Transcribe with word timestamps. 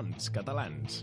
Bons 0.00 0.30
catalans. 0.32 1.02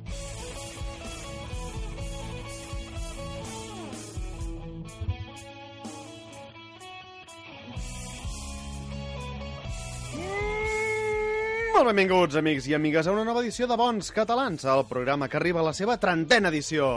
Molt 11.76 11.86
benvinguts, 11.92 12.40
amics 12.42 12.66
i 12.66 12.74
amigues, 12.74 13.06
a 13.06 13.14
una 13.14 13.22
nova 13.22 13.44
edició 13.46 13.70
de 13.70 13.78
Bons 13.78 14.10
Catalans, 14.16 14.66
el 14.66 14.88
programa 14.90 15.30
que 15.30 15.38
arriba 15.38 15.62
a 15.62 15.70
la 15.70 15.78
seva 15.78 16.00
trentena 16.02 16.50
edició. 16.50 16.90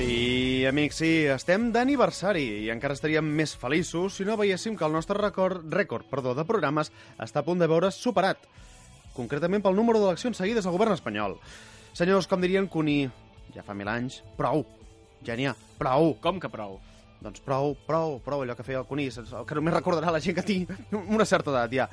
Sí, 0.00 0.64
amics, 0.64 0.96
sí, 0.96 1.08
estem 1.28 1.66
d'aniversari 1.74 2.46
i 2.62 2.68
encara 2.72 2.94
estaríem 2.96 3.26
més 3.36 3.50
feliços 3.60 4.14
si 4.16 4.24
no 4.24 4.38
veiéssim 4.40 4.72
que 4.72 4.86
el 4.86 4.94
nostre 4.96 5.18
record, 5.18 5.66
rècord 5.68 6.06
perdó, 6.08 6.32
de 6.32 6.46
programes 6.48 6.88
està 7.20 7.42
a 7.42 7.44
punt 7.44 7.60
de 7.60 7.68
veure's 7.68 7.98
superat, 8.00 8.46
concretament 9.12 9.60
pel 9.60 9.76
número 9.76 10.00
d'eleccions 10.00 10.40
seguides 10.40 10.64
al 10.64 10.72
govern 10.72 10.96
espanyol. 10.96 11.36
Senyors, 11.92 12.30
com 12.30 12.40
dirien 12.40 12.70
Cuní, 12.72 13.10
ja 13.52 13.60
fa 13.66 13.76
mil 13.76 13.92
anys, 13.92 14.22
prou, 14.40 14.64
ja 15.26 15.36
n'hi 15.36 15.50
ha, 15.50 15.54
prou. 15.76 16.14
Com 16.24 16.40
que 16.40 16.48
prou? 16.48 16.78
Doncs 17.20 17.42
prou, 17.44 17.74
prou, 17.86 18.14
prou, 18.24 18.42
allò 18.44 18.54
que 18.56 18.64
feia 18.64 18.80
el 18.80 18.86
Cuní, 18.88 19.10
saps? 19.12 19.34
el 19.36 19.44
que 19.48 19.56
només 19.58 19.74
recordarà 19.74 20.12
la 20.12 20.22
gent 20.24 20.38
que 20.38 20.44
tinc 20.46 20.70
una 21.16 21.26
certa 21.28 21.52
edat, 21.52 21.74
ja. 21.76 21.88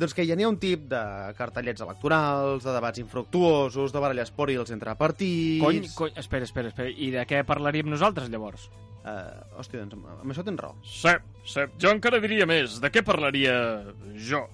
Doncs 0.00 0.14
que 0.16 0.24
ja 0.24 0.36
n'hi 0.38 0.46
ha 0.46 0.52
un 0.52 0.56
tip 0.60 0.86
de 0.88 1.00
cartellets 1.36 1.84
electorals, 1.84 2.64
de 2.64 2.76
debats 2.76 3.02
infructuosos, 3.02 3.92
de 3.92 4.00
baralles 4.00 4.32
pòrils 4.32 4.72
entre 4.72 4.96
partits... 5.00 5.60
Cony, 5.64 5.82
cony, 5.96 6.14
espera, 6.22 6.48
espera, 6.48 6.72
espera. 6.72 6.88
I 6.88 7.10
de 7.12 7.26
què 7.28 7.42
parlaríem 7.48 7.92
nosaltres, 7.92 8.32
llavors? 8.32 8.70
Uh, 9.00 9.60
hòstia, 9.60 9.84
doncs 9.84 9.96
amb, 9.96 10.32
això 10.32 10.44
tens 10.44 10.60
raó. 10.60 10.74
Sep, 10.84 11.28
sep. 11.48 11.76
Jo 11.80 11.92
encara 11.96 12.20
diria 12.20 12.48
més. 12.48 12.80
De 12.80 12.90
què 12.92 13.04
parlaria 13.04 13.54
jo? 14.28 14.46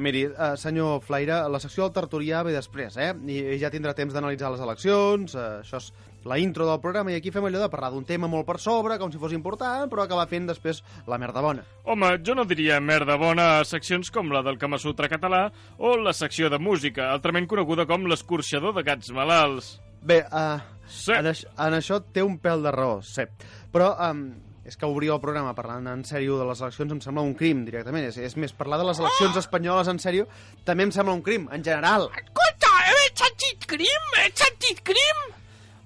Miri, 0.00 0.28
uh, 0.30 0.54
senyor 0.58 1.00
Flaire, 1.02 1.40
la 1.50 1.58
secció 1.62 1.86
del 1.86 1.94
Tertulià 1.96 2.44
ve 2.46 2.54
després, 2.54 2.98
eh? 2.98 3.10
I 3.26 3.58
ja 3.62 3.70
tindrà 3.70 3.94
temps 3.98 4.14
d'analitzar 4.14 4.52
les 4.54 4.62
eleccions, 4.62 5.34
uh, 5.34 5.58
això 5.64 5.82
és 5.82 5.90
la 6.24 6.38
intro 6.38 6.66
del 6.68 6.80
programa, 6.80 7.12
i 7.12 7.18
aquí 7.18 7.30
fem 7.32 7.44
allò 7.48 7.62
de 7.62 7.70
parlar 7.72 7.90
d'un 7.94 8.04
tema 8.04 8.28
molt 8.28 8.46
per 8.48 8.58
sobre, 8.60 8.98
com 9.00 9.12
si 9.12 9.18
fos 9.18 9.32
important, 9.36 9.88
però 9.90 10.04
acabar 10.04 10.26
fent 10.28 10.46
després 10.50 10.82
la 11.08 11.18
merda 11.18 11.40
bona. 11.44 11.64
Home, 11.84 12.16
jo 12.26 12.34
no 12.36 12.44
diria 12.44 12.80
merda 12.80 13.16
bona 13.20 13.60
a 13.60 13.64
seccions 13.64 14.10
com 14.10 14.32
la 14.34 14.42
del 14.42 14.58
Kama 14.58 14.78
Sutra 14.78 15.08
català 15.08 15.46
o 15.78 15.96
la 15.96 16.12
secció 16.12 16.50
de 16.50 16.58
música, 16.58 17.10
altrament 17.12 17.48
coneguda 17.48 17.86
com 17.88 18.04
l'escorxador 18.10 18.74
de 18.76 18.84
gats 18.84 19.10
malalts. 19.16 19.78
Bé, 20.02 20.22
uh, 20.32 20.60
Sí. 20.90 21.12
en, 21.14 21.26
aix 21.30 21.44
en 21.46 21.74
això 21.76 22.00
té 22.12 22.22
un 22.26 22.38
pèl 22.42 22.64
de 22.64 22.70
raó, 22.74 23.00
sí. 23.06 23.22
Però 23.70 23.92
um, 24.10 24.24
és 24.66 24.76
que 24.76 24.88
obrir 24.90 25.12
el 25.14 25.20
programa 25.22 25.54
parlant 25.54 25.86
en 25.86 26.02
sèrio 26.04 26.36
de 26.38 26.46
les 26.48 26.60
eleccions 26.60 26.92
em 26.92 27.00
sembla 27.04 27.22
un 27.22 27.34
crim, 27.38 27.64
directament. 27.64 28.08
És, 28.10 28.18
és 28.18 28.36
més, 28.36 28.52
parlar 28.52 28.80
de 28.80 28.88
les 28.88 28.98
eleccions 28.98 29.38
espanyoles 29.38 29.88
en 29.92 30.02
sèrio 30.02 30.26
també 30.66 30.88
em 30.88 30.92
sembla 30.94 31.14
un 31.14 31.22
crim, 31.22 31.46
en 31.54 31.62
general. 31.64 32.08
Escolta, 32.18 32.72
he 32.90 33.06
sentit 33.14 33.66
crim? 33.70 34.10
He 34.18 34.30
sentit 34.34 34.82
crim? 34.82 35.22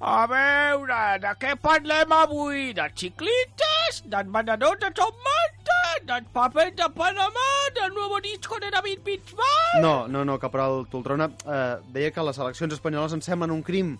A 0.02 0.26
veure, 0.26 1.18
de 1.22 1.32
què 1.38 1.54
parlem 1.62 2.12
avui? 2.12 2.72
De 2.74 2.86
xiclites? 2.98 4.00
Dels 4.10 4.32
venedors 4.34 4.80
de 4.82 4.90
tomata? 4.90 5.76
Dels 6.08 6.26
papers 6.34 6.74
de 6.76 6.88
Panamà? 6.96 7.50
Del 7.76 7.94
nuevo 7.94 8.20
disco 8.20 8.58
de 8.58 8.70
David 8.70 9.04
Bisbal? 9.04 9.80
No, 9.80 10.08
no, 10.08 10.24
no, 10.24 10.38
caporal 10.38 10.86
Toltrona 10.90 11.30
eh, 11.46 11.76
deia 11.94 12.10
que 12.10 12.26
les 12.26 12.38
eleccions 12.38 12.74
espanyoles 12.74 13.14
em 13.14 13.22
semblen 13.22 13.54
un 13.54 13.62
crim. 13.62 13.94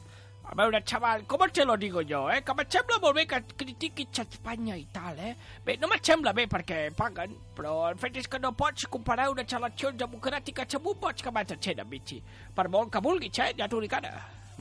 A 0.44 0.52
veure, 0.58 0.82
xaval, 0.84 1.22
com 1.26 1.40
te 1.48 1.64
lo 1.64 1.76
digo 1.80 2.02
jo, 2.02 2.28
eh? 2.28 2.42
Que 2.44 2.52
em 2.52 2.66
sembla 2.68 2.98
molt 3.00 3.16
bé 3.16 3.24
que 3.26 3.40
critiquis 3.56 4.20
Espanya 4.20 4.76
i 4.76 4.84
tal, 4.92 5.16
eh? 5.16 5.32
Bé, 5.64 5.78
no 5.80 5.88
em 5.88 6.02
sembla 6.02 6.34
bé 6.34 6.44
perquè 6.50 6.90
paguen, 6.96 7.32
però 7.56 7.88
el 7.88 7.96
fet 7.96 8.18
és 8.20 8.28
que 8.28 8.42
no 8.42 8.52
pots 8.52 8.90
comparar 8.90 9.30
unes 9.30 9.56
eleccions 9.56 9.96
democràtiques 9.96 10.76
amb 10.76 10.90
un 10.92 11.00
boig 11.00 11.22
que 11.22 11.32
vas 11.32 11.54
a 11.54 11.56
ser, 11.56 11.78
Michi. 11.86 12.20
Per 12.54 12.68
molt 12.68 12.92
que 12.92 13.00
vulguis, 13.00 13.38
eh? 13.38 13.54
Ja 13.56 13.70
t'ho 13.70 13.80
dic 13.80 13.96
ara. 13.96 14.12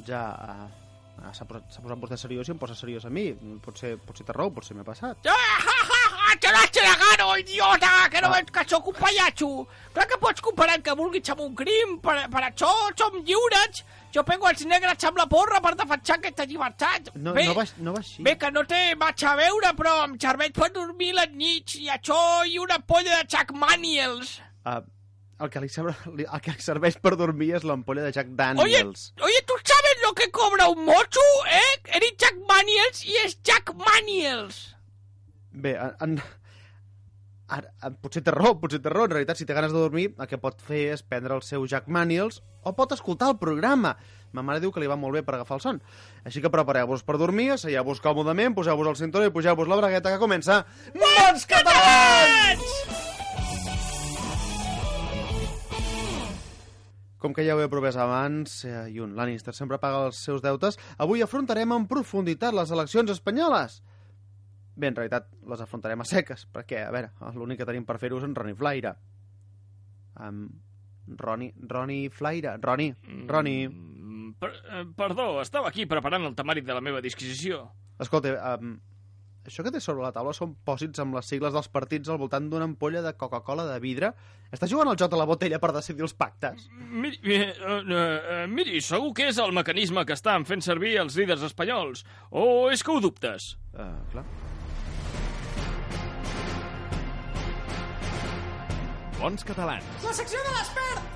Ja 0.08 0.24
eh, 0.48 0.83
s'ha 1.34 1.46
posat, 1.46 1.64
s'ha 1.72 1.82
posat 1.82 2.00
vostè 2.02 2.18
seriós 2.18 2.48
i 2.50 2.52
em 2.52 2.58
posa 2.60 2.76
seriós 2.76 3.06
a 3.06 3.10
mi. 3.10 3.32
Potser, 3.64 3.96
potser 3.98 4.26
té 4.28 4.34
raó, 4.36 4.50
potser 4.54 4.76
m'ha 4.76 4.84
passat. 4.84 5.18
Ah, 5.26 5.58
ja, 5.64 5.78
ja, 5.90 6.02
ja, 6.14 6.36
te 6.42 6.52
l'has 6.52 6.72
tragado, 6.72 7.38
idiota, 7.38 7.92
que 8.12 8.22
no 8.22 8.28
Ah. 8.28 8.38
veus 8.40 8.52
que 8.52 8.64
sóc 8.70 8.88
un 8.88 8.94
pallatxo. 8.98 9.68
Clar 9.94 10.08
que 10.08 10.18
pots 10.18 10.42
comparar 10.42 10.76
el 10.76 10.84
que 10.84 10.96
vulguis 10.96 11.30
amb 11.30 11.42
un 11.42 11.56
crim, 11.56 12.00
per, 12.02 12.30
per 12.30 12.42
això 12.50 12.72
som 12.98 13.20
lliures. 13.24 13.84
Jo 14.14 14.24
pego 14.24 14.48
els 14.50 14.66
negres 14.66 15.04
amb 15.06 15.18
la 15.18 15.26
porra 15.28 15.60
per 15.62 15.76
defensar 15.76 16.18
aquesta 16.20 16.46
llibertat. 16.46 17.14
No, 17.16 17.34
bé, 17.34 17.46
no, 17.48 17.54
va, 17.56 17.64
no 17.78 17.94
va 17.94 18.00
així. 18.00 18.22
bé, 18.24 18.36
que 18.38 18.52
no 18.52 18.64
té 18.66 18.94
vaig 18.96 19.24
a 19.26 19.36
veure, 19.36 19.74
però 19.78 20.04
em 20.04 20.18
serveix 20.20 20.52
per 20.54 20.72
dormir 20.72 21.14
les 21.14 21.30
nits 21.34 21.76
i 21.76 21.88
això 21.90 22.46
i 22.46 22.60
una 22.60 22.78
polla 22.80 23.22
de 23.22 23.28
Jack 23.28 23.54
Daniels. 23.54 24.40
Uh, 24.66 24.82
el, 25.44 25.50
que 25.54 25.62
li 25.62 25.70
serve, 25.70 25.94
li- 26.18 26.26
el 26.28 26.42
que 26.42 26.54
li 26.56 26.62
serveix 26.64 26.98
per 27.04 27.16
dormir 27.20 27.52
és 27.60 27.64
l'ampolla 27.68 28.04
de 28.06 28.12
Jack 28.16 28.30
Oye, 28.32 28.38
Daniels. 28.40 29.14
oye, 29.22 29.42
¿tú 29.48 29.54
sabes 29.64 29.98
lo 30.06 30.14
que 30.16 30.30
cobra 30.32 30.68
un 30.70 30.86
mocho, 30.86 31.20
eh? 31.52 31.82
Eres 31.96 32.16
Jack 32.18 32.36
Daniels 32.48 33.04
y 33.06 33.16
es 33.26 33.38
Jack 33.44 33.74
Daniels. 33.76 34.76
Bé, 35.52 35.76
en, 35.78 35.94
en, 36.02 36.16
ara, 37.54 37.70
potser 38.02 38.24
té 38.26 38.32
raó, 38.34 38.56
potser 38.60 38.80
té 38.82 38.90
raó. 38.90 39.06
En 39.06 39.12
realitat, 39.14 39.38
si 39.38 39.46
té 39.46 39.54
ganes 39.54 39.72
de 39.76 39.78
dormir, 39.84 40.08
el 40.18 40.28
que 40.32 40.40
pot 40.42 40.58
fer 40.64 40.88
és 40.96 41.04
prendre 41.06 41.36
el 41.38 41.44
seu 41.46 41.68
Jack 41.70 41.86
Daniels 41.92 42.42
o 42.64 42.74
pot 42.74 42.96
escoltar 42.96 43.30
el 43.34 43.38
programa. 43.38 43.94
Ma 44.34 44.42
mare 44.42 44.64
diu 44.64 44.72
que 44.74 44.82
li 44.82 44.88
va 44.90 44.96
molt 44.98 45.14
bé 45.14 45.22
per 45.22 45.36
agafar 45.38 45.60
el 45.60 45.62
son. 45.62 45.82
Així 46.26 46.42
que 46.42 46.50
prepareu-vos 46.50 47.04
per 47.06 47.20
dormir, 47.22 47.52
asseieu-vos 47.54 48.02
còmodament, 48.02 48.56
poseu-vos 48.58 48.90
el 48.90 48.98
cinturó 48.98 49.28
i 49.30 49.36
pugeu-vos 49.36 49.70
la 49.70 49.78
bragueta 49.78 50.10
que 50.16 50.22
comença... 50.24 50.64
Bons 50.98 51.46
catalans! 51.46 53.13
Com 57.24 57.32
que 57.32 57.46
ja 57.48 57.56
ho 57.56 57.62
he 57.64 57.70
promès 57.72 57.96
abans, 57.96 58.58
eh, 58.68 58.90
i 58.92 59.00
un 59.00 59.14
Lannister 59.16 59.54
sempre 59.56 59.80
paga 59.80 60.02
els 60.10 60.20
seus 60.20 60.42
deutes, 60.44 60.76
avui 61.00 61.24
afrontarem 61.24 61.72
en 61.72 61.86
profunditat 61.88 62.52
les 62.52 62.74
eleccions 62.76 63.14
espanyoles. 63.14 63.78
Bé, 64.76 64.90
en 64.90 64.98
realitat 64.98 65.30
les 65.48 65.62
afrontarem 65.64 66.04
a 66.04 66.08
seques, 66.10 66.44
perquè, 66.52 66.82
a 66.84 66.92
veure, 66.92 67.14
l'únic 67.38 67.62
que 67.62 67.68
tenim 67.70 67.86
per 67.88 67.96
fer-ho 68.02 68.20
és 68.20 68.28
en 68.28 68.36
Roni 68.36 68.58
Flaire. 68.60 68.96
Um, 70.20 70.48
Roni, 71.20 71.54
Roni 71.70 72.00
Flaire, 72.12 72.58
Roni, 72.60 72.90
Roni... 73.30 73.56
Mm, 73.70 74.34
per, 74.42 74.52
eh, 74.74 74.84
perdó, 74.98 75.30
estava 75.42 75.72
aquí 75.72 75.86
preparant 75.88 76.28
el 76.28 76.36
temari 76.36 76.66
de 76.66 76.76
la 76.76 76.84
meva 76.84 77.00
disquisició. 77.06 77.70
Escolta, 78.04 78.36
um, 78.58 78.76
això 79.50 79.64
que 79.66 79.72
té 79.74 79.82
sobre 79.84 80.06
la 80.06 80.12
taula 80.16 80.34
són 80.36 80.54
pòsits 80.66 81.02
amb 81.04 81.18
les 81.18 81.28
sigles 81.28 81.54
dels 81.56 81.70
partits 81.72 82.12
al 82.12 82.20
voltant 82.22 82.46
d'una 82.50 82.68
ampolla 82.70 83.02
de 83.04 83.14
Coca-Cola 83.20 83.66
de 83.68 83.80
vidre? 83.84 84.14
Estàs 84.54 84.70
jugant 84.72 84.92
al 84.92 85.00
joc 85.00 85.12
de 85.12 85.20
la 85.20 85.28
botella 85.28 85.60
per 85.60 85.72
decidir 85.76 86.06
els 86.06 86.14
pactes? 86.14 86.68
Miri, 86.78 87.20
eh, 87.24 87.50
eh, 87.50 87.82
eh, 87.98 88.46
miri, 88.48 88.82
segur 88.82 89.12
que 89.18 89.28
és 89.32 89.40
el 89.42 89.52
mecanisme 89.56 90.06
que 90.06 90.16
estan 90.16 90.46
fent 90.46 90.62
servir 90.62 90.96
els 91.02 91.18
líders 91.20 91.44
espanyols. 91.50 92.06
O 92.32 92.70
és 92.72 92.84
que 92.86 92.94
ho 92.94 93.02
dubtes? 93.04 93.56
Uh, 93.74 93.98
clar. 94.14 94.28
Bons 99.20 99.46
catalans. 99.48 99.92
La 100.04 100.16
secció 100.16 100.40
de 100.46 100.56
l'expert! 100.60 101.13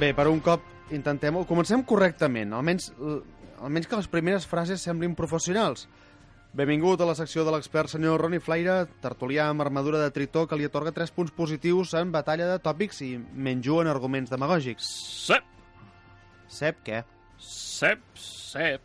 Bé, 0.00 0.12
per 0.12 0.26
un 0.28 0.40
cop 0.44 0.62
intentem-ho. 0.92 1.44
Comencem 1.48 1.82
correctament, 1.88 2.52
almenys, 2.52 2.90
l- 3.00 3.22
almenys 3.64 3.88
que 3.88 3.96
les 3.96 4.08
primeres 4.12 4.46
frases 4.46 4.82
semblin 4.84 5.14
professionals. 5.16 5.86
Benvingut 6.56 7.00
a 7.00 7.08
la 7.08 7.14
secció 7.16 7.44
de 7.44 7.52
l'expert 7.52 7.90
senyor 7.92 8.20
Roni 8.20 8.38
Flaire, 8.40 8.86
tertulià 9.04 9.48
amb 9.50 9.60
armadura 9.64 9.98
de 10.00 10.10
tritó 10.12 10.46
que 10.48 10.56
li 10.56 10.64
atorga 10.68 10.92
3 10.96 11.10
punts 11.16 11.32
positius 11.36 11.92
en 12.00 12.12
batalla 12.12 12.46
de 12.48 12.58
tòpics 12.64 13.00
i 13.04 13.10
menjú 13.18 13.80
en 13.82 13.90
arguments 13.92 14.32
demagògics. 14.32 14.88
Sep, 15.26 15.44
Sep 16.48 16.78
què? 16.86 17.02
sep, 17.38 18.00
sep. 18.16 18.80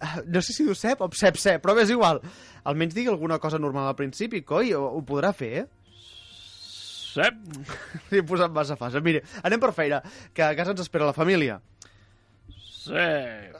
Ah, 0.00 0.20
No 0.26 0.40
sé 0.42 0.52
si 0.52 0.64
diu 0.66 0.74
sep 0.76 1.00
o 1.00 1.08
sep 1.16 1.36
sep, 1.40 1.62
però 1.64 1.76
és 1.80 1.88
igual. 1.90 2.20
Almenys 2.64 2.94
digui 2.94 3.08
alguna 3.08 3.38
cosa 3.38 3.58
normal 3.58 3.86
al 3.88 3.96
principi, 3.96 4.42
coi, 4.42 4.72
ho, 4.76 4.82
ho 4.92 5.00
podrà 5.06 5.32
fer, 5.32 5.52
eh? 5.62 5.66
Sep. 7.18 7.40
Li 8.12 8.22
he 8.22 8.26
posat 8.26 8.54
massa 8.54 8.78
fase. 8.78 9.02
Mire, 9.04 9.24
anem 9.42 9.62
per 9.62 9.74
feina, 9.74 10.00
que 10.34 10.46
a 10.46 10.54
casa 10.58 10.76
ens 10.76 10.86
espera 10.86 11.08
la 11.08 11.16
família. 11.16 11.58
Sep. 12.88 13.56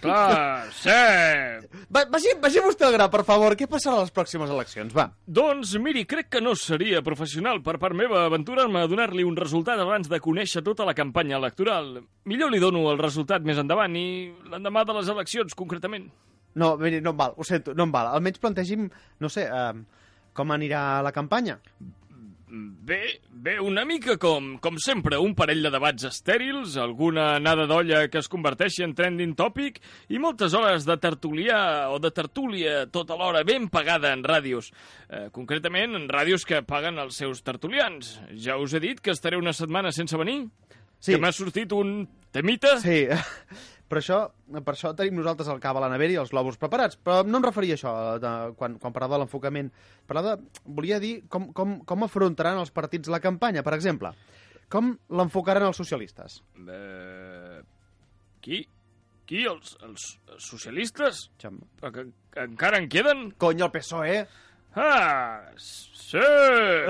Clar, 0.00 0.70
sep. 0.72 1.66
Va, 1.92 2.06
vagi, 2.08 2.30
vagi 2.40 2.62
vostè 2.64 2.86
al 2.86 2.94
gra, 2.94 3.10
per 3.12 3.20
favor. 3.28 3.52
Què 3.58 3.66
passarà 3.68 3.98
a 3.98 4.04
les 4.06 4.14
pròximes 4.16 4.52
eleccions? 4.54 4.94
Va. 4.96 5.10
Doncs 5.26 5.74
miri, 5.82 6.06
crec 6.08 6.30
que 6.32 6.40
no 6.40 6.54
seria 6.56 7.02
professional 7.04 7.60
per 7.66 7.76
part 7.82 7.98
meva 7.98 8.22
aventurar-me 8.28 8.80
a 8.80 8.88
donar-li 8.88 9.26
un 9.26 9.36
resultat 9.36 9.82
abans 9.82 10.08
de 10.08 10.22
conèixer 10.24 10.64
tota 10.64 10.86
la 10.88 10.96
campanya 10.96 11.36
electoral. 11.36 11.98
Millor 12.30 12.54
li 12.54 12.62
dono 12.62 12.86
el 12.92 13.02
resultat 13.02 13.44
més 13.44 13.60
endavant 13.60 13.98
i 14.00 14.06
l'endemà 14.48 14.86
de 14.88 14.96
les 14.96 15.12
eleccions, 15.12 15.58
concretament. 15.58 16.08
No, 16.56 16.72
miri, 16.80 17.02
no 17.04 17.12
em 17.12 17.20
val, 17.20 17.36
ho 17.36 17.46
sento, 17.46 17.76
no 17.76 17.84
em 17.84 17.92
val. 17.92 18.14
Almenys 18.14 18.40
plantegim, 18.40 18.88
no 19.20 19.28
sé, 19.30 19.44
eh, 19.44 20.06
com 20.32 20.56
anirà 20.56 21.02
la 21.04 21.12
campanya. 21.12 21.60
Bé, 22.52 23.20
bé, 23.30 23.60
una 23.62 23.84
mica 23.86 24.16
com, 24.18 24.56
com 24.58 24.78
sempre, 24.82 25.14
un 25.22 25.36
parell 25.38 25.62
de 25.62 25.70
debats 25.70 26.08
estèrils, 26.08 26.74
alguna 26.82 27.36
anada 27.36 27.68
d'olla 27.70 28.00
que 28.10 28.18
es 28.18 28.28
converteixi 28.32 28.82
en 28.82 28.94
trending 28.98 29.36
topic 29.38 29.78
i 30.10 30.18
moltes 30.18 30.56
hores 30.58 30.82
de 30.88 30.96
tertulià 30.98 31.60
o 31.94 32.00
de 32.02 32.10
tertúlia 32.10 32.88
tota 32.90 33.14
l'hora 33.20 33.44
ben 33.46 33.68
pagada 33.70 34.10
en 34.16 34.24
ràdios. 34.26 34.72
Eh, 35.06 35.28
concretament, 35.30 35.94
en 35.94 36.08
ràdios 36.10 36.42
que 36.42 36.58
paguen 36.66 36.98
els 36.98 37.22
seus 37.22 37.44
tertulians. 37.46 38.16
Ja 38.34 38.58
us 38.58 38.74
he 38.74 38.82
dit 38.82 38.98
que 38.98 39.14
estaré 39.14 39.38
una 39.38 39.54
setmana 39.54 39.94
sense 39.94 40.18
venir? 40.18 40.40
Sí. 40.98 41.14
Que 41.14 41.22
m'ha 41.22 41.30
sortit 41.32 41.70
un 41.72 42.02
temita? 42.34 42.80
Sí, 42.82 43.04
per 43.90 43.98
això, 43.98 44.20
per 44.54 44.72
això 44.76 44.92
tenim 44.96 45.18
nosaltres 45.18 45.48
el 45.50 45.58
cava 45.62 45.80
a 45.82 45.84
la 45.84 45.90
nevera 45.92 46.14
i 46.14 46.18
els 46.22 46.30
globus 46.30 46.56
preparats. 46.60 46.96
Però 47.02 47.24
no 47.26 47.40
em 47.40 47.46
referia 47.48 47.74
a 47.74 47.78
això 47.80 47.94
de, 48.22 48.32
quan, 48.58 48.76
quan 48.78 48.94
parlava 48.94 49.16
de 49.18 49.24
l'enfocament. 49.24 49.72
Parlava, 50.06 50.36
volia 50.64 51.00
dir 51.02 51.16
com, 51.28 51.48
com, 51.56 51.80
com 51.84 52.06
afrontaran 52.06 52.60
els 52.62 52.70
partits 52.74 53.10
la 53.10 53.20
campanya, 53.20 53.64
per 53.66 53.74
exemple. 53.74 54.14
Com 54.70 54.92
l'enfocaran 55.10 55.66
els 55.66 55.80
socialistes? 55.82 56.38
Eh, 56.62 57.58
qui? 58.40 58.62
Qui? 59.26 59.42
Els, 59.50 59.74
els 59.86 60.06
socialistes? 60.42 61.24
Xam- 61.42 61.58
Però 61.80 61.90
que, 61.94 62.06
que 62.34 62.46
encara 62.46 62.78
en 62.78 62.86
queden? 62.90 63.28
Cony, 63.42 63.60
el 63.66 63.70
PSOE! 63.74 64.22
Ah, 64.74 65.50
sí, 65.56 66.18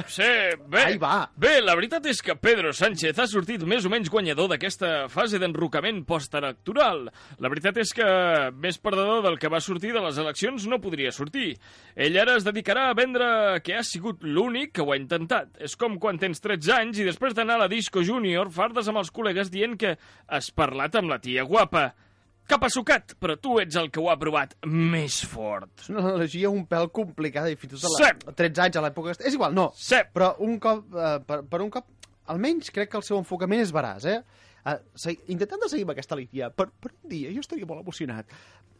sí, 0.06 0.22
bé. 0.68 0.80
Ai, 0.84 0.96
va. 1.00 1.30
Bé, 1.40 1.54
la 1.64 1.72
veritat 1.78 2.04
és 2.10 2.18
que 2.20 2.34
Pedro 2.36 2.74
Sánchez 2.76 3.16
ha 3.16 3.24
sortit 3.28 3.62
més 3.64 3.86
o 3.88 3.92
menys 3.92 4.10
guanyador 4.12 4.50
d'aquesta 4.52 5.06
fase 5.08 5.40
d'enrocament 5.40 6.02
postelectoral. 6.08 7.06
La 7.40 7.50
veritat 7.52 7.80
és 7.80 7.94
que 7.96 8.08
més 8.52 8.76
perdedor 8.84 9.22
del 9.24 9.38
que 9.40 9.48
va 9.52 9.62
sortir 9.64 9.94
de 9.96 10.02
les 10.04 10.20
eleccions 10.20 10.66
no 10.68 10.80
podria 10.84 11.12
sortir. 11.12 11.54
Ell 11.96 12.20
ara 12.20 12.36
es 12.36 12.44
dedicarà 12.44 12.90
a 12.90 12.98
vendre 12.98 13.30
que 13.64 13.78
ha 13.78 13.84
sigut 13.86 14.28
l'únic 14.28 14.74
que 14.76 14.84
ho 14.84 14.92
ha 14.92 15.00
intentat. 15.00 15.56
És 15.56 15.78
com 15.80 15.96
quan 15.96 16.20
tens 16.20 16.44
13 16.44 16.76
anys 16.76 17.00
i 17.00 17.08
després 17.08 17.32
d'anar 17.36 17.56
a 17.56 17.64
la 17.64 17.72
disco 17.72 18.04
júnior 18.04 18.52
fardes 18.52 18.92
amb 18.92 19.00
els 19.00 19.12
col·legues 19.12 19.48
dient 19.48 19.80
que 19.80 19.96
has 20.28 20.52
parlat 20.52 21.00
amb 21.00 21.16
la 21.16 21.20
tia 21.24 21.48
guapa. 21.48 21.94
Cap 22.50 22.64
a 22.66 22.70
sucat, 22.72 23.14
però 23.22 23.36
tu 23.38 23.60
ets 23.62 23.76
el 23.78 23.92
que 23.94 24.00
ho 24.02 24.08
ha 24.10 24.16
provat 24.18 24.56
més 24.66 25.20
fort. 25.30 25.70
És 25.84 25.90
una 25.92 26.02
analogia 26.02 26.50
un 26.50 26.64
pèl 26.66 26.88
complicada 26.90 27.52
i 27.52 27.58
fins 27.58 27.76
i 27.76 27.78
tot 27.78 27.86
a 27.86 28.08
la, 28.08 28.32
a 28.32 28.34
13 28.40 28.64
anys 28.64 28.78
a 28.80 28.82
l'època... 28.82 29.14
És 29.22 29.36
igual, 29.36 29.54
no. 29.54 29.68
Sí. 29.78 30.00
Però 30.16 30.32
un 30.42 30.56
cop, 30.62 30.82
eh, 30.90 31.12
per, 31.28 31.44
per 31.46 31.60
un 31.62 31.70
cop, 31.70 31.86
almenys 32.34 32.72
crec 32.74 32.90
que 32.90 32.98
el 32.98 33.06
seu 33.06 33.20
enfocament 33.20 33.62
és 33.62 33.70
veraç, 33.74 34.08
eh? 34.10 34.48
Uh, 34.60 34.74
segui, 34.98 35.22
intentant 35.32 35.62
de 35.62 35.70
seguir 35.72 35.86
amb 35.86 35.94
aquesta 35.94 36.18
línia, 36.18 36.50
per, 36.52 36.66
per 36.82 36.90
un 36.90 37.12
dia 37.12 37.30
jo 37.32 37.40
estaria 37.40 37.68
molt 37.68 37.80
emocionat. 37.80 38.34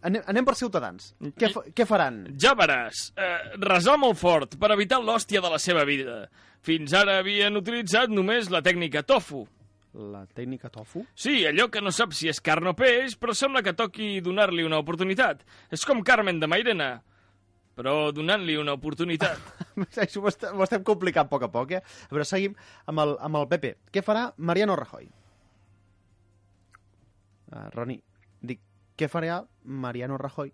Anem, 0.05 0.25
anem 0.33 0.49
per 0.49 0.57
Ciutadans. 0.59 1.13
Què, 1.39 1.49
fa, 1.55 1.63
què 1.77 1.87
faran? 1.89 2.19
Ja 2.41 2.57
veràs, 2.59 3.07
eh, 3.21 3.55
resar 3.63 3.97
molt 4.01 4.19
fort 4.21 4.59
per 4.61 4.73
evitar 4.75 4.99
l'hòstia 5.01 5.41
de 5.45 5.53
la 5.53 5.61
seva 5.63 5.87
vida. 5.89 6.25
Fins 6.67 6.93
ara 6.97 7.21
havien 7.21 7.57
utilitzat 7.57 8.13
només 8.13 8.51
la 8.53 8.65
tècnica 8.65 9.05
tofu. 9.07 9.47
La 9.93 10.23
tècnica 10.31 10.71
tofu? 10.71 11.03
Sí, 11.19 11.41
allò 11.49 11.67
que 11.71 11.81
no 11.83 11.91
sap 11.91 12.13
si 12.15 12.29
és 12.31 12.39
carn 12.45 12.71
o 12.71 12.75
peix, 12.79 13.17
però 13.19 13.35
sembla 13.35 13.63
que 13.67 13.75
toqui 13.75 14.21
donar-li 14.23 14.63
una 14.63 14.79
oportunitat. 14.79 15.43
És 15.75 15.83
com 15.89 16.05
Carmen 16.07 16.39
de 16.39 16.47
Mairena, 16.47 16.91
però 17.75 18.13
donant-li 18.15 18.55
una 18.61 18.77
oportunitat. 18.79 19.41
Això 20.05 20.23
ho, 20.23 20.29
estem, 20.31 20.55
ho 20.55 20.67
estem 20.67 20.85
complicant 20.87 21.27
a 21.27 21.33
poc 21.33 21.47
a 21.47 21.51
poc, 21.51 21.75
eh? 21.75 21.83
Veure, 22.13 22.29
seguim 22.29 22.55
amb 22.87 23.03
el, 23.03 23.17
amb 23.19 23.41
el 23.41 23.49
PP. 23.51 23.75
Què 23.91 24.05
farà 24.07 24.29
Mariano 24.39 24.79
Rajoy? 24.79 25.11
Uh, 27.51 27.67
Roni, 27.75 27.99
dic, 28.47 28.63
què 28.95 29.11
farà 29.11 29.41
Mariano 29.65 30.21
Rajoy? 30.21 30.53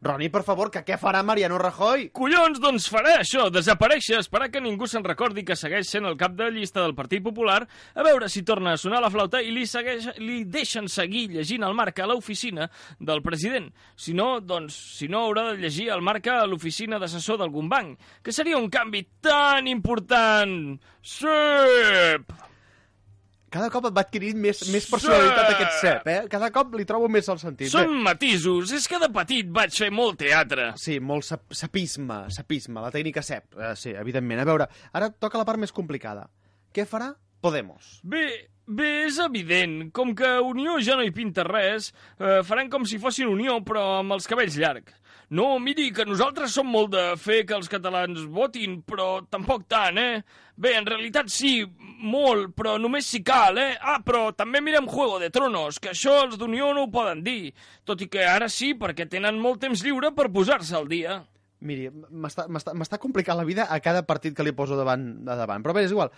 Roni, 0.00 0.28
per 0.30 0.44
favor, 0.46 0.68
que 0.70 0.84
què 0.86 0.94
farà 0.94 1.24
Mariano 1.26 1.56
Rajoy? 1.58 2.04
Collons, 2.14 2.60
doncs 2.62 2.84
farà 2.92 3.16
això, 3.18 3.48
desaparèixer, 3.50 4.20
esperar 4.22 4.46
que 4.54 4.62
ningú 4.62 4.86
se'n 4.86 5.02
recordi 5.02 5.42
que 5.42 5.56
segueix 5.58 5.90
sent 5.90 6.06
el 6.06 6.14
cap 6.20 6.36
de 6.38 6.46
llista 6.54 6.84
del 6.84 6.94
Partit 6.94 7.24
Popular, 7.24 7.64
a 7.98 8.06
veure 8.06 8.28
si 8.30 8.44
torna 8.46 8.76
a 8.76 8.78
sonar 8.78 9.02
la 9.02 9.10
flauta 9.10 9.42
i 9.42 9.50
li, 9.50 9.66
segueix, 9.66 10.06
li 10.22 10.44
deixen 10.46 10.86
seguir 10.86 11.26
llegint 11.34 11.66
el 11.66 11.74
marca 11.74 12.06
a 12.06 12.10
l'oficina 12.12 12.70
del 13.02 13.24
president. 13.26 13.72
Si 13.98 14.14
no, 14.14 14.36
doncs, 14.38 14.78
si 15.00 15.10
no, 15.10 15.24
haurà 15.26 15.48
de 15.50 15.58
llegir 15.64 15.90
el 15.90 16.04
marca 16.06 16.38
a 16.44 16.46
l'oficina 16.46 17.02
d'assessor 17.02 17.42
d'algun 17.42 17.66
banc, 17.66 17.98
que 18.22 18.34
seria 18.34 18.60
un 18.60 18.70
canvi 18.70 19.02
tan 19.18 19.66
important. 19.66 20.78
Sí! 21.02 22.47
Cada 23.50 23.70
cop 23.72 23.86
et 23.88 23.94
va 23.96 24.02
adquirint 24.04 24.36
més, 24.36 24.60
més 24.72 24.86
personalitat 24.90 25.46
Sí. 25.48 25.54
aquest 25.54 25.78
cep, 25.80 26.06
eh? 26.12 26.18
Cada 26.28 26.50
cop 26.52 26.74
li 26.74 26.84
trobo 26.84 27.08
més 27.08 27.28
el 27.28 27.38
sentit. 27.38 27.70
Són 27.72 27.94
matisos, 28.02 28.72
és 28.72 28.86
que 28.88 28.98
de 28.98 29.08
petit 29.08 29.46
vaig 29.48 29.72
fer 29.72 29.90
molt 29.90 30.18
teatre. 30.18 30.72
Sí, 30.76 30.98
molt 31.00 31.24
sap 31.24 31.42
sapisme, 31.56 32.26
sapisme, 32.30 32.80
la 32.80 32.90
tècnica 32.90 33.22
sep. 33.22 33.54
Eh, 33.58 33.74
sí, 33.74 33.90
evidentment. 33.90 34.40
A 34.40 34.44
veure, 34.44 34.68
ara 34.92 35.08
toca 35.10 35.38
la 35.38 35.44
part 35.48 35.58
més 35.58 35.72
complicada. 35.72 36.28
Què 36.74 36.84
farà 36.86 37.14
Podemos? 37.40 38.00
Bé, 38.02 38.48
bé, 38.66 39.04
és 39.06 39.16
evident. 39.22 39.92
Com 39.94 40.12
que 40.18 40.26
Unió 40.42 40.80
ja 40.82 40.96
no 40.98 41.04
hi 41.06 41.12
pinta 41.14 41.44
res, 41.46 41.92
eh, 42.18 42.40
faran 42.42 42.68
com 42.68 42.84
si 42.84 42.98
fossin 42.98 43.28
Unió, 43.30 43.60
però 43.64 44.00
amb 44.00 44.12
els 44.16 44.26
cabells 44.26 44.56
llargs. 44.58 44.92
No, 45.30 45.58
miri, 45.60 45.90
que 45.92 46.06
nosaltres 46.08 46.54
som 46.56 46.70
molt 46.72 46.94
de 46.94 47.02
fer 47.20 47.42
que 47.44 47.52
els 47.52 47.68
catalans 47.68 48.22
votin, 48.32 48.78
però 48.80 49.26
tampoc 49.28 49.66
tant, 49.68 49.98
eh? 50.00 50.22
Bé, 50.56 50.72
en 50.78 50.88
realitat 50.88 51.28
sí, 51.28 51.66
molt, 52.00 52.54
però 52.56 52.78
només 52.80 53.10
si 53.12 53.20
cal, 53.22 53.60
eh? 53.60 53.74
Ah, 53.76 53.98
però 54.04 54.30
també 54.32 54.62
mirem 54.64 54.88
Juego 54.88 55.18
de 55.20 55.28
Tronos, 55.34 55.76
que 55.84 55.92
això 55.92 56.16
els 56.24 56.38
d'Unió 56.40 56.70
no 56.72 56.86
ho 56.86 56.90
poden 56.90 57.20
dir. 57.26 57.52
Tot 57.84 58.00
i 58.00 58.08
que 58.08 58.24
ara 58.24 58.48
sí, 58.48 58.72
perquè 58.72 59.04
tenen 59.10 59.36
molt 59.42 59.60
temps 59.66 59.84
lliure 59.84 60.14
per 60.16 60.30
posar-se 60.32 60.78
al 60.80 60.88
dia. 60.88 61.20
Miri, 61.60 61.90
m'està 61.90 62.98
complicant 63.02 63.36
la 63.36 63.44
vida 63.44 63.68
a 63.68 63.80
cada 63.84 64.06
partit 64.08 64.32
que 64.32 64.46
li 64.46 64.56
poso 64.56 64.78
davant. 64.80 65.10
De 65.26 65.36
davant. 65.36 65.60
Però 65.60 65.76
bé, 65.76 65.84
és 65.84 65.92
igual. 65.92 66.14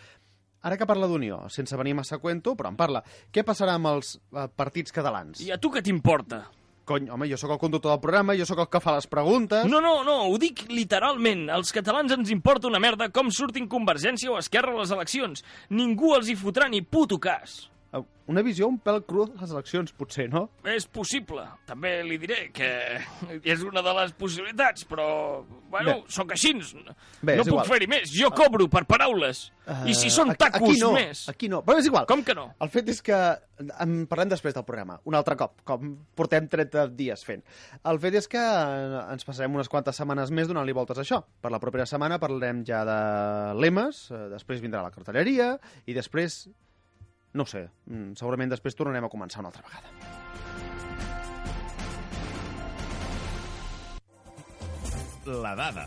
Ara 0.62 0.76
que 0.76 0.86
parla 0.86 1.08
d'Unió, 1.08 1.46
sense 1.48 1.76
venir 1.80 1.96
massa 1.96 2.18
a 2.18 2.22
cuento, 2.22 2.54
però 2.54 2.70
en 2.70 2.78
parla. 2.78 3.00
Què 3.32 3.42
passarà 3.48 3.74
amb 3.80 3.88
els 3.90 4.14
eh, 4.20 4.46
partits 4.54 4.92
catalans? 4.92 5.40
I 5.40 5.54
a 5.56 5.58
tu 5.58 5.72
què 5.72 5.82
t'importa? 5.82 6.44
Cony, 6.90 7.06
home, 7.06 7.28
jo 7.30 7.38
sóc 7.38 7.54
el 7.54 7.60
conductor 7.62 7.92
del 7.92 8.02
programa, 8.02 8.34
jo 8.34 8.46
sóc 8.48 8.64
el 8.64 8.70
que 8.72 8.82
fa 8.82 8.96
les 8.96 9.06
preguntes... 9.06 9.68
No, 9.70 9.78
no, 9.78 10.00
no, 10.02 10.16
ho 10.26 10.38
dic 10.42 10.64
literalment. 10.74 11.46
Els 11.54 11.70
catalans 11.76 12.16
ens 12.16 12.34
importa 12.34 12.66
una 12.66 12.82
merda 12.82 13.12
com 13.14 13.30
surtin 13.30 13.70
Convergència 13.70 14.32
o 14.34 14.38
Esquerra 14.40 14.74
a 14.74 14.82
les 14.82 14.94
eleccions. 14.98 15.46
Ningú 15.70 16.16
els 16.18 16.32
hi 16.32 16.38
fotrà 16.40 16.66
ni 16.66 16.82
puto 16.82 17.20
cas. 17.22 17.69
Eh, 17.92 18.00
Una 18.30 18.44
visió 18.46 18.68
un 18.70 18.76
pèl 18.78 19.00
cru 19.02 19.24
de 19.26 19.40
les 19.40 19.50
eleccions, 19.50 19.90
potser, 19.98 20.28
no? 20.30 20.44
És 20.70 20.84
possible. 20.86 21.42
També 21.66 21.96
li 22.06 22.14
diré 22.22 22.52
que 22.54 22.68
és 23.42 23.64
una 23.66 23.82
de 23.82 23.94
les 23.96 24.12
possibilitats, 24.14 24.84
però, 24.86 25.06
bueno, 25.72 25.96
Bé. 26.04 26.14
sóc 26.14 26.30
així. 26.36 26.52
Bé, 27.26 27.34
no 27.40 27.46
puc 27.48 27.66
fer-hi 27.66 27.88
més. 27.90 28.12
Jo 28.14 28.30
cobro 28.30 28.68
per 28.70 28.84
paraules. 28.86 29.48
I 29.86 29.96
si 29.98 30.12
són 30.14 30.30
tacos 30.38 30.62
aquí 30.62 30.78
no, 30.78 30.92
més... 30.94 31.24
Aquí 31.32 31.50
no, 31.50 31.64
però 31.66 31.82
és 31.82 31.88
igual. 31.90 32.06
Com 32.06 32.22
que 32.26 32.34
no? 32.38 32.46
El 32.62 32.70
fet 32.70 32.88
és 32.94 33.02
que 33.02 33.18
en 33.82 34.06
parlem 34.10 34.30
després 34.30 34.54
del 34.54 34.64
programa, 34.68 35.00
un 35.10 35.18
altre 35.18 35.34
cop, 35.38 35.58
com 35.66 35.96
portem 36.14 36.46
30 36.50 36.86
dies 36.94 37.26
fent. 37.26 37.42
El 37.82 37.98
fet 38.02 38.20
és 38.22 38.30
que 38.30 38.38
eh, 38.46 39.02
ens 39.10 39.26
passarem 39.26 39.58
unes 39.58 39.70
quantes 39.70 39.98
setmanes 39.98 40.30
més 40.30 40.46
donant-li 40.46 40.74
voltes 40.78 41.02
a 41.02 41.02
això. 41.02 41.18
Per 41.42 41.50
la 41.50 41.58
propera 41.62 41.86
setmana 41.90 42.22
parlarem 42.22 42.62
ja 42.66 42.84
de 42.86 42.98
lemes, 43.58 44.06
després 44.36 44.62
vindrà 44.62 44.86
la 44.86 44.94
cartelleria 44.94 45.56
i 45.90 45.98
després, 45.98 46.44
no 47.32 47.46
sé, 47.46 47.68
mm, 47.86 48.14
segurament 48.18 48.50
després 48.50 48.74
tornarem 48.74 49.04
a 49.06 49.12
començar 49.12 49.40
una 49.40 49.50
altra 49.52 49.62
vegada. 49.66 49.88
La 55.26 55.54
dada. 55.54 55.86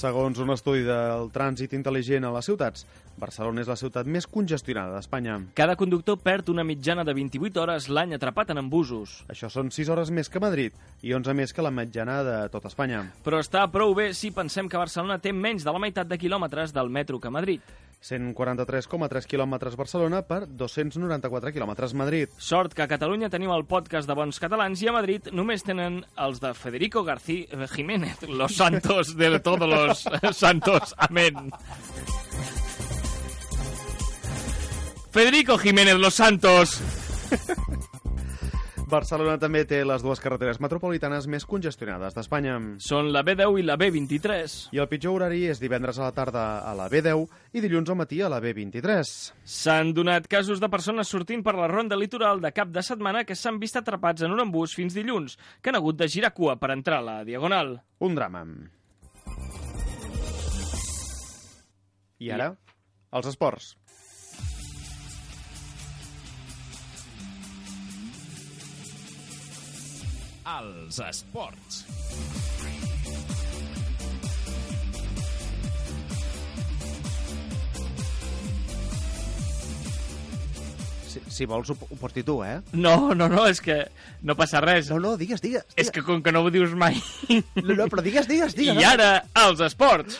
Segons 0.00 0.38
un 0.40 0.50
estudi 0.52 0.82
del 0.84 1.28
trànsit 1.32 1.72
intel·ligent 1.76 2.24
a 2.24 2.32
les 2.32 2.46
ciutats, 2.48 2.86
Barcelona 3.20 3.62
és 3.62 3.68
la 3.70 3.76
ciutat 3.78 4.08
més 4.08 4.26
congestionada 4.26 4.96
d'Espanya. 4.96 5.36
Cada 5.58 5.76
conductor 5.78 6.18
perd 6.24 6.48
una 6.50 6.64
mitjana 6.66 7.04
de 7.04 7.14
28 7.14 7.60
hores 7.62 7.90
l'any 7.92 8.16
atrapat 8.16 8.50
en 8.54 8.62
embusos. 8.64 9.20
Això 9.30 9.50
són 9.52 9.70
6 9.70 9.92
hores 9.92 10.10
més 10.10 10.32
que 10.32 10.42
Madrid 10.42 10.74
i 11.06 11.14
11 11.16 11.36
més 11.36 11.52
que 11.54 11.64
la 11.64 11.74
mitjana 11.74 12.22
de 12.26 12.38
tot 12.50 12.66
Espanya. 12.66 13.04
Però 13.24 13.38
està 13.44 13.66
prou 13.70 13.94
bé 13.94 14.10
si 14.16 14.32
pensem 14.34 14.68
que 14.68 14.80
Barcelona 14.80 15.20
té 15.20 15.34
menys 15.36 15.66
de 15.66 15.76
la 15.76 15.82
meitat 15.82 16.08
de 16.10 16.18
quilòmetres 16.18 16.74
del 16.74 16.90
metro 16.90 17.20
que 17.20 17.30
Madrid. 17.30 17.62
143,3 18.00 19.26
quilòmetres 19.28 19.76
Barcelona 19.76 20.22
per 20.24 20.46
294 20.48 21.52
quilòmetres 21.52 21.94
Madrid. 21.94 22.32
Sort 22.40 22.74
que 22.74 22.86
a 22.86 22.88
Catalunya 22.88 23.28
tenim 23.32 23.52
el 23.52 23.66
podcast 23.68 24.08
de 24.08 24.16
bons 24.16 24.40
catalans 24.40 24.80
i 24.80 24.88
a 24.88 24.96
Madrid 24.96 25.28
només 25.36 25.66
tenen 25.66 26.00
els 26.16 26.40
de 26.40 26.54
Federico 26.56 27.04
García 27.04 27.68
Jiménez, 27.74 28.24
los 28.28 28.56
santos 28.56 29.16
de 29.16 29.38
todos 29.40 29.68
los 29.68 30.36
santos. 30.36 30.94
Amén. 30.96 31.52
Federico 35.10 35.58
Jiménez, 35.58 35.96
los 35.96 36.14
santos. 36.14 36.80
Barcelona 38.90 39.36
també 39.38 39.62
té 39.70 39.84
les 39.86 40.02
dues 40.02 40.18
carreteres 40.22 40.58
metropolitanes 40.62 41.28
més 41.30 41.44
congestionades 41.46 42.14
d'Espanya. 42.16 42.56
Són 42.82 43.12
la 43.14 43.22
B10 43.26 43.60
i 43.60 43.64
la 43.66 43.76
B23. 43.78 44.56
I 44.74 44.82
el 44.82 44.88
pitjor 44.90 45.14
horari 45.14 45.44
és 45.52 45.62
divendres 45.62 46.00
a 46.00 46.08
la 46.08 46.14
tarda 46.16 46.44
a 46.66 46.74
la 46.74 46.88
B10 46.90 47.22
i 47.54 47.62
dilluns 47.62 47.90
al 47.90 47.98
matí 48.00 48.20
a 48.20 48.30
la 48.32 48.40
B23. 48.42 49.12
S'han 49.46 49.94
donat 49.94 50.26
casos 50.30 50.62
de 50.62 50.70
persones 50.72 51.10
sortint 51.10 51.44
per 51.46 51.54
la 51.58 51.70
ronda 51.70 51.98
litoral 51.98 52.42
de 52.42 52.50
cap 52.54 52.74
de 52.74 52.82
setmana 52.82 53.22
que 53.24 53.38
s'han 53.38 53.62
vist 53.62 53.78
atrapats 53.78 54.26
en 54.26 54.34
un 54.34 54.42
embús 54.42 54.74
fins 54.74 54.96
dilluns, 54.98 55.38
que 55.62 55.70
han 55.70 55.78
hagut 55.78 55.98
de 56.00 56.10
girar 56.10 56.34
cua 56.34 56.58
per 56.58 56.74
entrar 56.74 56.98
a 56.98 57.06
la 57.06 57.18
Diagonal. 57.24 57.76
Un 58.02 58.18
drama. 58.18 58.44
I 62.20 62.34
ara, 62.34 62.52
els 63.16 63.30
esports. 63.30 63.76
Els 70.50 70.98
esports. 71.04 71.84
Si, 81.10 81.20
si 81.26 81.46
vols, 81.46 81.70
ho, 81.70 81.76
ho 81.90 82.08
dir 82.14 82.24
tu, 82.24 82.42
eh? 82.46 82.60
No, 82.72 83.14
no, 83.14 83.28
no, 83.30 83.46
és 83.50 83.60
que 83.62 83.76
no 84.26 84.34
passa 84.38 84.60
res. 84.64 84.90
No, 84.90 84.98
no, 85.02 85.16
digues, 85.20 85.40
digues. 85.42 85.62
És 85.74 85.74
digues. 85.76 85.92
que 85.98 86.02
com 86.06 86.22
que 86.22 86.32
no 86.34 86.42
ho 86.42 86.50
dius 86.54 86.74
mai... 86.74 86.98
No, 87.60 87.74
no, 87.74 87.86
però 87.90 88.02
digues, 88.02 88.26
digues, 88.30 88.54
digues. 88.58 88.78
I 88.80 88.84
ara, 88.94 89.24
els 89.46 89.60
esports. 89.70 90.18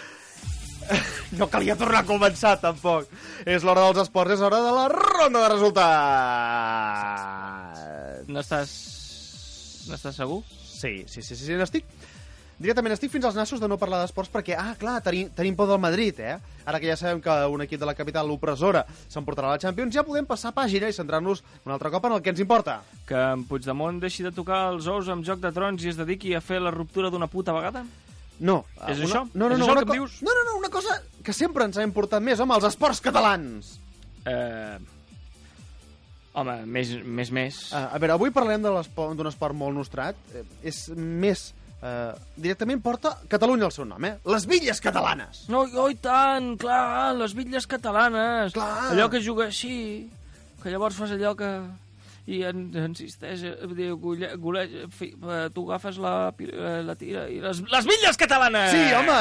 No 1.38 1.46
calia 1.46 1.76
tornar 1.78 2.00
a 2.02 2.06
començar, 2.08 2.56
tampoc. 2.58 3.06
És 3.46 3.62
l'hora 3.62 3.84
dels 3.86 4.02
esports, 4.02 4.34
és 4.34 4.40
hora 4.42 4.58
de 4.64 4.72
la 4.74 4.88
ronda 4.90 5.38
de 5.44 5.50
resultats. 5.52 5.84
No 8.26 8.42
estàs... 8.42 8.99
No 9.88 9.96
estàs 9.96 10.18
segur? 10.20 10.42
Sí, 10.50 11.04
sí, 11.06 11.22
sí, 11.22 11.34
sí, 11.34 11.44
sí 11.44 11.58
n'estic. 11.58 11.86
Directament 12.60 12.92
estic 12.92 13.08
fins 13.08 13.24
als 13.24 13.36
nassos 13.38 13.60
de 13.62 13.68
no 13.72 13.78
parlar 13.80 14.02
d'esports 14.02 14.28
perquè, 14.28 14.52
ah, 14.52 14.74
clar, 14.76 14.98
tenim, 15.00 15.30
tenim 15.32 15.54
por 15.56 15.64
del 15.70 15.78
Madrid, 15.80 16.18
eh? 16.20 16.34
Ara 16.68 16.76
que 16.76 16.90
ja 16.90 16.96
sabem 17.00 17.22
que 17.24 17.32
un 17.48 17.64
equip 17.64 17.80
de 17.80 17.88
la 17.88 17.94
capital, 17.96 18.28
l'opressora, 18.28 18.82
s'emportarà 19.08 19.48
a 19.48 19.54
la 19.56 19.62
Champions, 19.62 19.94
ja 19.96 20.04
podem 20.04 20.28
passar 20.28 20.52
pàgina 20.52 20.90
i 20.90 20.92
centrar-nos 20.92 21.40
un 21.64 21.72
altre 21.72 21.88
cop 21.88 22.04
en 22.04 22.18
el 22.18 22.20
que 22.20 22.34
ens 22.34 22.44
importa. 22.44 22.82
Que 23.08 23.16
en 23.16 23.46
Puigdemont 23.48 24.02
deixi 24.02 24.26
de 24.26 24.34
tocar 24.36 24.66
els 24.74 24.90
ous 24.92 25.08
amb 25.08 25.24
Joc 25.24 25.40
de 25.40 25.54
Trons 25.56 25.88
i 25.88 25.94
es 25.94 25.96
dediqui 25.96 26.34
a 26.36 26.44
fer 26.44 26.60
la 26.60 26.74
ruptura 26.74 27.08
d'una 27.08 27.30
puta 27.32 27.56
vegada? 27.56 27.86
No. 28.44 28.60
És 28.84 29.00
una... 29.00 29.08
això? 29.08 29.24
No, 29.32 29.48
no, 29.48 29.54
És 29.54 29.58
no, 29.58 29.64
això 29.64 29.78
una 29.78 29.80
que 29.86 29.96
em 29.96 30.02
dius? 30.02 30.20
No, 30.20 30.36
no, 30.36 30.46
no, 30.50 30.60
una 30.60 30.72
cosa 30.76 31.00
que 31.24 31.32
sempre 31.32 31.64
ens 31.64 31.80
ha 31.80 31.88
importat 31.88 32.20
més, 32.20 32.44
home, 32.44 32.60
els 32.60 32.68
esports 32.68 33.00
catalans. 33.08 33.78
Eh... 34.28 34.76
Home, 36.38 36.60
més, 36.66 36.92
més, 37.02 37.30
més... 37.34 37.56
Uh, 37.72 37.88
a 37.90 37.98
veure, 37.98 38.14
avui 38.14 38.30
l'esport- 38.30 39.16
d'un 39.18 39.26
esport 39.26 39.56
molt 39.56 39.74
nostrat. 39.74 40.14
Eh, 40.34 40.44
és 40.70 40.88
més... 40.94 41.50
Uh, 41.80 42.12
directament 42.36 42.82
porta 42.84 43.14
Catalunya 43.32 43.64
al 43.64 43.72
seu 43.72 43.86
nom, 43.88 44.04
eh? 44.04 44.18
Les 44.28 44.44
Villes 44.44 44.82
Catalanes! 44.84 45.46
No, 45.48 45.62
oh, 45.64 45.86
i 45.88 45.96
tant, 45.96 46.50
clar, 46.60 47.14
les 47.16 47.32
bitlles 47.32 47.64
catalanes. 47.66 48.52
Clar. 48.52 48.90
Allò 48.92 49.06
que 49.08 49.22
juga 49.24 49.46
així, 49.46 50.04
que 50.60 50.68
llavors 50.74 50.98
fas 51.00 51.14
allò 51.16 51.32
que... 51.38 51.48
I 52.28 52.42
en, 52.48 52.66
insisteix, 52.84 53.44
eh, 53.48 53.68
diu, 53.76 53.96
gole, 54.00 54.28
gole, 54.42 54.64
fi, 54.94 55.10
eh, 55.16 55.44
tu 55.54 55.64
agafes 55.68 56.00
la, 56.02 56.14
eh, 56.36 56.80
la 56.86 56.96
tira 57.00 57.24
i 57.32 57.40
les, 57.42 57.62
les 57.72 57.88
bitlles 57.88 58.20
catalanes! 58.20 58.74
Sí, 58.74 58.82
home, 58.96 59.16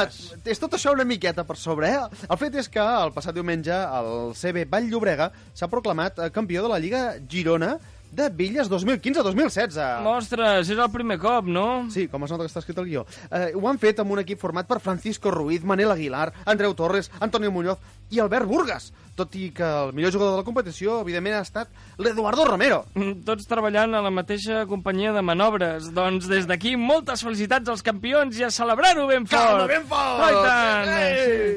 és 0.52 0.60
tot 0.60 0.76
això 0.76 0.92
una 0.96 1.06
miqueta 1.08 1.46
per 1.48 1.56
sobre, 1.60 1.90
eh? 1.94 2.26
El 2.28 2.40
fet 2.40 2.60
és 2.60 2.68
que 2.72 2.84
el 2.84 3.14
passat 3.16 3.36
diumenge 3.36 3.72
el 3.72 4.34
CB 4.36 4.66
Vall 4.70 4.90
Llobrega 4.90 5.30
s'ha 5.54 5.70
proclamat 5.72 6.20
campió 6.34 6.66
de 6.66 6.74
la 6.74 6.82
Lliga 6.82 7.06
Girona 7.30 7.78
de 8.10 8.28
Villes 8.34 8.70
2015-2016. 8.70 10.06
Ostres, 10.10 10.70
és 10.70 10.78
el 10.78 10.90
primer 10.92 11.18
cop, 11.22 11.46
no? 11.46 11.66
Sí, 11.92 12.06
com 12.10 12.24
es 12.26 12.32
nota 12.34 12.44
que 12.44 12.50
està 12.50 12.62
escrit 12.62 12.80
el 12.82 12.88
guió. 12.88 13.04
Eh, 13.30 13.52
ho 13.54 13.68
han 13.70 13.78
fet 13.82 14.02
amb 14.02 14.14
un 14.14 14.22
equip 14.22 14.40
format 14.42 14.68
per 14.68 14.80
Francisco 14.82 15.30
Ruiz, 15.34 15.64
Manel 15.64 15.92
Aguilar, 15.94 16.30
Andreu 16.50 16.74
Torres, 16.74 17.10
Antonio 17.20 17.52
Muñoz 17.54 17.78
i 18.10 18.18
Albert 18.18 18.48
Burgas, 18.50 18.90
tot 19.14 19.34
i 19.38 19.50
que 19.54 19.66
el 19.66 19.92
millor 19.94 20.12
jugador 20.12 20.34
de 20.34 20.42
la 20.42 20.46
competició, 20.48 21.00
evidentment, 21.04 21.38
ha 21.38 21.44
estat 21.46 21.70
l'Eduardo 22.02 22.46
Romero. 22.48 22.82
Tots 23.28 23.46
treballant 23.50 23.94
a 23.94 24.02
la 24.02 24.12
mateixa 24.14 24.64
companyia 24.70 25.14
de 25.14 25.22
manobres. 25.22 25.92
Doncs 25.94 26.26
des 26.30 26.50
d'aquí, 26.50 26.74
moltes 26.80 27.22
felicitats 27.26 27.70
als 27.70 27.86
campions 27.86 28.38
i 28.40 28.48
a 28.48 28.50
celebrar-ho 28.54 29.06
ben 29.10 29.28
fort! 29.30 29.54
Calma, 29.54 29.70
ben 29.70 29.86
fort! 29.90 30.26
Oh, 30.26 30.34
i 30.34 30.42
tant! 30.48 30.92
Ei! 30.98 31.54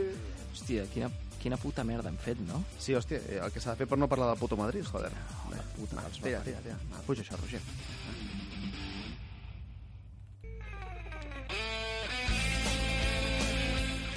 Hòstia, 0.53 0.85
quina, 0.93 1.09
quina 1.43 1.59
puta 1.59 1.83
merda 1.83 2.07
hem 2.11 2.17
fet, 2.23 2.39
no? 2.47 2.61
Sí, 2.79 2.95
hòstia, 2.95 3.19
eh, 3.27 3.41
el 3.43 3.51
que 3.51 3.59
s'ha 3.63 3.73
de 3.73 3.83
fer 3.83 3.87
per 3.91 3.99
no 3.99 4.07
parlar 4.11 4.29
del 4.31 4.39
puto 4.39 4.55
Madrid, 4.59 4.85
joder. 4.87 5.11
Va, 5.51 5.59
puta, 5.75 5.99
va, 5.99 6.07
tira, 6.15 6.39
tira, 6.45 6.61
tira. 6.63 6.77
Va, 6.93 7.03
puja 7.07 7.25
això, 7.25 7.39
Roger. 7.41 7.59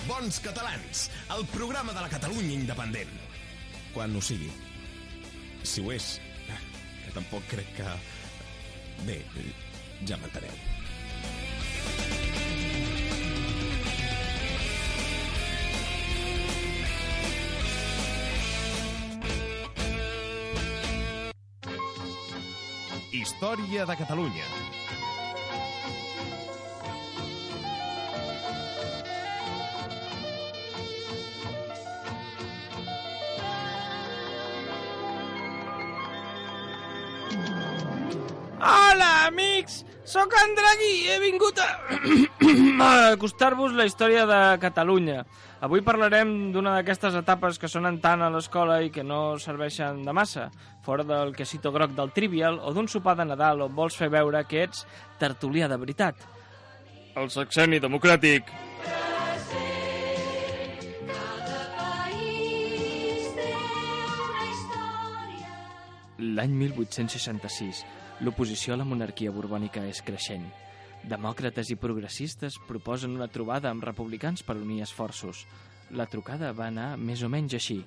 Bons 0.06 0.38
catalans, 0.44 1.08
el 1.34 1.44
programa 1.50 1.92
de 1.96 2.06
la 2.06 2.12
Catalunya 2.14 2.54
independent. 2.60 3.10
Quan 3.96 4.14
ho 4.14 4.22
sigui. 4.22 4.52
Si 5.66 5.82
ho 5.82 5.90
és, 5.92 6.16
que 6.46 7.14
tampoc 7.18 7.50
crec 7.50 7.74
que... 7.80 7.98
Bé, 9.04 9.20
ja 10.08 10.16
m'enteneu. 10.22 10.76
Història 23.16 23.86
de 23.88 23.94
Catalunya. 23.96 24.44
Hola, 38.60 39.26
amics! 39.28 39.84
Sóc 40.04 40.36
en 40.42 40.52
Draghi 40.54 40.92
i 40.92 41.08
he 41.10 41.18
vingut 41.24 41.58
a... 41.62 41.70
a 42.86 42.90
acostar-vos 43.14 43.72
la 43.74 43.88
història 43.88 44.26
de 44.28 44.40
Catalunya. 44.62 45.24
Avui 45.64 45.80
parlarem 45.80 46.52
d'una 46.52 46.74
d'aquestes 46.76 47.14
etapes 47.16 47.56
que 47.56 47.68
sonen 47.72 47.96
tant 48.04 48.20
a 48.20 48.28
l'escola 48.28 48.82
i 48.84 48.90
que 48.92 49.00
no 49.00 49.38
serveixen 49.40 50.02
de 50.04 50.12
massa, 50.12 50.50
fora 50.84 51.06
del 51.08 51.32
quesito 51.36 51.72
groc 51.72 51.94
del 51.96 52.12
Trivial 52.12 52.58
o 52.60 52.74
d'un 52.76 52.90
sopar 52.92 53.16
de 53.16 53.24
Nadal 53.24 53.64
on 53.64 53.72
vols 53.74 53.96
fer 53.96 54.10
veure 54.12 54.44
que 54.44 54.66
ets 54.66 54.84
tertulià 55.16 55.68
de 55.72 55.80
veritat. 55.80 56.20
El 57.16 57.32
sexeni 57.32 57.80
democràtic. 57.80 58.52
L'any 66.36 66.52
1866, 66.52 67.82
l'oposició 68.20 68.76
a 68.76 68.80
la 68.82 68.88
monarquia 68.88 69.32
borbònica 69.32 69.88
és 69.88 70.04
creixent. 70.04 70.44
Demòcrates 71.04 71.70
i 71.70 71.76
progressistes 71.78 72.56
proposen 72.66 73.14
una 73.14 73.28
trobada 73.28 73.70
amb 73.70 73.84
republicans 73.84 74.42
per 74.42 74.56
unir 74.56 74.80
esforços. 74.82 75.44
La 75.90 76.08
trucada 76.10 76.52
va 76.56 76.70
anar 76.72 76.96
més 76.96 77.22
o 77.22 77.28
menys 77.30 77.54
així. 77.58 77.82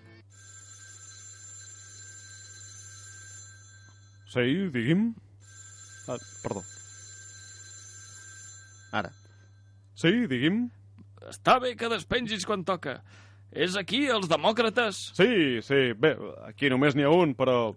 Sí, 4.29 4.45
digui'm. 4.71 5.09
Ah, 6.07 6.17
perdó. 6.43 6.61
Ara. 8.93 9.09
Sí, 9.97 10.13
digui'm. 10.29 10.67
Està 11.29 11.57
bé 11.59 11.73
que 11.75 11.89
despengis 11.91 12.45
quan 12.47 12.63
toca. 12.63 12.99
És 13.49 13.75
aquí, 13.75 14.03
els 14.13 14.29
demòcrates. 14.29 15.09
Sí, 15.17 15.59
sí, 15.65 15.79
bé, 15.97 16.13
aquí 16.45 16.69
només 16.69 16.95
n'hi 16.95 17.07
ha 17.07 17.13
un, 17.13 17.33
però 17.37 17.73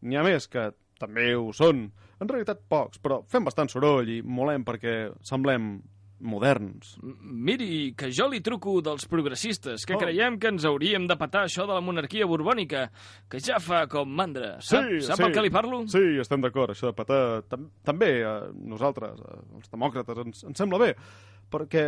n'hi 0.00 0.16
ha 0.16 0.24
més 0.24 0.48
que 0.48 0.70
també 1.00 1.34
ho 1.36 1.52
són. 1.52 1.90
En 2.20 2.28
realitat 2.30 2.60
pocs, 2.68 3.00
però 3.02 3.22
fem 3.26 3.44
bastant 3.44 3.68
soroll 3.72 4.08
i 4.08 4.20
molem 4.22 4.64
perquè 4.64 5.12
semblem 5.22 5.80
moderns. 6.24 6.94
Miri, 7.02 7.92
que 7.98 8.08
jo 8.14 8.28
li 8.30 8.38
truco 8.40 8.78
dels 8.80 9.04
progressistes, 9.10 9.84
que 9.84 9.94
Oh. 9.96 9.98
creiem 10.00 10.38
que 10.40 10.48
ens 10.48 10.64
hauríem 10.64 11.06
de 11.10 11.16
patar 11.20 11.42
això 11.44 11.66
de 11.66 11.74
la 11.74 11.82
monarquia 11.84 12.24
borbònica, 12.24 12.86
que 13.28 13.40
ja 13.40 13.58
fa 13.60 13.86
com 13.90 14.08
mandra. 14.08 14.54
Sap, 14.62 14.86
sap 15.02 15.20
el 15.26 15.32
que 15.34 15.42
li 15.42 15.50
parlo? 15.50 15.82
Sí, 15.90 16.16
estem 16.22 16.40
d'acord, 16.40 16.70
això 16.70 16.86
de 16.92 16.96
patar... 16.96 17.42
Tam 17.50 17.66
també, 17.84 18.22
eh, 18.22 18.52
nosaltres, 18.56 19.20
eh, 19.20 19.42
els 19.58 19.68
demòcrates, 19.74 20.22
ens, 20.24 20.44
ens 20.44 20.56
sembla 20.64 20.78
bé, 20.78 20.94
perquè... 21.50 21.84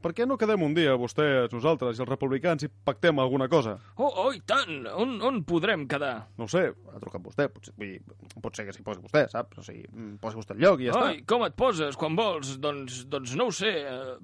Per 0.00 0.12
què 0.16 0.24
no 0.26 0.36
quedem 0.40 0.62
un 0.64 0.72
dia, 0.74 0.94
vostès, 0.96 1.50
nosaltres 1.52 1.98
i 1.98 2.02
els 2.04 2.08
republicans, 2.08 2.62
i 2.64 2.68
pactem 2.68 3.18
alguna 3.20 3.48
cosa? 3.52 3.74
Oh, 3.96 4.08
oh, 4.24 4.30
i 4.32 4.40
tant! 4.48 4.86
On, 4.96 5.16
on 5.28 5.42
podrem 5.44 5.86
quedar? 5.90 6.26
No 6.40 6.46
ho 6.46 6.48
sé, 6.48 6.62
ha 6.94 7.00
trucat 7.02 7.20
vostè, 7.24 7.48
potser, 7.52 7.74
vull 7.76 7.90
dir, 7.92 8.00
pot 8.40 8.56
ser 8.56 8.64
que 8.68 8.72
s'hi 8.72 8.84
posi 8.86 9.02
vostè, 9.04 9.26
saps? 9.28 9.60
O 9.60 9.64
sigui, 9.66 9.84
mm, 9.92 10.14
posi 10.22 10.40
vostè 10.40 10.56
el 10.56 10.62
lloc 10.64 10.80
i 10.80 10.88
ja 10.88 10.96
Ai, 10.96 11.18
està. 11.20 11.26
com 11.34 11.44
et 11.44 11.56
poses 11.58 11.98
quan 12.00 12.16
vols? 12.16 12.54
Doncs, 12.64 13.02
doncs 13.12 13.34
no 13.36 13.50
ho 13.50 13.54
sé. 13.54 13.74
eh, 13.84 14.16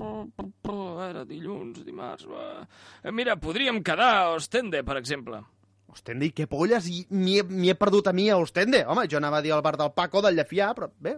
A 0.00 0.72
veure, 1.00 1.24
dilluns, 1.26 1.82
dimarts... 1.84 2.26
Va. 2.30 2.66
Eh, 3.02 3.10
Mira, 3.12 3.34
podríem 3.40 3.82
quedar 3.84 4.10
a 4.20 4.28
Ostende, 4.36 4.82
per 4.86 4.96
exemple. 5.00 5.40
Ostende, 5.90 6.28
i 6.28 6.34
què 6.36 6.46
polles? 6.50 6.86
I 6.86 7.02
m'hi 7.10 7.40
he, 7.40 7.44
he 7.72 7.74
perdut 7.78 8.06
a 8.06 8.12
mi 8.14 8.28
a 8.30 8.36
Ostende. 8.38 8.84
Home, 8.86 9.08
jo 9.10 9.18
anava 9.18 9.40
a 9.40 9.44
dir 9.44 9.52
al 9.56 9.62
bar 9.66 9.74
del 9.80 9.90
Paco, 9.96 10.22
del 10.22 10.38
Llefià, 10.38 10.70
però 10.78 10.86
bé, 11.02 11.16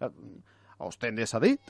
eh, 0.00 0.08
a 0.08 0.88
Ostende 0.88 1.26
s'ha 1.28 1.40
dit. 1.44 1.60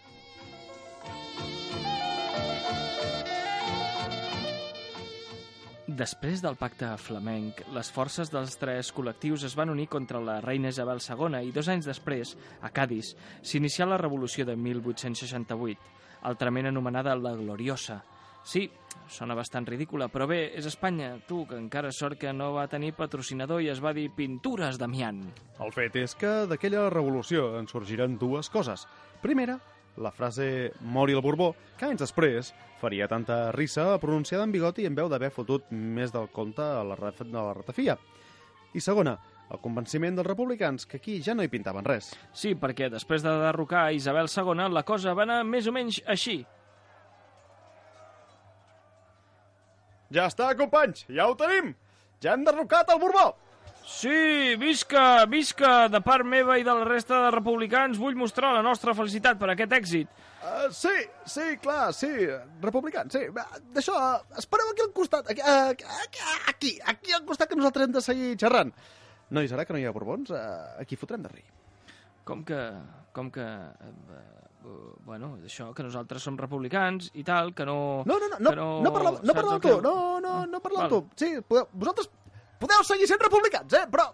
Després 5.96 6.42
del 6.44 6.58
pacte 6.60 6.90
flamenc, 7.00 7.62
les 7.72 7.88
forces 7.88 8.28
dels 8.28 8.58
tres 8.60 8.90
col·lectius 8.92 9.46
es 9.48 9.54
van 9.56 9.70
unir 9.72 9.86
contra 9.88 10.18
la 10.20 10.34
reina 10.44 10.68
Isabel 10.68 10.98
II 11.00 11.38
i 11.48 11.54
dos 11.54 11.70
anys 11.72 11.86
després, 11.88 12.34
a 12.60 12.68
Cádiz, 12.68 13.14
s'inicià 13.40 13.86
la 13.88 13.96
revolució 13.96 14.44
de 14.44 14.58
1868, 14.60 15.94
altrament 16.28 16.68
anomenada 16.68 17.14
la 17.16 17.32
Gloriosa. 17.38 18.02
Sí, 18.44 18.66
sona 19.08 19.38
bastant 19.38 19.64
ridícula, 19.70 20.10
però 20.12 20.26
bé, 20.28 20.50
és 20.58 20.68
Espanya, 20.68 21.14
tu, 21.24 21.46
que 21.48 21.56
encara 21.56 21.94
sort 21.96 22.20
que 22.20 22.34
no 22.36 22.50
va 22.58 22.66
tenir 22.68 22.92
patrocinador 22.98 23.64
i 23.64 23.70
es 23.72 23.80
va 23.80 23.94
dir 23.96 24.10
Pintures 24.18 24.76
Damián. 24.76 25.22
El 25.64 25.72
fet 25.72 25.96
és 26.02 26.12
que 26.18 26.34
d'aquella 26.50 26.90
revolució 26.92 27.54
en 27.56 27.72
sorgiran 27.72 28.18
dues 28.20 28.52
coses. 28.52 28.84
Primera, 29.24 29.56
la 29.96 30.12
frase 30.12 30.72
«Mori 30.80 31.14
el 31.16 31.22
Borbó», 31.24 31.54
que 31.78 31.86
anys 31.88 32.02
després 32.04 32.52
faria 32.80 33.08
tanta 33.08 33.52
rissa 33.52 33.94
pronunciada 34.00 34.44
en 34.44 34.52
bigoti 34.52 34.84
i 34.84 34.90
en 34.90 34.96
veu 34.98 35.08
d'haver 35.08 35.32
fotut 35.32 35.70
més 35.70 36.12
del 36.12 36.28
compte 36.32 36.62
a 36.62 36.84
la, 36.84 36.96
de 36.96 37.32
la 37.32 37.54
ratafia. 37.56 37.96
I 38.76 38.82
segona, 38.84 39.16
el 39.50 39.62
convenciment 39.62 40.18
dels 40.18 40.26
republicans 40.26 40.86
que 40.86 40.98
aquí 41.00 41.20
ja 41.22 41.34
no 41.34 41.44
hi 41.44 41.52
pintaven 41.52 41.86
res. 41.86 42.10
Sí, 42.34 42.54
perquè 42.58 42.90
després 42.92 43.24
de 43.24 43.32
derrocar 43.46 43.88
Isabel 43.94 44.28
II, 44.28 44.68
la 44.74 44.84
cosa 44.84 45.14
va 45.14 45.24
anar 45.24 45.42
més 45.46 45.66
o 45.66 45.74
menys 45.74 46.02
així. 46.06 46.40
Ja 50.14 50.28
està, 50.30 50.52
companys, 50.58 51.06
ja 51.10 51.26
ho 51.26 51.34
tenim! 51.38 51.74
Ja 52.22 52.34
hem 52.34 52.44
derrocat 52.46 52.92
el 52.94 53.02
Borbó! 53.02 53.32
Sí, 53.86 54.56
visca, 54.58 55.24
visca, 55.30 55.86
de 55.88 56.00
part 56.02 56.26
meva 56.26 56.56
i 56.58 56.64
de 56.66 56.72
la 56.74 56.82
resta 56.88 57.20
de 57.22 57.28
republicans 57.30 58.00
vull 58.02 58.16
mostrar 58.18 58.50
la 58.56 58.62
nostra 58.66 58.96
felicitat 58.98 59.38
per 59.38 59.52
aquest 59.52 59.76
èxit. 59.78 60.10
Uh, 60.42 60.66
sí, 60.74 60.94
sí, 61.22 61.44
clar, 61.62 61.92
sí, 61.94 62.10
republicans, 62.64 63.14
sí. 63.14 63.22
D'això, 63.76 63.94
uh, 63.94 64.38
espereu 64.42 64.72
aquí 64.72 64.82
al 64.82 64.90
costat, 64.96 65.30
aquí, 65.30 65.40
uh, 65.40 65.70
aquí, 65.70 66.26
aquí, 66.50 66.72
aquí 66.94 67.14
al 67.14 67.22
costat 67.30 67.52
que 67.52 67.58
nosaltres 67.60 67.86
hem 67.86 67.94
de 67.94 68.02
seguir 68.02 68.32
xerrant. 68.42 68.74
Nois, 69.30 69.54
ara 69.54 69.64
que 69.66 69.74
no 69.74 69.78
hi 69.78 69.86
ha 69.86 69.94
borbons, 69.94 70.34
uh, 70.34 70.74
aquí 70.82 70.98
fotrem 70.98 71.22
de 71.22 71.30
rir. 71.36 71.46
Com 72.26 72.42
que... 72.42 72.58
com 73.14 73.30
que... 73.30 73.46
Eh, 73.46 73.92
eh, 74.18 74.76
bueno, 75.06 75.36
això, 75.46 75.70
que 75.72 75.86
nosaltres 75.86 76.26
som 76.26 76.34
republicans 76.36 77.12
i 77.14 77.22
tal, 77.22 77.54
que 77.54 77.64
no... 77.64 78.02
No, 78.04 78.18
no, 78.18 78.34
no, 78.34 78.38
no, 78.42 78.50
no, 78.50 78.68
no 78.82 78.90
no 78.90 78.92
saps 78.98 79.30
parlem 79.38 79.54
el 79.54 79.60
tu, 79.62 79.68
que- 79.68 79.82
no, 79.86 79.96
no, 80.20 80.32
no 80.50 80.60
parlem 80.64 80.82
Val. 80.82 80.90
tu. 80.90 81.04
Sí, 81.14 81.36
podeu, 81.46 81.68
vosaltres 81.72 82.10
podeu 82.60 82.84
seguir 82.86 83.08
sent 83.10 83.22
republicans, 83.22 83.72
eh, 83.78 83.86
però 83.92 84.08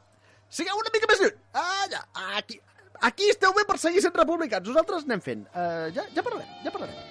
sigueu 0.48 0.78
una 0.80 0.92
mica 0.94 1.10
més 1.10 1.24
lluny. 1.24 1.40
Allà, 1.62 2.04
aquí, 2.38 2.60
aquí 3.00 3.30
esteu 3.32 3.54
bé 3.56 3.66
per 3.68 3.78
seguir 3.82 4.04
sent 4.04 4.16
republicans. 4.18 4.68
Nosaltres 4.68 5.08
anem 5.08 5.24
fent. 5.24 5.48
Uh, 5.52 5.88
ja, 5.96 6.06
ja 6.14 6.24
parlarem, 6.24 6.60
ja 6.64 6.74
parlarem. 6.74 7.10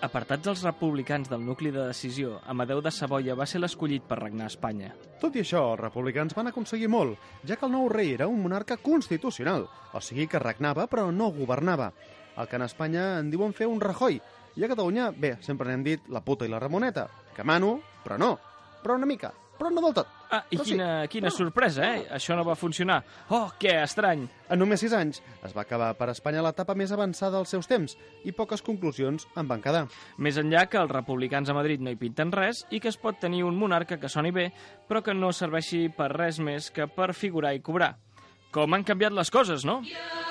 Apartats 0.00 0.48
els 0.48 0.62
republicans 0.64 1.28
del 1.28 1.42
nucli 1.44 1.68
de 1.74 1.82
decisió, 1.90 2.38
Amadeu 2.48 2.78
de 2.80 2.88
Savoia 2.88 3.34
va 3.36 3.44
ser 3.44 3.58
l'escollit 3.60 4.06
per 4.08 4.16
regnar 4.16 4.46
a 4.46 4.52
Espanya. 4.52 4.94
Tot 5.20 5.34
i 5.36 5.42
això, 5.42 5.60
els 5.74 5.82
republicans 5.82 6.32
van 6.38 6.48
aconseguir 6.48 6.88
molt, 6.88 7.20
ja 7.44 7.58
que 7.60 7.68
el 7.68 7.74
nou 7.74 7.84
rei 7.92 8.14
era 8.14 8.30
un 8.30 8.40
monarca 8.40 8.78
constitucional, 8.80 9.66
o 9.92 10.00
sigui 10.00 10.24
que 10.24 10.40
regnava 10.40 10.86
però 10.88 11.10
no 11.12 11.28
governava. 11.36 11.90
El 12.40 12.48
que 12.48 12.56
en 12.56 12.64
Espanya 12.64 13.04
en 13.18 13.28
diuen 13.28 13.52
fer 13.52 13.68
un 13.68 13.82
Rajoy, 13.84 14.16
i 14.56 14.64
a 14.64 14.68
Catalunya, 14.68 15.10
bé, 15.12 15.36
sempre 15.40 15.68
n'hem 15.70 15.82
dit 15.84 16.08
la 16.08 16.20
puta 16.24 16.44
i 16.46 16.48
la 16.48 16.58
Ramoneta, 16.58 17.08
que 17.36 17.44
mano, 17.44 17.80
però 18.04 18.16
no, 18.18 18.38
però 18.82 18.96
una 18.96 19.06
mica, 19.06 19.32
però 19.58 19.68
no 19.70 19.82
del 19.84 19.92
tot. 19.94 20.08
Ah, 20.32 20.44
i 20.48 20.54
Però 20.56 20.64
sí. 20.64 20.70
quina, 20.72 21.06
quina 21.10 21.26
No. 21.26 21.34
sorpresa, 21.34 21.88
eh? 21.96 22.06
Això 22.14 22.36
no 22.36 22.44
va 22.46 22.54
funcionar. 22.54 23.02
Oh, 23.34 23.50
que 23.58 23.72
estrany! 23.82 24.28
En 24.48 24.58
només 24.60 24.78
sis 24.80 24.92
anys 24.94 25.18
es 25.42 25.52
va 25.56 25.62
acabar 25.62 25.88
per 25.98 26.08
Espanya 26.12 26.40
l'etapa 26.40 26.76
més 26.78 26.92
avançada 26.94 27.36
dels 27.36 27.50
seus 27.50 27.66
temps 27.66 27.96
i 28.24 28.30
poques 28.32 28.62
conclusions 28.62 29.26
en 29.36 29.48
van 29.50 29.60
quedar. 29.60 29.88
Més 30.18 30.38
enllà 30.38 30.68
que 30.70 30.78
els 30.78 30.90
republicans 30.94 31.50
a 31.50 31.54
Madrid 31.54 31.80
no 31.82 31.90
hi 31.90 31.96
pinten 31.98 32.30
res 32.32 32.64
i 32.70 32.78
que 32.80 32.88
es 32.88 32.96
pot 32.96 33.18
tenir 33.18 33.42
un 33.44 33.58
monarca 33.58 33.98
que 33.98 34.08
soni 34.08 34.30
bé, 34.30 34.52
però 34.88 35.02
que 35.02 35.12
no 35.14 35.32
serveixi 35.32 35.88
per 35.90 36.12
res 36.14 36.38
més 36.38 36.70
que 36.70 36.86
per 36.86 37.12
figurar 37.12 37.52
i 37.54 37.60
cobrar. 37.60 37.96
Com 38.52 38.72
han 38.74 38.84
canviat 38.86 39.12
les 39.12 39.30
coses, 39.30 39.64
no? 39.66 39.80
Na, 39.82 40.29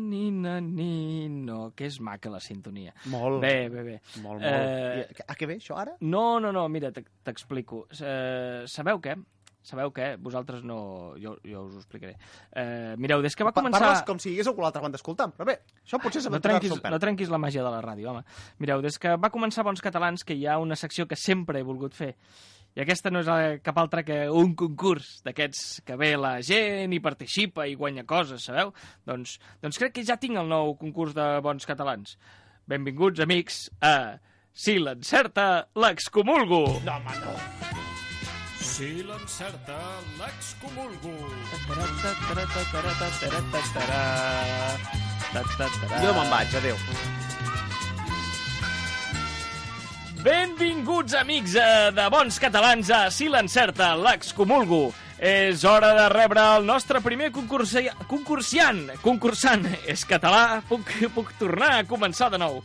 ni, 0.00 0.30
na, 0.30 0.56
ni, 0.60 1.28
no, 1.28 1.72
que 1.76 1.86
és 1.90 2.00
maca 2.00 2.30
la 2.32 2.40
sintonia. 2.40 2.92
Molt. 3.12 3.40
Bé, 3.42 3.68
bé, 3.68 3.82
bé. 3.82 4.00
Molt, 4.22 4.40
molt. 4.40 4.48
Eh, 4.48 5.06
I, 5.12 5.22
a 5.28 5.34
què 5.38 5.46
ve, 5.50 5.58
això, 5.60 5.76
ara? 5.80 5.94
No, 6.00 6.40
no, 6.40 6.50
no, 6.52 6.66
mira, 6.68 6.90
t'ex- 6.92 7.10
t'explico. 7.24 7.86
Eh, 8.00 8.64
sabeu 8.70 9.00
què? 9.04 9.14
Sabeu 9.64 9.88
què? 9.96 10.10
Vosaltres 10.20 10.60
no... 10.62 11.14
Jo, 11.16 11.38
jo 11.40 11.62
us 11.64 11.76
ho 11.76 11.78
explicaré. 11.80 12.18
Eh, 12.52 12.96
mireu, 13.00 13.22
des 13.24 13.32
que 13.34 13.46
va 13.48 13.52
Pa- 13.54 13.62
començar... 13.62 13.80
Parles 13.80 14.02
com 14.04 14.18
si 14.20 14.34
hagués 14.34 14.50
algú 14.50 14.60
a 14.60 14.66
l'altra 14.66 14.82
banda 14.84 14.98
escoltant, 15.00 15.32
però 15.32 15.46
bé, 15.48 15.54
això 15.80 15.96
potser 16.02 16.20
no 16.20 16.26
s'aventurar 16.26 16.58
trenquis, 16.60 16.82
no 16.92 16.98
trenquis 17.00 17.32
la 17.32 17.40
màgia 17.40 17.64
de 17.64 17.70
la 17.72 17.80
ràdio, 17.80 18.10
home. 18.12 18.20
Mireu, 18.60 18.82
des 18.84 18.98
que 19.00 19.14
va 19.16 19.30
començar 19.32 19.64
Bons 19.64 19.80
Catalans, 19.80 20.20
que 20.28 20.36
hi 20.36 20.44
ha 20.44 20.58
una 20.60 20.76
secció 20.76 21.06
que 21.08 21.16
sempre 21.16 21.62
he 21.62 21.64
volgut 21.64 21.96
fer. 21.96 22.10
I 22.74 22.82
aquesta 22.82 23.10
no 23.12 23.22
és 23.22 23.28
eh, 23.30 23.58
cap 23.62 23.78
altra 23.78 24.02
que 24.02 24.24
un 24.34 24.54
concurs 24.58 25.20
d'aquests 25.26 25.84
que 25.86 25.96
ve 26.00 26.14
la 26.18 26.36
gent 26.42 26.92
i 26.92 27.02
participa 27.02 27.68
i 27.70 27.76
guanya 27.78 28.02
coses, 28.08 28.48
sabeu? 28.48 28.74
Doncs, 29.06 29.38
doncs 29.62 29.78
crec 29.78 29.94
que 29.94 30.06
ja 30.06 30.18
tinc 30.18 30.40
el 30.40 30.50
nou 30.50 30.74
concurs 30.80 31.14
de 31.14 31.28
Bons 31.44 31.66
Catalans. 31.70 32.16
Benvinguts, 32.66 33.22
amics, 33.22 33.68
a 33.84 34.18
Si 34.54 34.76
l'encerta, 34.78 35.66
l'excomulgo! 35.74 36.60
No, 36.86 36.92
home, 36.94 37.16
no. 37.24 37.32
Si 38.62 39.02
l'encerta, 39.02 39.78
l'excomulgo. 40.20 41.10
Jo 46.06 46.14
me'n 46.14 46.34
vaig, 46.38 46.58
adéu. 46.62 47.23
Benvinguts, 50.24 51.12
amics 51.20 51.52
eh, 51.60 51.90
de 51.92 52.04
bons 52.08 52.38
catalans, 52.40 52.88
a 52.88 53.10
Si 53.12 53.26
l'encerta, 53.28 53.90
l'excomulgo. 54.00 54.86
És 55.20 55.66
hora 55.68 55.90
de 55.98 56.06
rebre 56.08 56.40
el 56.56 56.64
nostre 56.64 57.02
primer 57.04 57.28
concursi... 57.32 57.82
concursiant. 58.08 58.86
Concursant. 59.04 59.66
És 59.84 60.06
català, 60.08 60.62
puc, 60.68 60.88
puc 61.12 61.34
tornar 61.36 61.74
a 61.76 61.84
començar 61.88 62.30
de 62.32 62.40
nou. 62.40 62.62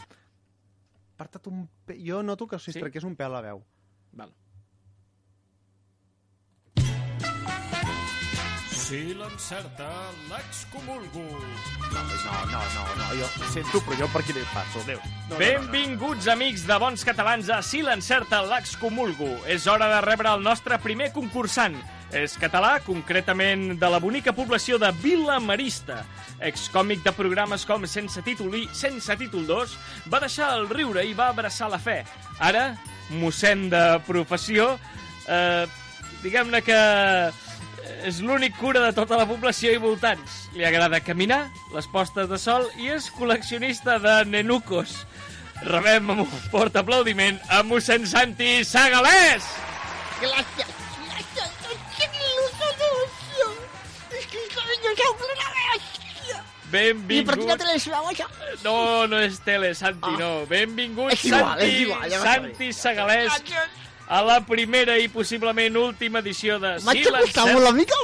Aparta't 1.18 1.52
un... 1.52 1.66
Pe... 1.84 1.98
Jo 2.00 2.22
noto 2.24 2.48
que 2.48 2.62
si 2.64 2.72
Sí? 2.72 2.80
trenqués 2.80 3.04
un 3.04 3.18
pèl 3.20 3.28
a 3.28 3.42
la 3.42 3.44
veu. 3.50 3.60
Val. 4.16 4.32
Si 8.90 9.14
l'encerta, 9.14 9.86
l'excomulgo. 10.32 11.22
No, 11.22 12.02
no, 12.02 12.38
no, 12.50 12.62
no, 12.74 12.86
no, 12.98 13.10
jo 13.20 13.28
ho 13.28 13.50
sento, 13.54 13.82
però 13.86 14.00
jo 14.00 14.08
per 14.10 14.24
aquí 14.24 14.34
no 14.34 14.42
hi 14.42 14.48
passo, 14.50 14.80
adéu. 14.82 15.04
No, 15.30 15.38
Benvinguts, 15.38 16.26
amics 16.34 16.64
de 16.66 16.78
bons 16.82 17.04
catalans, 17.06 17.52
a 17.54 17.60
Si 17.62 17.84
l'encerta, 17.86 18.40
l'excomulgo. 18.42 19.28
És 19.46 19.68
hora 19.70 19.92
de 19.92 20.00
rebre 20.02 20.32
el 20.34 20.42
nostre 20.42 20.80
primer 20.82 21.12
concursant. 21.14 21.76
És 22.18 22.34
català, 22.42 22.80
concretament 22.82 23.76
de 23.78 23.92
la 23.94 24.00
bonica 24.02 24.34
població 24.34 24.80
de 24.82 24.90
Vila 25.04 25.38
Marista. 25.38 26.00
Excòmic 26.50 27.04
de 27.06 27.14
programes 27.14 27.68
com 27.70 27.86
Sense 27.86 28.24
títol 28.26 28.56
i 28.58 28.64
Sense 28.74 29.20
títol 29.22 29.46
2, 29.46 29.76
va 30.10 30.24
deixar 30.24 30.56
el 30.56 30.66
riure 30.72 31.04
i 31.06 31.14
va 31.14 31.30
abraçar 31.30 31.70
la 31.70 31.78
fe. 31.78 32.00
Ara, 32.42 32.72
mossèn 33.22 33.68
de 33.70 33.84
professió, 34.10 34.72
eh, 35.30 35.70
diguem-ne 36.26 36.64
que 36.66 36.82
és 38.08 38.20
l'únic 38.24 38.56
cura 38.60 38.82
de 38.86 38.92
tota 38.96 39.18
la 39.20 39.26
població 39.30 39.72
i 39.74 39.82
voltants. 39.82 40.46
Li 40.56 40.66
agrada 40.68 41.02
caminar, 41.04 41.48
les 41.76 41.88
postes 41.92 42.30
de 42.30 42.40
sol 42.40 42.68
i 42.80 42.92
és 42.96 43.10
col·leccionista 43.16 43.98
de 44.04 44.16
nenucos. 44.30 45.06
Rebem 45.66 46.14
amb 46.14 46.24
un 46.24 46.46
fort 46.52 46.78
aplaudiment 46.80 47.40
a 47.52 47.64
mossèn 47.68 48.08
Santi 48.08 48.64
Sagalés! 48.64 49.48
Gracias, 50.22 50.70
gracias. 51.08 51.52
¡Qué 51.98 52.06
ilusión! 52.06 53.56
Es 54.12 54.26
que 54.28 54.38
cariño, 54.56 54.92
es 54.96 55.10
una 55.20 55.50
bestia. 55.56 56.44
¿Y 56.72 57.22
por 57.24 57.36
qué 57.40 57.46
no 57.46 57.58
Benvingut... 57.58 58.64
No, 58.64 59.08
no 59.08 59.20
és 59.20 59.40
tele, 59.42 59.74
Santi, 59.76 60.12
no. 60.20 60.46
Benvingut, 60.50 61.14
És 61.14 61.24
igual, 61.26 61.42
Santi, 61.42 61.66
és 61.66 61.80
igual, 61.82 62.04
ja 62.12 62.20
Santi 62.22 62.74
Sagalés, 62.74 63.40
a 64.10 64.22
la 64.26 64.40
primera 64.46 64.98
i 64.98 65.08
possiblement 65.08 65.76
última 65.78 66.20
edició 66.20 66.58
de 66.60 66.72
M'ha 66.82 66.92
Sí, 66.94 67.00
hecho 67.00 67.12
gustar 67.14 67.46
l'encert. 67.46 67.54
molt 67.54 67.66
la 67.66 67.72
mica 67.72 67.96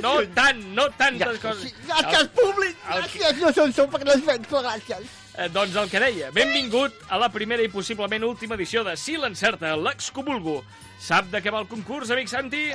No 0.00 0.14
tant, 0.34 0.62
no 0.74 0.86
tantes 0.96 1.28
Gràcies, 1.28 1.40
coses. 1.42 1.74
gràcies, 1.86 2.28
públic. 2.28 2.76
el- 2.90 3.02
Gràcies, 3.02 3.36
no 3.42 3.52
són 3.52 3.72
sou 3.72 3.86
perquè 3.88 4.04
les 4.04 4.22
però 4.48 4.62
gràcies. 4.62 5.04
Eh, 5.34 5.48
doncs 5.48 5.76
el 5.76 5.88
que 5.90 6.00
deia, 6.00 6.30
benvingut 6.30 6.92
a 7.08 7.18
la 7.18 7.28
primera 7.30 7.62
i 7.62 7.68
possiblement 7.68 8.24
última 8.24 8.54
edició 8.54 8.82
de 8.84 8.96
Si 8.96 9.16
l'encerta, 9.16 9.76
l'excomulgo. 9.76 10.64
Sap 10.98 11.26
de 11.30 11.42
què 11.42 11.50
va 11.52 11.60
el 11.60 11.68
concurs, 11.68 12.10
amic 12.10 12.28
Santi? 12.28 12.72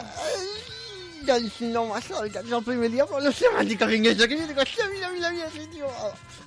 Doncs 1.27 1.59
no 1.73 1.85
massa, 1.89 2.21
és 2.27 2.35
el 2.37 2.63
primer 2.63 2.89
dia, 2.93 3.05
però 3.09 3.19
no 3.23 3.31
sé, 3.35 3.49
m'han 3.53 3.67
dit 3.67 3.79
que 3.79 3.87
vingués 3.89 4.21
aquí, 4.23 4.35
i 4.37 4.45
dic, 4.47 4.57
hòstia, 4.61 4.85
mira, 4.93 5.09
mira, 5.11 5.31
mira, 5.33 5.47
sí, 5.51 5.65
tio, 5.73 5.89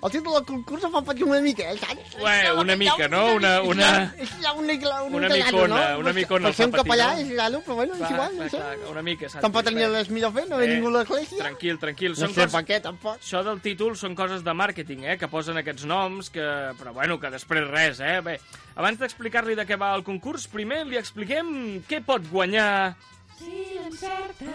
el 0.01 0.11
títol 0.15 0.37
del 0.39 0.45
concurs 0.49 0.85
em 0.87 0.93
fa 0.95 1.03
patir 1.05 1.25
una 1.27 1.41
mica, 1.45 1.67
eh, 1.69 1.77
saps? 1.81 2.15
Ué, 2.23 2.37
una 2.63 2.77
mica, 2.81 3.09
no? 3.13 3.25
Una, 3.37 3.51
una... 3.63 3.91
És 4.17 4.31
ja 4.41 4.53
una, 4.55 4.77
una, 4.79 5.03
Una 5.21 5.29
micona, 5.29 5.81
una 5.99 6.13
micona 6.17 6.49
Per 6.49 6.55
ser 6.57 6.67
un 6.71 6.73
capellà 6.79 7.11
no? 7.13 7.21
és 7.25 7.35
raro, 7.37 7.61
però 7.67 7.77
bueno, 7.81 7.95
és 7.99 8.11
igual, 8.15 8.37
no 8.39 8.49
sé. 8.49 8.63
una 8.91 9.03
mica, 9.03 9.29
Santi. 9.29 9.43
Tampoc 9.45 9.67
tenia 9.69 9.91
res 9.93 10.09
millor 10.15 10.33
fer, 10.33 10.47
no 10.49 10.57
ve 10.63 10.69
Eh, 10.71 10.75
ningú 10.77 10.89
a 10.89 10.95
l'església. 11.01 11.43
Tranquil, 11.43 11.79
tranquil. 11.83 12.15
No 12.17 12.23
Són 12.23 12.33
sé 12.35 12.41
coses... 12.47 12.55
per 12.55 12.65
què, 12.71 12.81
tampoc. 12.85 13.21
Això 13.21 13.43
del 13.45 13.61
títol 13.61 13.97
són 14.01 14.17
coses 14.17 14.45
de 14.47 14.55
màrqueting, 14.57 15.05
eh? 15.05 15.19
Que 15.21 15.29
posen 15.29 15.61
aquests 15.61 15.85
noms, 15.91 16.31
que... 16.33 16.47
però 16.81 16.95
bueno, 16.97 17.19
que 17.21 17.31
després 17.35 17.69
res, 17.69 18.01
eh? 18.01 18.21
Bé, 18.25 18.39
abans 18.77 18.99
d'explicar-li 19.01 19.55
de 19.59 19.67
què 19.69 19.77
va 19.81 19.93
el 19.99 20.05
concurs, 20.07 20.49
primer 20.49 20.85
li 20.89 20.97
expliquem 21.01 21.83
què 21.89 22.01
pot 22.07 22.25
guanyar... 22.33 22.95
Si 23.41 23.73
l'encerta, 23.73 24.53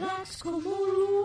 l'excomulgo. 0.00 1.22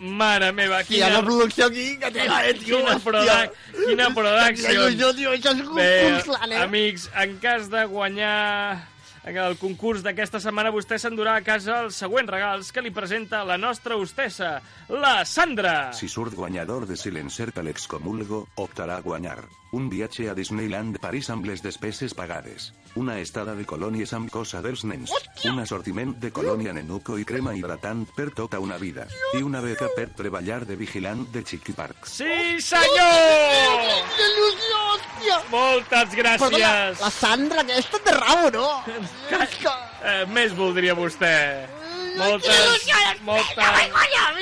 Mare 0.00 0.48
meva, 0.56 0.80
quina... 0.88 1.06
una 1.12 1.22
producció 1.22 1.68
aquí 1.70 1.92
que 2.00 2.10
té 2.10 2.24
la, 2.26 2.40
eh, 2.48 2.54
tio, 2.58 2.80
Quina, 2.80 2.96
hòstia. 2.96 3.04
produc... 3.04 3.58
quina 3.76 3.84
Quina 3.86 4.08
production. 4.16 4.72
il·lusió, 4.74 5.10
tio, 5.14 5.34
això 5.36 5.52
és 5.54 5.60
un 5.62 5.74
Bé, 5.76 5.90
concurs, 6.02 6.48
eh? 6.48 6.62
amics, 6.64 7.04
en 7.22 7.36
cas 7.42 7.68
de 7.70 7.84
guanyar 7.92 8.88
el 9.30 9.56
concurs 9.60 10.02
d'aquesta 10.02 10.40
setmana, 10.42 10.72
vostè 10.74 10.96
s'endurà 10.98 11.36
a 11.38 11.44
casa 11.46 11.82
els 11.84 12.00
següents 12.00 12.32
regals 12.32 12.72
que 12.72 12.82
li 12.82 12.90
presenta 12.90 13.44
la 13.44 13.58
nostra 13.60 13.94
hostessa, 14.00 14.56
la 14.88 15.20
Sandra. 15.28 15.92
Si 15.94 16.08
surt 16.08 16.34
guanyador 16.34 16.88
de 16.88 16.96
Silencerta 16.96 17.62
l'excomulgo, 17.62 18.46
optarà 18.56 18.96
a 18.98 19.04
guanyar 19.04 19.42
un 19.72 19.88
viatge 19.90 20.28
a 20.30 20.34
Disneyland 20.34 20.98
París 21.02 21.30
amb 21.30 21.46
les 21.46 21.62
despeses 21.62 22.14
pagades, 22.14 22.72
una 22.98 23.18
estada 23.22 23.54
de 23.54 23.64
colònies 23.68 24.12
amb 24.16 24.30
cosa 24.32 24.60
dels 24.64 24.82
nens, 24.84 25.12
un 25.46 25.60
assortiment 25.62 26.16
de 26.20 26.32
colònia 26.34 26.74
Nenuco 26.74 27.18
i 27.18 27.24
crema 27.24 27.54
hidratant 27.54 28.04
per 28.16 28.30
tota 28.34 28.60
una 28.60 28.78
vida, 28.82 29.06
i 29.38 29.42
una 29.46 29.62
beca 29.62 29.90
per 29.96 30.08
treballar 30.18 30.64
de 30.66 30.76
vigilant 30.76 31.26
de 31.32 31.44
Chiqui 31.46 31.74
Parks. 31.76 32.18
Sí, 32.20 32.60
senyor! 32.66 34.00
Quina 34.16 34.30
il·lusió, 34.30 34.80
hòstia! 34.94 35.40
Moltes 35.50 36.14
Perdona, 36.16 36.38
gràcies. 36.62 37.04
la 37.04 37.10
Sandra 37.14 37.66
aquesta 37.66 38.02
té 38.04 38.16
rabo, 38.16 38.50
no? 38.54 38.68
Que... 39.30 39.76
Eh, 40.00 40.24
més 40.32 40.54
voldria 40.56 40.94
vostè. 40.96 41.34
Moltes, 42.20 42.84
moltes, 43.24 43.56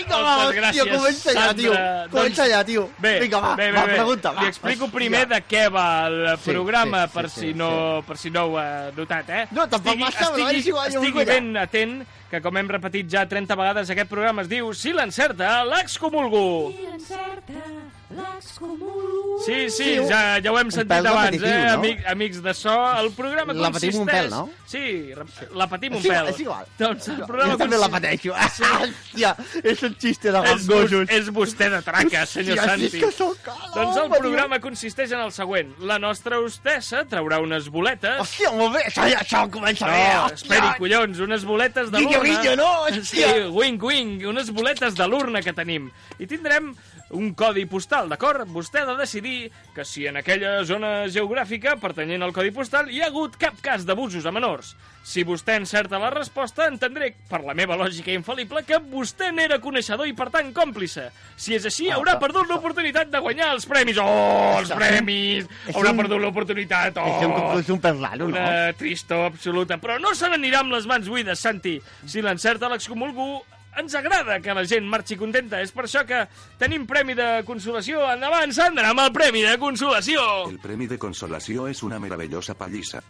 moltes 0.08 0.54
gràcies, 0.58 0.90
comença 0.90 1.34
ja, 1.34 1.46
tio. 1.54 1.72
Sandra. 1.72 2.08
Comença 2.12 2.46
ja, 2.50 2.62
tio. 2.66 2.84
Bé, 2.98 3.14
Vinga, 3.22 3.40
va, 3.44 3.54
bé, 3.58 3.70
bé, 3.70 3.78
va, 3.78 3.84
pregunta, 3.92 4.32
va. 4.36 4.42
Li 4.44 4.52
explico 4.52 4.88
primer 4.92 5.24
de 5.30 5.40
què 5.48 5.64
va 5.72 5.86
el 6.08 6.20
Sí, 6.38 6.50
programa, 6.52 7.04
sí, 7.06 7.14
per, 7.14 7.26
sí, 7.30 7.40
si 7.40 7.46
sí, 7.48 7.54
no, 7.58 7.70
per 8.06 8.18
si 8.20 8.30
no 8.34 8.44
ho 8.50 8.58
ha 8.60 8.68
notat, 8.96 9.30
eh? 9.30 9.44
No, 9.54 9.66
tampoc 9.70 9.98
massa, 10.00 10.30
però 10.34 10.50
és 10.52 10.66
igual, 10.66 10.88
estigui 10.92 11.12
guanyar. 11.12 11.34
ben 11.34 11.62
atent, 11.64 11.96
que 12.30 12.40
com 12.44 12.56
hem 12.60 12.68
repetit 12.68 13.08
ja 13.10 13.26
30 13.28 13.56
vegades, 13.56 13.90
aquest 13.90 14.10
programa 14.10 14.42
es 14.42 14.48
diu 14.48 14.72
Si 14.74 14.92
l'encerta, 14.92 15.64
l'excomulgo. 15.64 16.72
Si 16.76 16.82
l'encerta, 16.84 17.62
l'excomulgo. 18.10 19.38
Sí, 19.46 19.70
sí, 19.70 19.84
Sí, 19.84 20.08
ja, 20.08 20.40
ja 20.42 20.50
ho 20.52 20.58
hem 20.58 20.70
sentit 20.74 21.06
abans, 21.06 21.36
eh, 21.42 21.50
no? 21.68 21.72
amic, 21.78 22.00
amics 22.10 22.40
de 22.42 22.52
so. 22.54 22.72
El 22.98 23.12
programa 23.14 23.52
La 23.54 23.68
consisteix... 23.70 23.94
patim 23.94 24.00
un 24.02 24.08
pèl, 24.08 24.30
no? 24.32 24.48
Sí, 24.66 25.14
la 25.54 25.66
patim 25.70 25.92
un 25.94 25.98
És 26.00 26.04
igual, 26.08 26.26
pèl. 26.26 26.32
és 26.34 26.40
igual. 26.42 26.66
Doncs 26.78 27.08
el 27.12 27.20
programa 27.24 27.52
Jo 27.52 27.58
també 27.62 27.78
la 27.78 27.88
pateixo. 27.92 28.34
Hòstia, 28.34 29.30
és 29.72 29.82
un 29.86 29.94
xiste 30.00 30.32
de 30.34 30.38
És, 30.42 30.66
gangosos. 30.66 30.90
vos- 30.90 31.14
és 31.18 31.30
vostè 31.38 31.68
de 31.70 31.80
traca, 31.86 32.24
senyor 32.26 32.58
Hòstia, 32.58 32.72
Santi. 32.72 32.86
és 32.90 33.04
que 33.04 33.12
sóc 33.12 33.38
cala, 33.46 33.70
Doncs 33.76 33.96
el 34.02 34.10
programa 34.18 34.58
consisteix 34.60 35.12
en 35.14 35.20
el 35.22 35.32
següent. 35.32 35.72
La 35.86 35.98
nostra 36.02 36.40
hostessa 36.42 37.04
traurà 37.08 37.38
unes 37.44 37.68
boletes... 37.70 38.18
Hòstia, 38.24 38.50
molt 38.58 38.74
bé, 38.76 38.84
això, 38.90 39.06
ja- 39.08 39.22
això 39.22 39.44
comença 39.54 39.86
bé, 39.86 40.02
No, 40.14 40.26
hòstia. 40.26 40.42
esperi, 40.42 40.74
collons, 40.82 41.20
unes 41.28 41.44
boletes 41.46 41.90
de 41.94 41.98
Guinyo, 42.02 42.17
guinyo, 42.24 42.56
no? 42.56 42.70
Sí, 43.02 43.22
Hòstia. 43.22 43.50
wing, 43.54 43.78
wing, 43.82 44.26
unes 44.28 44.50
boletes 44.54 44.94
de 44.98 45.06
l'urna 45.08 45.42
que 45.42 45.52
tenim. 45.52 45.90
I 46.18 46.26
tindrem 46.26 46.74
un 47.16 47.32
codi 47.34 47.64
postal, 47.66 48.08
d'acord? 48.10 48.44
Vostè 48.52 48.82
ha 48.82 48.86
de 48.90 48.96
decidir 49.00 49.50
que 49.74 49.84
si 49.84 50.06
en 50.06 50.18
aquella 50.20 50.58
zona 50.68 51.06
geogràfica 51.08 51.76
pertanyent 51.80 52.22
al 52.22 52.34
codi 52.36 52.50
postal 52.52 52.90
hi 52.92 53.00
ha 53.00 53.06
hagut 53.08 53.36
cap 53.40 53.56
cas 53.64 53.86
d'abusos 53.88 54.26
a 54.28 54.32
menors. 54.34 54.74
Si 55.08 55.22
vostè 55.24 55.54
encerta 55.56 55.96
la 55.98 56.10
resposta, 56.12 56.66
entendré, 56.68 57.14
per 57.30 57.40
la 57.46 57.54
meva 57.56 57.78
lògica 57.80 58.12
infal·lible, 58.12 58.60
que 58.68 58.76
vostè 58.92 59.30
n'era 59.32 59.56
coneixedor 59.58 60.04
i, 60.06 60.12
per 60.12 60.28
tant, 60.34 60.50
còmplice. 60.52 61.06
Si 61.36 61.54
és 61.56 61.64
així, 61.64 61.88
haurà 61.88 62.18
Ah, 62.18 62.20
perdut 62.20 62.48
l'oportunitat 62.50 63.08
de 63.08 63.18
guanyar 63.24 63.54
els 63.54 63.64
premis. 63.64 63.96
Oh, 64.02 64.58
els 64.58 64.70
premis! 64.76 65.46
Haurà 65.72 65.92
un- 65.94 65.96
perdut 66.02 66.20
l'oportunitat. 66.20 66.98
Oh! 67.00 67.06
És 67.08 67.24
un 67.24 67.32
concurs 67.32 67.68
un 67.70 67.80
raro, 68.02 68.28
no? 68.28 68.36
Una 68.36 68.72
tristor 68.76 69.24
absoluta. 69.32 69.78
Però 69.78 69.98
no 69.98 70.14
se 70.14 70.28
n'anirà 70.28 70.60
amb 70.60 70.72
les 70.72 70.84
mans 70.86 71.08
buides, 71.08 71.38
Santi. 71.40 71.80
Si 72.04 72.20
l'encerta 72.20 72.68
l'excomulgo, 72.68 73.44
ens 73.80 73.94
agrada 73.98 74.40
que 74.44 74.54
la 74.54 74.64
gent 74.68 74.86
marxi 74.88 75.16
contenta. 75.20 75.60
És 75.62 75.72
per 75.74 75.86
això 75.86 76.04
que 76.08 76.24
tenim 76.60 76.86
premi 76.88 77.16
de 77.18 77.28
consolació. 77.48 78.02
Endavant, 78.12 78.52
Sandra, 78.54 78.90
amb 78.92 79.04
el 79.06 79.12
premi 79.14 79.44
de 79.46 79.56
consolació. 79.60 80.24
El 80.50 80.58
premi 80.62 80.90
de 80.90 80.98
consolació 80.98 81.68
és 81.70 81.82
una 81.86 82.00
meravellosa 82.02 82.56
pallissa. 82.58 83.02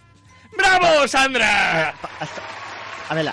Bravo, 0.57 1.07
Sandra! 1.09 1.95
A 3.09 3.17
veure, 3.17 3.33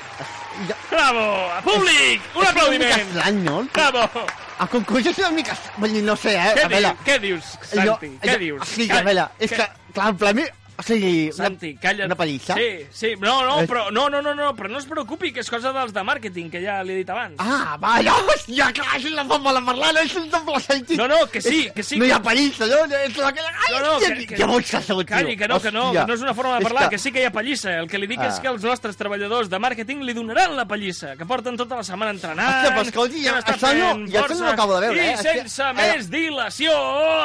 jo... 0.67 0.75
Bravo! 0.89 1.25
A 1.51 1.61
públic! 1.63 2.21
Un 2.35 2.47
aplaudiment! 2.47 2.91
És 2.91 2.95
una 2.95 3.03
mica 3.03 3.07
estrany, 3.09 3.41
no? 3.43 3.57
Bravo! 3.75 4.25
El 4.63 4.69
concurs 4.71 5.09
és 5.11 5.17
una 5.19 5.31
mica... 5.35 5.55
Vull 5.81 5.95
dir, 5.97 6.03
no 6.07 6.15
sé, 6.19 6.35
eh? 6.39 6.51
Què, 6.55 6.67
a 6.67 6.71
veure, 6.71 6.91
dius, 6.91 7.01
què 7.07 7.17
dius, 7.25 7.49
Santi? 7.71 8.11
què 8.21 8.37
dius? 8.39 8.61
O 8.63 8.69
sigui, 8.69 8.93
a 8.95 9.01
veure, 9.03 9.25
és 9.43 9.51
que, 9.51 9.67
clar, 9.91 10.13
en 10.13 10.21
plan, 10.21 10.39
o 10.77 10.83
sigui, 10.83 11.25
una, 11.29 11.33
Santi, 11.35 11.75
calla't. 11.77 12.05
una 12.07 12.15
pallissa. 12.15 12.55
Sí, 12.55 12.85
sí. 12.91 13.13
No, 13.19 13.43
no, 13.45 13.61
És- 13.61 13.69
però 13.69 13.89
no, 13.91 14.09
no, 14.09 14.21
no, 14.21 14.33
no, 14.35 14.53
però 14.55 14.69
no 14.69 14.79
es 14.79 14.85
preocupi, 14.85 15.31
que 15.31 15.39
és 15.41 15.49
cosa 15.49 15.71
dels 15.73 15.93
de 15.93 16.03
màrqueting, 16.03 16.49
que 16.51 16.61
ja 16.63 16.81
li 16.83 16.93
he 16.93 16.97
dit 16.97 17.09
abans. 17.09 17.35
Ah, 17.39 17.77
va, 17.81 18.01
no, 18.01 18.15
hòstia, 18.27 18.71
clar, 18.73 18.97
és 18.97 19.05
la 19.11 19.25
forma 19.25 19.53
de 19.53 19.61
parlar, 19.65 19.93
no 19.93 19.99
és 20.01 20.15
un 20.15 20.29
doble 20.29 20.59
sentit. 20.59 20.97
No, 20.97 21.07
no, 21.07 21.25
que 21.31 21.41
sí, 21.41 21.69
que 21.75 21.83
sí. 21.83 21.97
No 21.99 22.05
hi 22.05 22.11
ha 22.11 22.21
pallissa, 22.21 22.65
no? 22.67 22.83
És 22.85 23.15
la 23.17 23.31
que... 23.33 23.39
Ai, 23.41 23.73
No, 23.75 23.79
no, 23.93 23.99
que- 23.99 24.27
que- 24.27 24.35
que 24.35 24.45
boig 24.45 24.65
que 24.65 24.81
sou, 24.81 25.03
tio. 25.03 25.15
Calli, 25.15 25.35
que 25.37 25.47
no, 25.47 25.59
que 25.61 25.71
no, 25.71 25.91
que 25.91 26.05
no 26.05 26.13
és 26.13 26.21
una 26.21 26.33
forma 26.33 26.57
de 26.59 26.63
parlar, 26.63 26.89
que... 26.89 26.97
sí 26.99 27.11
que 27.11 27.21
hi 27.21 27.25
ha 27.25 27.31
pallissa. 27.31 27.77
El 27.79 27.87
que 27.89 27.97
li 27.97 28.07
dic 28.07 28.19
Ah. 28.19 28.27
és 28.29 28.39
que 28.39 28.47
els 28.47 28.63
nostres 28.63 28.95
treballadors 28.97 29.49
de 29.49 29.59
màrqueting 29.59 30.01
li 30.03 30.13
donaran 30.13 30.55
la 30.55 30.65
pallissa, 30.65 31.15
que 31.15 31.25
porten 31.25 31.55
tota 31.57 31.75
la 31.77 31.83
setmana 31.83 32.11
entrenant. 32.11 32.47
Hòstia, 32.47 32.71
però 32.75 32.81
escolti, 32.87 33.23
que 33.23 33.29
ja- 33.29 33.41
això 33.41 33.73
no- 33.75 34.07
ja 34.07 34.23
això 34.25 34.39
no 34.39 34.49
acabo 34.49 34.75
de 34.79 34.87
veure, 34.87 34.95
I 35.01 35.07
eh? 35.09 35.15
Hòstia, 35.15 35.33
sense 35.41 35.63
eh, 35.63 35.73
més 35.73 36.09
dilació, 36.09 36.71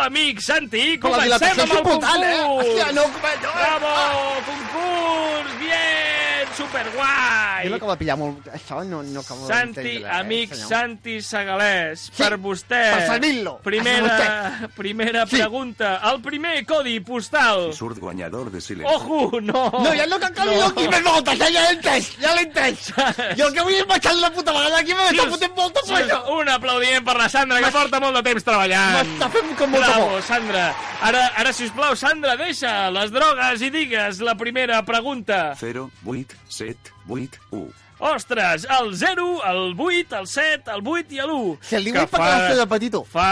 amic 0.05 0.41
Santi, 0.41 0.99
comencem 0.99 1.61
amb 1.61 1.73
el 1.73 1.79
important, 1.79 2.23
eh? 2.25 2.41
Hòstia, 2.45 2.93
no, 2.93 3.05
Bravo, 3.43 4.43
concurs, 4.45 5.59
bien, 5.59 6.20
superguai. 6.61 7.65
Jo 7.65 7.71
no 7.71 7.77
acabo 7.77 7.93
de 7.93 7.99
pillar 8.01 8.17
molt... 8.19 8.47
Això 8.55 8.81
no, 8.85 9.03
no 9.03 9.21
acabo 9.21 9.47
Santi, 9.49 9.81
d'entendre, 9.83 10.11
amic 10.19 10.53
eh, 10.53 10.55
senyor. 10.55 10.69
Santi 10.71 11.15
Segalès, 11.23 12.01
Sí, 12.11 12.13
per 12.23 12.39
vostè. 12.39 12.81
per 12.95 13.07
servir-lo. 13.07 13.59
Primera, 13.63 14.69
primera 14.77 15.27
Sí. 15.27 15.37
pregunta. 15.37 16.01
El 16.11 16.21
primer 16.23 16.65
codi 16.67 16.99
postal. 17.01 17.73
Si 17.73 17.79
surt 17.79 17.99
guanyador 17.99 18.51
de 18.51 18.61
Silencerta. 18.61 18.97
Ojo, 19.05 19.41
no. 19.41 19.71
No, 19.71 19.95
ja 19.95 20.07
no 20.07 20.19
cal 20.21 20.33
que 20.35 20.45
No. 20.45 20.71
doni 20.71 20.89
més 20.89 21.03
voltes, 21.05 21.41
eh? 21.41 21.53
ja 21.53 21.61
l'he 21.63 21.77
entès, 21.79 22.11
ja 22.21 22.35
l'he 22.35 22.43
entès. 22.49 22.93
Jo 23.39 23.47
el 23.49 23.55
que 23.55 23.63
vull 23.63 23.75
és 23.75 23.87
baixar 23.87 24.15
la 24.17 24.31
puta 24.31 24.53
vegada 24.53 24.79
aquí, 24.81 24.93
m'està 24.95 25.13
Dius- 25.13 25.31
fotent 25.35 25.57
molta 25.57 25.81
dius 25.87 26.01
polla. 26.01 26.21
Un 26.37 26.49
aplaudiment 26.49 27.05
per 27.05 27.17
la 27.17 27.29
Sandra, 27.29 27.61
que 27.61 27.71
porta 27.75 28.01
molt 28.01 28.17
de 28.17 28.23
temps 28.23 28.45
treballant. 28.45 28.97
M'està 29.01 29.31
fent 29.31 29.55
com 29.57 29.71
molta 29.71 29.87
Bravo, 29.95 30.09
por. 30.15 30.23
Sandra. 30.23 30.75
Ara, 31.03 31.27
ara 31.37 31.53
sisplau, 31.53 31.95
Sandra, 31.97 32.37
deixa 32.37 32.91
les 32.91 33.11
drogues 33.13 33.63
i 33.63 33.71
digues 33.71 34.21
la 34.21 34.35
primera 34.37 34.83
pregunta. 34.85 35.55
0, 35.61 35.91
8, 36.05 36.37
7, 36.51 36.93
8, 37.09 37.41
1. 37.51 37.71
Ostres, 38.01 38.67
el 38.81 38.95
0, 38.97 39.25
el 39.45 39.75
8, 39.77 40.19
el 40.21 40.27
7, 40.27 40.71
el 40.75 40.87
8 40.89 41.15
i 41.15 41.21
l'1. 41.21 41.59
Si 41.69 41.77
el 41.77 41.85
dibuix 41.85 42.09
perquè 42.09 42.23
va 42.25 42.47
ser 42.49 42.57
de 42.57 42.67
petitó. 42.71 43.03
Fa... 43.05 43.27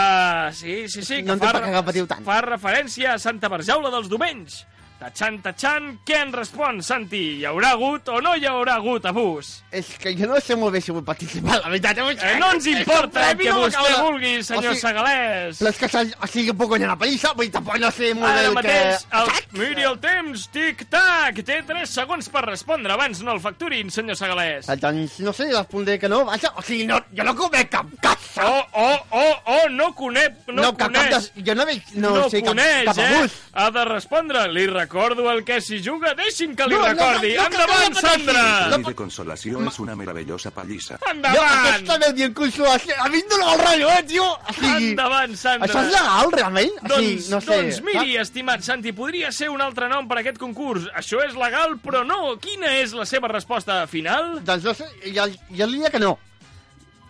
Sí, 0.53 0.83
sí, 0.87 1.01
sí. 1.01 1.21
No 1.23 1.33
que 1.33 1.39
entenc 1.39 1.47
fa, 1.49 1.53
per 1.57 1.71
què 1.73 1.85
patiu 1.87 2.09
tant. 2.09 2.25
Fa 2.27 2.41
referència 2.45 3.15
a 3.15 3.21
Santa 3.21 3.49
Barjaula 3.49 3.89
dels 3.93 4.11
Domenys. 4.11 4.61
Tatxan, 4.99 5.37
tatxan, 5.39 5.85
què 6.03 6.17
en 6.19 6.33
respon, 6.35 6.81
Santi? 6.83 7.21
Hi 7.39 7.45
haurà 7.47 7.69
hagut 7.77 8.09
o 8.11 8.17
no 8.19 8.33
hi 8.35 8.43
haurà 8.49 8.73
hagut 8.81 9.05
abús? 9.07 9.51
És 9.71 9.93
que 10.01 10.11
jo 10.17 10.27
no 10.27 10.41
sé 10.43 10.57
molt 10.59 10.73
bé 10.75 10.81
si 10.83 10.91
vull 10.91 11.05
participar, 11.07 11.61
la 11.63 11.69
veritat. 11.71 12.01
Eh, 12.03 12.33
no 12.41 12.49
ens 12.51 12.65
importa 12.67 13.29
el 13.29 13.37
que 13.39 13.53
vostè 13.55 13.93
vulgui, 14.01 14.33
senyor 14.43 14.73
o 14.73 14.75
sigui, 14.75 14.81
Segalès. 14.81 15.61
Però 15.61 15.71
és 15.71 15.79
que 15.79 15.89
o 16.19 16.29
sigui, 16.33 16.55
puc 16.59 16.73
guanyar 16.73 16.89
la 16.91 16.97
pallissa, 16.99 17.31
vull 17.37 17.51
tampoc 17.53 17.79
no 17.79 17.93
sé 17.95 18.09
molt 18.19 18.35
bé 18.35 18.43
el 18.49 18.57
mateix, 18.57 19.05
que... 19.05 19.21
el... 19.21 19.31
miri 19.61 19.87
el 19.87 19.95
temps, 20.03 20.43
tic-tac, 20.57 21.39
té 21.47 21.61
3 21.71 21.95
segons 22.01 22.27
per 22.35 22.43
respondre, 22.49 22.91
abans 22.91 23.23
no 23.23 23.37
el 23.37 23.41
facturin, 23.45 23.87
senyor 23.95 24.19
Segalès. 24.19 24.67
Eh, 24.67 24.77
Doncs 24.83 25.21
no 25.23 25.31
sé, 25.37 25.47
respondré 25.53 25.95
que 26.03 26.11
no, 26.11 26.25
vaja, 26.27 26.51
o 26.59 26.65
sigui, 26.65 26.89
no, 26.91 26.99
jo 27.15 27.29
no 27.29 27.37
conec 27.39 27.71
cap 27.71 27.95
cas, 28.03 28.27
Oh, 28.39 28.61
oh, 28.73 28.99
oh, 29.11 29.33
oh, 29.51 29.63
no 29.71 29.89
conec, 29.95 30.43
no, 30.47 30.61
no, 30.61 30.69
cap, 30.75 30.91
cap 30.91 31.07
coneix. 31.07 31.31
de, 31.35 31.43
jo 31.47 31.55
no 31.55 31.65
veig, 31.67 31.89
no, 31.95 32.13
no 32.19 32.27
sé, 32.31 32.43
cap, 32.43 32.51
coneix, 32.53 32.85
cap 32.91 32.99
eh? 32.99 33.07
abús. 33.15 33.39
Ha 33.59 33.71
de 33.75 33.87
respondre. 33.89 34.45
Li 34.53 34.67
recordo 34.67 34.88
el 34.89 35.43
que 35.45 35.59
s'hi 35.61 35.79
juga, 35.83 36.13
deixi'm 36.15 36.55
que 36.55 36.65
li 36.67 36.75
No, 36.75 36.81
recordi. 36.85 37.35
no, 37.35 37.43
no, 37.43 37.49
no, 37.49 37.63
Endavant, 37.63 37.93
no, 37.93 38.01
Sandra! 38.01 38.43
Ley 38.69 38.83
de 38.83 38.93
consolació 38.95 39.61
és 39.67 39.79
una 39.79 39.95
meravellosa 39.95 40.51
pallissa. 40.51 40.97
Jo, 40.97 41.11
Endavant! 41.11 41.67
aquesta 41.75 41.97
veu 41.99 42.13
dient 42.13 42.33
consolació, 42.33 42.93
a 42.99 43.07
mi 43.09 43.19
em 43.19 43.27
dóna 43.29 43.53
el 43.53 43.59
rotllo, 43.59 43.89
eh, 43.89 44.03
tio? 44.03 44.23
O 44.23 44.53
sigui, 44.53 44.89
Endavant, 44.91 45.35
Sandra! 45.35 45.67
això 45.67 45.83
és 45.85 45.91
legal, 45.93 46.31
realment? 46.31 46.71
O 46.71 46.95
sigui, 46.95 47.15
Doncs, 47.15 47.29
no 47.29 47.41
sé, 47.41 47.61
doncs 47.61 47.81
miri, 47.83 48.17
estimat 48.17 48.61
Santi, 48.63 48.91
podria 48.91 49.31
ser 49.31 49.49
un 49.49 49.61
altre 49.61 49.89
nom 49.89 50.07
per 50.07 50.17
aquest 50.19 50.37
concurs. 50.37 50.87
Això 50.95 51.21
és 51.25 51.35
legal, 51.35 51.77
però 51.83 52.03
no. 52.05 52.37
Quina 52.41 52.73
és 52.79 52.93
la 52.93 53.05
seva 53.05 53.27
resposta 53.27 53.85
final? 53.87 54.39
Doncs 54.43 54.63
no 54.63 54.73
sé, 54.73 54.85
jo, 55.13 55.27
jo 55.51 55.67
diria 55.67 55.89
que 55.89 55.99
no. 55.99 56.17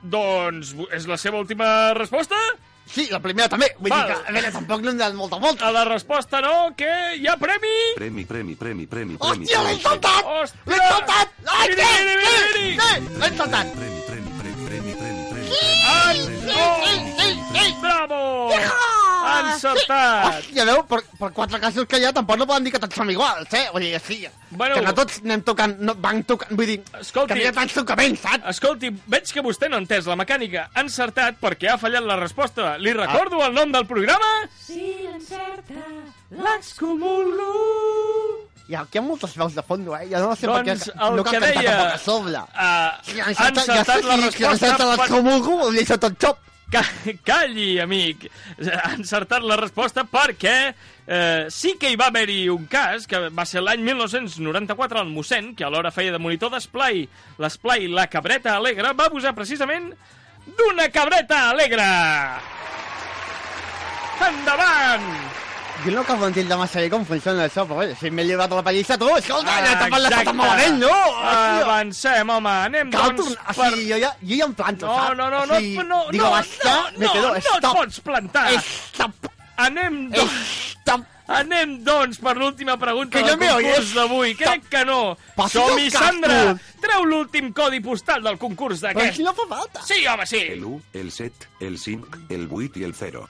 Doncs 0.03 0.73
és 0.95 1.07
la 1.07 1.17
seva 1.19 1.39
última 1.39 1.93
resposta? 1.93 2.35
Sí, 2.89 3.07
la 3.11 3.19
primera 3.21 3.49
també. 3.51 3.69
Vull 3.79 3.91
Val. 3.93 4.07
dir 4.07 4.15
que, 4.15 4.29
a 4.29 4.33
veure, 4.33 4.51
tampoc 4.55 4.81
no 4.81 4.91
hem 4.91 4.97
donat 4.97 5.17
molta 5.17 5.37
volta. 5.43 5.67
A 5.67 5.71
la 5.75 5.83
resposta 5.85 6.41
no, 6.41 6.53
que 6.77 6.89
hi 7.19 7.27
ha 7.29 7.35
premi? 7.37 7.75
Premi, 7.99 8.25
premi, 8.25 8.55
premi, 8.57 8.87
premi, 8.89 9.17
premi. 9.21 9.45
Hòstia, 9.45 9.61
l'he 9.67 9.75
saltat! 9.83 10.55
L'he 10.65 10.79
saltat! 10.81 11.35
Ai, 11.59 11.67
sí, 11.69 11.81
sí, 11.81 12.15
miri! 12.23 12.71
sí, 12.81 13.19
l'he 13.21 13.31
saltat! 13.37 13.75
Premi, 13.77 14.01
premi, 14.09 14.31
premi, 14.39 14.65
premi, 14.69 14.97
premi, 15.03 15.27
premi. 15.33 15.61
Entorn! 16.09 17.13
Sí, 17.19 17.29
sí, 17.53 17.75
Bravo! 17.83 18.98
Ah! 19.29 19.53
Encertat! 19.53 20.25
Hòstia, 20.39 20.65
veu, 20.69 20.81
per, 20.89 20.99
per 21.19 21.29
quatre 21.37 21.59
casos 21.61 21.85
que 21.89 21.99
hi 22.01 22.05
ha 22.07 22.11
tampoc 22.15 22.37
no 22.41 22.47
poden 22.49 22.63
dir 22.67 22.71
que 22.73 22.81
tots 22.83 22.95
som 22.99 23.09
iguals, 23.13 23.51
eh? 23.53 23.67
Vull 23.73 23.85
dir, 23.85 23.99
sí, 24.05 24.19
Bueno. 24.49 24.75
que 24.75 24.81
no 24.81 24.93
tots 24.97 25.19
anem 25.23 25.43
tocant, 25.45 25.75
no, 25.85 25.93
van 26.01 26.23
tocant, 26.25 26.55
vull 26.57 26.65
dir, 26.65 26.79
Escolti. 26.99 27.27
que 27.33 27.35
no 27.39 27.43
hi 27.43 27.49
ha 27.49 27.53
tants 27.53 27.73
tocaments, 27.77 28.21
saps? 28.25 28.47
Escolti, 28.55 28.89
veig 29.07 29.31
que 29.33 29.43
vostè 29.45 29.69
no 29.69 29.77
ha 29.77 29.83
entès 29.83 30.07
la 30.09 30.15
mecànica. 30.17 30.67
Ha 30.73 30.81
encertat 30.81 31.37
perquè 31.41 31.69
ha 31.73 31.77
fallat 31.77 32.03
la 32.07 32.17
resposta. 32.17 32.75
Li 32.81 32.93
recordo 32.97 33.43
el 33.45 33.53
nom 33.53 33.71
del 33.71 33.85
programa? 33.85 34.31
Si 34.65 34.81
l'encerta, 35.03 35.85
l'excomulgo. 36.31 37.53
Hi 38.69 38.75
ha, 38.77 38.81
aquí 38.85 38.99
hi 38.99 39.01
ha 39.01 39.01
moltes 39.01 39.31
veus 39.37 39.55
de 39.57 39.63
fons, 39.65 39.87
eh? 39.97 40.03
Jo 40.11 40.19
no 40.21 40.35
sé 40.37 40.45
per 40.45 40.59
Doncs 40.61 40.83
què 40.91 40.93
el 41.07 41.15
no 41.17 41.23
cal 41.25 41.33
que 41.33 41.39
cantar 41.39 41.55
deia... 41.55 41.71
tampoc 41.71 41.93
a 41.93 42.01
sobre. 42.03 42.41
Uh, 42.53 42.91
Si 43.07 43.19
ha 43.19 43.29
encerta, 43.31 43.63
ja 43.65 43.79
encertat 43.79 44.03
sé 44.03 44.07
la 44.09 44.17
si 44.19 44.25
resposta 44.27 44.51
encerta 44.53 44.83
per... 44.83 44.89
l'excomulgo, 44.91 45.55
vol 45.63 45.73
dir 45.73 45.85
això 45.87 45.97
tot 46.03 46.19
xop. 46.21 46.43
Ca 46.69 46.83
calli, 47.25 47.79
amic. 47.81 48.27
Ha 48.61 48.93
encertat 48.93 49.41
la 49.45 49.57
resposta 49.57 50.03
perquè 50.05 50.55
eh, 50.69 51.47
sí 51.49 51.73
que 51.81 51.89
hi 51.89 51.97
va 51.97 52.11
haver-hi 52.13 52.43
un 52.53 52.67
cas, 52.69 53.07
que 53.09 53.25
va 53.33 53.45
ser 53.49 53.63
l'any 53.65 53.81
1994 53.87 55.01
al 55.01 55.09
mossèn, 55.09 55.55
que 55.57 55.65
alhora 55.65 55.93
feia 55.95 56.13
de 56.13 56.21
monitor 56.21 56.53
d'esplai. 56.53 57.07
L'esplai 57.41 57.89
La 57.89 58.05
Cabreta 58.07 58.55
Alegre 58.59 58.93
va 58.93 59.09
abusar 59.09 59.33
precisament 59.37 59.91
d'una 60.57 60.89
cabreta 60.89 61.49
alegre. 61.49 61.85
Endavant! 64.29 65.48
Jo 65.85 65.91
no 65.95 66.01
acabo 66.01 66.25
d'entendre 66.25 66.57
massa 66.59 66.81
bé 66.83 66.89
com 66.91 67.05
funciona 67.07 67.45
això, 67.47 67.63
però 67.67 67.77
bé, 67.79 67.93
si 67.95 68.09
m'he 68.11 68.23
lliurat 68.27 68.51
la 68.51 68.63
pallissa 68.65 68.97
tu, 68.99 69.07
escolta, 69.15 69.53
Ah, 69.53 69.61
ja 69.63 69.75
t'ha 69.79 69.87
parlat 69.93 70.25
tan 70.27 70.35
malament, 70.35 70.79
no? 70.81 70.89
Hòstia. 70.91 71.61
Avancem, 71.63 72.29
home, 72.35 72.49
anem 72.65 72.89
Cal 72.91 73.13
doncs 73.15 73.29
tornar... 73.29 73.55
per... 73.55 73.67
O 73.69 73.69
sigui, 73.77 73.85
jo 73.93 73.99
ja, 74.03 74.09
jo 74.19 74.39
ja 74.41 74.47
em 74.49 74.55
planto, 74.59 74.89
No, 74.89 74.95
saps? 74.97 75.17
no, 75.21 75.29
no, 75.31 75.39
O 75.39 75.45
no, 75.47 75.59
sigui, 75.63 75.85
no, 75.87 75.99
digo, 76.11 76.25
no, 76.25 76.31
basta, 76.35 76.73
no, 76.73 77.05
no, 77.05 77.13
quedo, 77.13 77.29
no 77.29 77.35
et 77.39 77.47
stop, 77.47 77.77
pots 77.79 78.01
plantar. 78.09 78.43
stop, 78.59 79.29
Anem, 79.59 79.95
doncs, 80.11 80.41
stop. 80.81 81.01
anem, 81.39 81.77
doncs, 81.87 82.19
per 82.23 82.35
l'última 82.37 82.75
pregunta 82.79 83.17
Que 83.17 83.23
del 83.23 83.39
no 83.39 83.39
me 83.45 83.49
concurs 83.63 83.93
d'avui. 83.95 84.35
Crec 84.39 84.67
que 84.71 84.83
no. 84.87 84.99
Som-hi. 85.51 85.89
Sandra! 85.91 86.57
Treu 86.83 87.03
l'últim 87.07 87.51
codi 87.53 87.79
postal 87.83 88.23
del 88.23 88.37
concurs 88.37 88.79
Però 88.83 88.93
d'aquest. 88.99 89.15
si 89.17 89.23
no 89.23 89.33
fa 89.35 89.47
falta. 89.47 89.83
Sí, 89.87 90.05
home, 90.07 90.25
sí. 90.27 90.43
El 90.57 90.63
1, 90.63 90.81
el 90.93 91.11
7, 91.11 91.47
el 91.61 91.77
5, 91.79 92.07
el 92.35 92.47
8 92.51 92.79
i 92.79 92.87
el 92.87 92.95
0. 92.95 93.25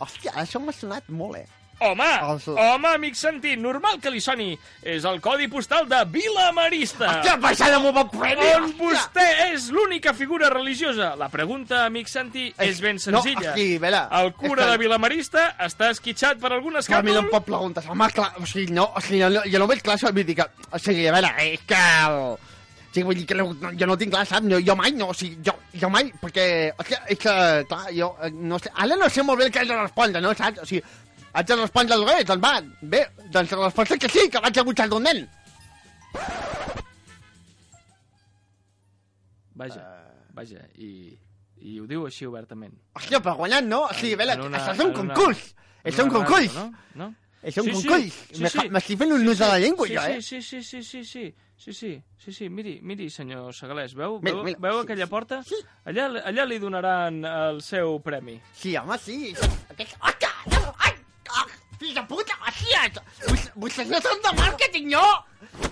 Hòstia, 0.00 0.32
això 0.40 0.58
m'ha 0.62 0.72
sonat 0.72 1.10
molt, 1.10 1.36
eh? 1.42 1.46
Home, 1.80 2.04
Els- 2.04 2.46
home, 2.48 2.88
amic 2.92 3.14
sentit, 3.16 3.58
normal 3.58 3.98
que 4.02 4.10
li 4.12 4.20
soni. 4.20 4.50
És 4.82 5.04
el 5.08 5.18
codi 5.24 5.46
postal 5.48 5.86
de 5.88 6.02
Vila 6.12 6.50
Marista. 6.52 7.06
Hòstia, 7.22 7.38
passada 7.40 7.78
m'ho 7.80 7.92
va 7.96 8.04
prendre, 8.10 8.50
on 8.60 8.74
vostè 8.76 9.24
és 9.54 9.70
l'única 9.72 10.12
figura 10.12 10.50
religiosa. 10.52 11.14
La 11.16 11.30
pregunta, 11.32 11.86
amic 11.86 12.08
Santi, 12.12 12.50
és 12.58 12.82
ben 12.84 12.98
senzilla. 13.00 13.40
No, 13.40 13.48
hosti, 13.54 13.66
a 13.76 13.80
veure... 13.86 14.02
El 14.20 14.32
cura 14.34 14.64
que- 14.66 14.70
de 14.74 14.78
Vilamarista 14.84 15.46
està 15.58 15.88
esquitxat 15.94 16.38
per 16.38 16.52
algun 16.52 16.76
Que 16.84 16.94
a 16.94 17.02
mi 17.02 17.10
no 17.14 17.20
escàndol? 17.20 17.24
em 17.24 17.30
pot 17.32 17.44
preguntar, 17.48 17.84
home, 17.88 18.10
clar, 18.12 18.32
o 18.38 18.44
sigui, 18.46 18.72
no, 18.76 18.90
o 18.94 19.00
sigui, 19.00 19.22
jo, 19.24 19.30
no- 19.30 19.42
jo 19.48 19.58
no 19.58 19.66
veig 19.66 19.80
clar 19.82 19.96
això, 19.96 20.12
vull 20.12 20.24
dir 20.28 20.36
que, 20.36 20.46
o 20.70 20.78
sigui, 20.78 21.08
a 21.08 21.12
veure, 21.16 21.32
és 21.48 21.60
que... 21.66 21.80
El... 22.06 22.22
O 22.90 22.92
sigui, 22.92 23.04
vull 23.06 23.14
dir 23.20 23.24
que 23.30 23.36
no, 23.38 23.44
no, 23.54 23.70
jo 23.78 23.86
no 23.86 23.94
tinc 23.96 24.10
clar, 24.10 24.24
saps? 24.26 24.48
Jo, 24.50 24.58
jo 24.66 24.74
mai, 24.74 24.90
no, 24.98 25.12
o 25.12 25.14
sigui, 25.14 25.36
jo, 25.46 25.52
jo 25.78 25.88
mai, 25.88 26.08
perquè, 26.20 26.46
o 26.76 26.82
sigui, 26.82 26.98
és 27.14 27.18
que, 27.22 27.34
clar, 27.70 27.84
jo, 27.94 28.08
eh, 28.20 28.30
no 28.34 28.58
sé, 28.58 28.72
ara 28.74 28.96
no 28.98 29.08
sé 29.08 29.22
molt 29.22 29.38
bé 29.38 29.44
el 29.46 29.52
que 29.54 29.60
haig 29.62 29.68
de 29.70 29.76
respondre, 29.78 30.20
no, 30.20 30.32
saps? 30.34 30.58
O 30.64 30.66
sigui, 30.66 30.82
haig 31.32 31.46
de 31.46 31.56
respondre 31.56 31.94
al 31.94 32.04
revés, 32.06 32.24
doncs 32.26 32.42
va, 32.44 32.54
bé, 32.82 33.04
doncs 33.30 33.50
la 33.52 33.64
resposta 33.66 33.96
que 33.98 34.08
sí, 34.08 34.28
que 34.30 34.40
vaig 34.40 34.58
a 34.58 34.62
butxar 34.66 34.88
d'un 34.88 35.02
nen. 35.02 35.28
Vaja, 39.60 39.82
vaja, 40.34 40.62
i, 40.80 40.90
i 41.60 41.78
ho 41.80 41.86
diu 41.90 42.06
així 42.08 42.26
obertament. 42.28 42.72
Hòstia, 42.96 43.20
però 43.24 43.34
guanyant, 43.42 43.66
no? 43.68 43.82
O 43.88 43.94
sigui, 43.96 44.14
a 44.16 44.20
veure, 44.22 44.36
En 44.38 44.46
una- 44.46 44.58
això 44.60 44.72
és 44.76 44.80
un 44.84 44.90
una- 44.94 44.98
concurs, 45.14 45.42
en 45.84 45.92
és 45.92 45.98
un 45.98 46.08
una 46.08 46.14
concurs, 46.18 46.54
ràdio, 46.54 46.70
No? 46.94 47.04
no? 47.04 47.14
és 47.42 47.56
un 47.58 47.64
Sí, 47.64 47.70
sí, 47.74 47.88
concurs. 47.88 48.14
sí, 48.32 48.42
Me- 48.42 48.48
sí. 48.50 48.68
M'estic 48.70 48.98
fent 48.98 49.12
un 49.12 49.24
nus 49.24 49.38
de 49.38 49.46
la 49.46 49.58
llengua, 49.58 49.86
sí, 49.86 49.94
jo, 49.96 50.02
eh? 50.06 50.22
Sí, 50.22 50.42
sí, 50.42 50.62
sí, 50.62 50.82
sí, 50.82 51.04
sí, 51.04 51.34
sí, 51.56 51.72
sí, 51.74 52.02
sí, 52.18 52.32
sí, 52.32 52.48
miri, 52.48 52.80
miri, 52.82 53.10
senyor 53.10 53.52
Segalés, 53.54 53.94
veu, 53.94 54.18
Mira, 54.22 54.36
veu, 54.36 54.44
mira, 54.44 54.58
veu 54.58 54.78
sí, 54.78 54.84
aquella 54.84 55.04
sí, 55.06 55.10
porta? 55.10 55.42
sí. 55.42 55.56
Allà, 55.84 56.06
allà 56.24 56.44
li 56.46 56.58
donaran 56.58 57.22
el 57.24 57.60
seu 57.62 58.00
premi. 58.00 58.40
Sí, 58.54 58.76
home, 58.76 58.96
sí. 58.98 59.34
Aquest... 59.68 59.96
Hòstia! 60.00 60.59
fill 61.80 61.96
de 61.96 62.04
puta, 62.08 62.36
hòstia! 62.44 62.84
Vostès 63.56 63.88
no 63.90 64.00
són 64.04 64.22
de 64.24 64.36
màrqueting, 64.36 64.92
no! 64.92 65.06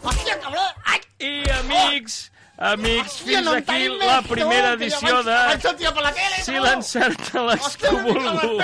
Hòstia, 0.01 0.41
cabrón! 0.43 0.83
Ai! 0.89 1.01
I, 1.21 1.33
amics... 1.61 2.27
Oh. 2.27 2.35
Amics, 2.59 3.21
Hòstia, 3.21 3.39
fins 3.39 3.45
no 3.47 3.53
aquí 3.55 3.85
la 4.01 4.17
primera 4.27 4.71
no, 4.73 4.79
edició 4.81 5.21
de... 5.23 5.35
Tele, 5.63 6.41
si 6.43 6.57
no. 6.57 6.63
l'encerta 6.65 7.45
l'escubulú. 7.47 8.57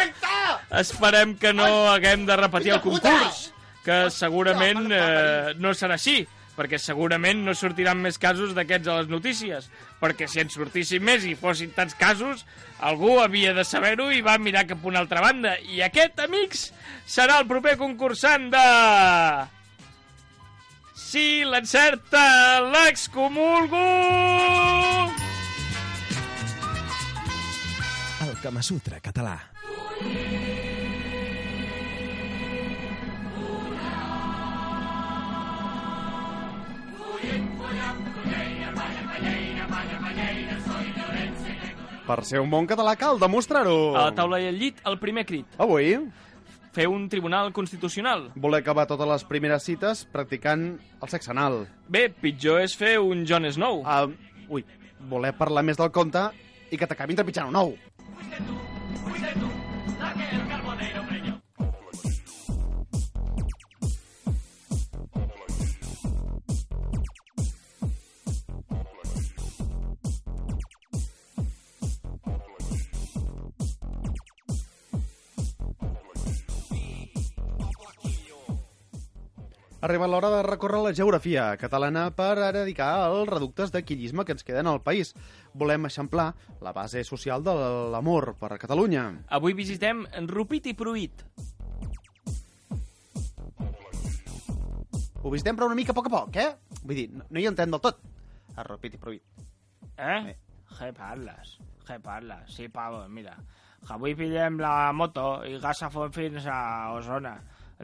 Esperem 0.81 1.37
que 1.39 1.53
no 1.55 1.69
Ai, 1.69 1.93
haguem 1.93 2.25
de 2.27 2.39
repetir 2.41 2.75
el 2.75 2.81
concurs, 2.83 3.45
que 3.87 4.01
segurament 4.11 4.89
eh, 4.91 5.55
no 5.63 5.71
serà 5.79 5.95
així 6.01 6.25
perquè 6.57 6.79
segurament 6.79 7.43
no 7.45 7.55
sortiran 7.59 8.01
més 8.03 8.19
casos 8.21 8.55
d'aquests 8.57 8.91
a 8.91 8.99
les 9.01 9.11
notícies, 9.11 9.69
perquè 10.01 10.29
si 10.31 10.43
en 10.43 10.53
sortissin 10.53 11.05
més 11.05 11.27
i 11.27 11.35
fossin 11.39 11.73
tants 11.75 11.97
casos, 11.99 12.45
algú 12.81 13.19
havia 13.23 13.55
de 13.57 13.65
saber-ho 13.67 14.11
i 14.13 14.23
va 14.25 14.39
mirar 14.39 14.67
cap 14.71 14.85
a 14.85 14.91
una 14.91 15.03
altra 15.03 15.23
banda. 15.25 15.57
I 15.61 15.83
aquest, 15.87 16.21
amics, 16.25 16.69
serà 17.07 17.41
el 17.43 17.51
proper 17.51 17.77
concursant 17.81 18.51
de... 18.55 18.65
Si 20.95 21.45
l'encerta 21.47 22.23
l'excomulgo! 22.75 23.83
El 28.25 28.39
Kamasutra 28.43 29.03
català. 29.05 29.54
Per 42.05 42.19
ser 42.29 42.41
un 42.43 42.51
bon 42.53 42.67
català 42.69 42.97
cal 43.01 43.19
demostrar-ho. 43.21 43.95
A 43.97 44.11
la 44.11 44.15
taula 44.17 44.41
i 44.43 44.49
al 44.51 44.59
llit, 44.61 44.83
el 44.85 44.99
primer 45.01 45.25
crit. 45.29 45.47
Avui, 45.59 45.97
Fer 46.75 46.89
un 46.91 47.09
tribunal 47.09 47.53
constitucional. 47.55 48.33
voler 48.35 48.59
acabar 48.61 48.89
totes 48.91 49.07
les 49.07 49.25
primeres 49.25 49.63
cites 49.63 50.05
practicant 50.11 50.81
el 51.01 51.09
sexe 51.09 51.31
anal. 51.31 51.69
Bé, 51.89 52.09
pitjor 52.11 52.65
és 52.65 52.75
fer 52.75 52.99
un 52.99 53.23
Jon 53.25 53.47
Snow. 53.47 53.85
Uh, 53.87 54.11
ui, 54.51 54.65
voler 55.09 55.33
parlar 55.39 55.63
més 55.63 55.79
del 55.79 55.93
conte 55.95 56.33
i 56.73 56.77
que 56.77 56.87
t'acabin 56.91 57.15
trepitjant 57.15 57.47
un 57.47 57.61
ou. 57.63 57.77
Ha 79.85 79.87
arribat 79.87 80.09
l'hora 80.09 80.31
de 80.33 80.43
recórrer 80.47 80.79
la 80.81 80.91
geografia 80.97 81.43
catalana 81.61 82.07
per 82.17 82.39
eradicar 82.41 82.87
els 83.05 83.29
reductes 83.29 83.69
de 83.69 83.83
quillisme 83.85 84.25
que 84.25 84.33
ens 84.33 84.47
queden 84.49 84.65
al 84.71 84.79
país. 84.81 85.11
Volem 85.53 85.85
eixamplar 85.85 86.31
la 86.65 86.71
base 86.73 87.03
social 87.05 87.43
de 87.45 87.53
l'amor 87.93 88.31
per 88.41 88.49
a 88.55 88.57
Catalunya. 88.63 89.03
Avui 89.29 89.53
visitem 89.53 90.07
Rupit 90.31 90.71
i 90.71 90.73
Pruit. 90.73 91.21
Ho 95.21 95.33
visitem 95.35 95.59
però 95.59 95.69
una 95.69 95.77
mica 95.77 95.93
a 95.93 95.99
poc 95.99 96.09
a 96.09 96.13
poc, 96.15 96.39
eh? 96.41 96.81
Vull 96.81 97.03
dir, 97.03 97.05
no, 97.13 97.27
no 97.29 97.43
hi 97.43 97.45
entenc 97.51 97.77
del 97.77 97.83
tot. 97.85 98.01
A 98.57 98.65
repit 98.65 98.97
i 98.97 99.03
prohibit. 99.03 99.45
Eh? 100.01 100.33
Què 100.79 100.89
parles? 100.97 101.59
Què 101.85 101.99
parles? 102.01 102.57
Sí, 102.57 102.71
pavo, 102.73 103.03
mira. 103.13 103.37
Avui 103.93 104.17
pillem 104.17 104.57
la 104.65 104.95
moto 104.97 105.43
i 105.45 105.61
gas 105.61 105.85
a 105.85 105.93
font 105.93 106.17
fins 106.17 106.49
a 106.49 106.57
Osona. 106.97 107.35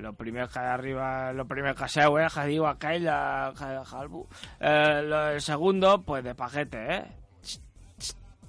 Lo 0.00 0.12
primer 0.14 0.48
que 0.48 0.58
arriba, 0.58 1.32
lo 1.32 1.46
primer 1.46 1.74
que 1.74 1.88
seu, 1.88 2.18
eh, 2.18 2.26
que 2.32 2.40
aquell, 2.66 3.06
eh, 3.06 3.52
que- 3.56 3.84
Jalbu. 3.84 4.28
Eh, 4.60 5.02
lo, 5.02 5.28
el 5.30 5.40
segundo, 5.40 6.02
pues 6.02 6.24
de 6.24 6.34
paquete, 6.34 6.96
eh. 6.96 7.04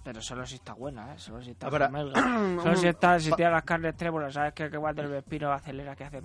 Pero 0.04 0.20
solo 0.20 0.46
si 0.48 0.56
está 0.56 0.74
buena, 0.74 1.14
¿eh? 1.14 1.20
Solo 1.20 1.42
si 1.44 1.52
está 1.52 1.68
A 1.68 1.70
veure, 1.70 1.90
melga. 1.92 2.20
Solo 2.64 2.76
si 2.76 2.88
está, 2.88 3.20
si 3.20 3.32
tiene 3.34 3.52
las 3.52 3.64
carnes 3.64 3.96
trémulas, 3.96 4.34
¿sabes? 4.34 4.54
Que, 4.54 4.70
que 4.70 4.78
cuando 4.80 5.04
el 5.04 5.10
Vespino 5.10 5.52
acelera, 5.52 5.96
que 5.96 6.06
hace... 6.06 6.22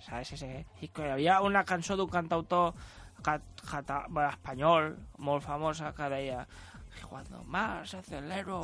¿Sabes? 0.00 0.32
Ese... 0.32 0.66
I 0.80 0.88
que 0.88 1.10
havia 1.10 1.40
una 1.42 1.64
cançó 1.64 1.96
d'un 1.96 2.08
cantautor 2.08 2.72
ca, 3.22 3.40
cata, 3.70 4.04
bueno, 4.08 4.30
espanyol, 4.30 4.96
molt 5.18 5.44
famosa, 5.44 5.92
que 5.92 6.08
deia 6.08 6.46
Cuando 7.08 7.42
más 7.44 7.94
acelero... 7.94 8.60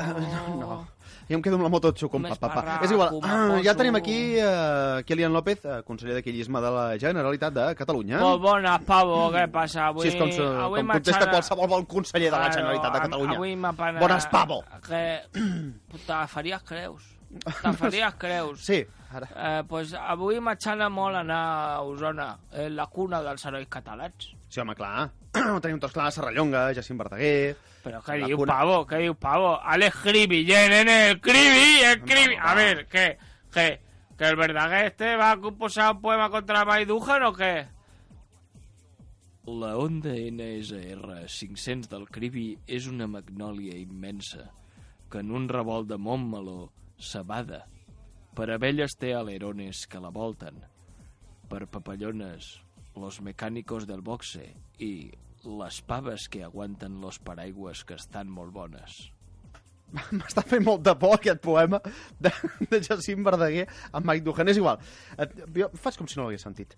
No. 0.58 0.86
Jo 1.28 1.36
em 1.36 1.42
quedo 1.42 1.54
amb 1.58 1.64
la 1.66 1.70
moto 1.70 1.92
xuc 1.94 2.10
com 2.10 2.24
Un 2.24 2.32
pa, 2.34 2.48
pa, 2.50 2.78
És 2.82 2.90
igual, 2.90 3.20
ah, 3.22 3.58
ja 3.62 3.74
tenim 3.78 3.94
aquí 3.98 4.16
uh, 4.42 5.02
Kilian 5.06 5.32
López, 5.32 5.62
uh, 5.64 5.80
conseller 5.86 6.16
de 6.18 6.22
Quillisme 6.26 6.60
de 6.62 6.70
la 6.74 6.86
Generalitat 6.98 7.54
de 7.54 7.66
Catalunya. 7.78 8.18
Molt 8.22 8.42
bones, 8.42 8.86
pavo, 8.88 9.20
què 9.34 9.44
passa? 9.52 9.86
Avui, 9.90 10.08
Així 10.08 10.16
és 10.16 10.20
com, 10.20 10.50
avui 10.66 10.82
com 10.82 10.92
contesta 10.96 11.22
m'ha- 11.26 11.30
qualsevol 11.36 11.70
bon 11.70 11.86
conseller 11.94 12.32
de 12.32 12.36
la 12.38 12.50
Generalitat 12.50 12.96
de 12.96 13.04
Catalunya. 13.06 13.38
Avui 13.38 13.54
m'ha 13.56 13.72
pana... 13.78 14.02
Bones 14.02 14.26
pavo! 14.32 14.60
Que... 14.88 15.04
Te 16.10 16.20
faries 16.34 16.66
creus. 16.66 17.06
Te 17.62 17.72
faries 17.78 18.14
creus. 18.18 18.64
Sí, 18.66 18.80
ara. 19.14 19.28
Eh, 19.30 19.62
pues 19.70 19.94
avui 19.94 20.40
m'aixana 20.42 20.90
molt 20.90 21.22
anar 21.22 21.40
a 21.76 21.80
Osona, 21.86 22.32
eh, 22.50 22.68
la 22.74 22.86
cuna 22.90 23.22
dels 23.22 23.44
herois 23.46 23.68
catalans. 23.70 24.32
Sí, 24.50 24.58
home, 24.60 24.74
clar. 24.74 25.10
tenim 25.62 25.78
tots 25.80 25.92
clar, 25.94 26.10
Serrallonga, 26.12 26.72
Jacint 26.74 26.98
Verdaguer... 26.98 27.56
Pero 27.82 28.02
¿qué 28.04 28.18
La 28.18 28.26
diu, 28.26 28.36
cuna- 28.36 28.52
pavo? 28.58 28.86
¿Qué 28.86 28.96
diu, 28.98 29.14
pavo? 29.14 29.54
Alex 29.62 29.96
Cribi, 30.02 30.44
nene, 30.44 31.10
el 31.10 31.20
Cribi, 31.20 31.80
el 31.82 32.02
Cribi. 32.02 32.34
A 32.38 32.54
ver, 32.54 32.86
¿qué? 32.88 33.16
¿Qué? 33.50 33.80
¿Que 34.18 34.24
el 34.28 34.36
Verdaguer 34.36 34.84
este 34.86 35.16
va 35.16 35.30
a 35.30 35.36
composar 35.40 35.94
un 35.94 36.02
poema 36.02 36.28
contra 36.28 36.66
Maidújar 36.66 37.22
o 37.22 37.32
qué? 37.32 37.68
La 39.46 39.76
onda 39.78 40.10
NSR 40.12 41.24
500 41.26 41.88
del 41.88 42.04
Cribi 42.12 42.50
és 42.68 42.84
una 42.86 43.06
magnòlia 43.08 43.78
immensa 43.80 44.50
que 45.10 45.22
en 45.24 45.32
un 45.32 45.48
revolt 45.48 45.88
de 45.88 45.96
Montmeló 45.98 46.68
s'abada. 47.00 47.64
Per 48.36 48.50
abelles 48.52 48.92
té 49.00 49.14
alerones 49.16 49.86
que 49.90 49.98
la 49.98 50.12
volten. 50.12 50.60
Per 51.48 51.64
papallones, 51.66 52.60
los 52.96 53.20
mecànicos 53.22 53.86
del 53.86 54.02
boxe 54.02 54.46
i 54.78 55.10
les 55.44 55.80
paves 55.82 56.28
que 56.28 56.44
aguanten 56.44 57.00
los 57.00 57.18
paraigües 57.18 57.84
que 57.84 57.96
estan 57.96 58.28
molt 58.28 58.52
bones. 58.52 58.98
M'està 60.16 60.44
fent 60.46 60.62
molt 60.66 60.84
de 60.86 60.94
por 60.98 61.16
aquest 61.16 61.40
poema 61.42 61.80
de, 62.20 62.32
de 62.70 62.80
Jacint 62.82 63.24
Verdaguer 63.26 63.66
amb 63.90 64.06
Mike 64.06 64.26
Duhan. 64.26 64.50
És 64.52 64.60
igual. 64.60 64.82
Jo 65.56 65.70
faig 65.74 65.98
com 65.98 66.10
si 66.10 66.20
no 66.20 66.28
l'hagués 66.28 66.46
sentit. 66.46 66.76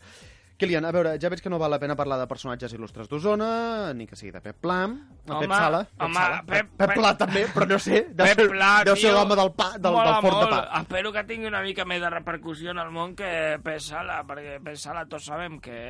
Kilian, 0.58 0.84
a 0.86 0.92
veure, 0.94 1.16
ja 1.18 1.28
veig 1.32 1.40
que 1.42 1.50
no 1.50 1.58
val 1.58 1.72
la 1.74 1.78
pena 1.82 1.96
parlar 1.98 2.18
de 2.20 2.26
personatges 2.30 2.72
il·lustres 2.76 3.08
d'Osona, 3.10 3.92
ni 3.98 4.06
que 4.06 4.14
sigui 4.16 4.30
de 4.34 4.40
Pep 4.44 4.60
Plam, 4.62 4.92
Home, 5.26 5.40
Pep 5.46 5.54
Sala. 5.56 5.80
Pep, 5.88 6.02
home, 6.06 6.14
Sala. 6.14 6.42
Pep- 6.46 6.52
Pep, 6.52 6.76
Pep 6.78 6.92
Pla 6.98 7.12
també, 7.18 7.42
però 7.54 7.66
no 7.72 7.78
sé. 7.82 8.02
Deu 8.12 8.26
Pep 8.30 8.40
ser, 8.44 8.48
Pla, 8.52 8.70
deu 8.86 8.96
ser 9.00 9.12
l'home 9.16 9.38
del, 9.40 9.50
pa, 9.58 9.70
del, 9.78 9.92
mola 9.96 10.12
del 10.12 10.26
fort 10.28 10.38
de 10.44 10.50
pa. 10.52 10.60
Espero 10.82 11.12
que 11.16 11.24
tingui 11.32 11.50
una 11.50 11.62
mica 11.66 11.84
més 11.88 12.00
de 12.04 12.10
repercussió 12.14 12.70
en 12.70 12.78
el 12.84 12.92
món 12.94 13.16
que 13.18 13.32
Pep 13.64 13.80
Sala, 13.82 14.20
perquè 14.28 14.60
Pep 14.62 14.76
Sala 14.78 15.06
tots 15.10 15.26
sabem 15.32 15.58
que... 15.60 15.80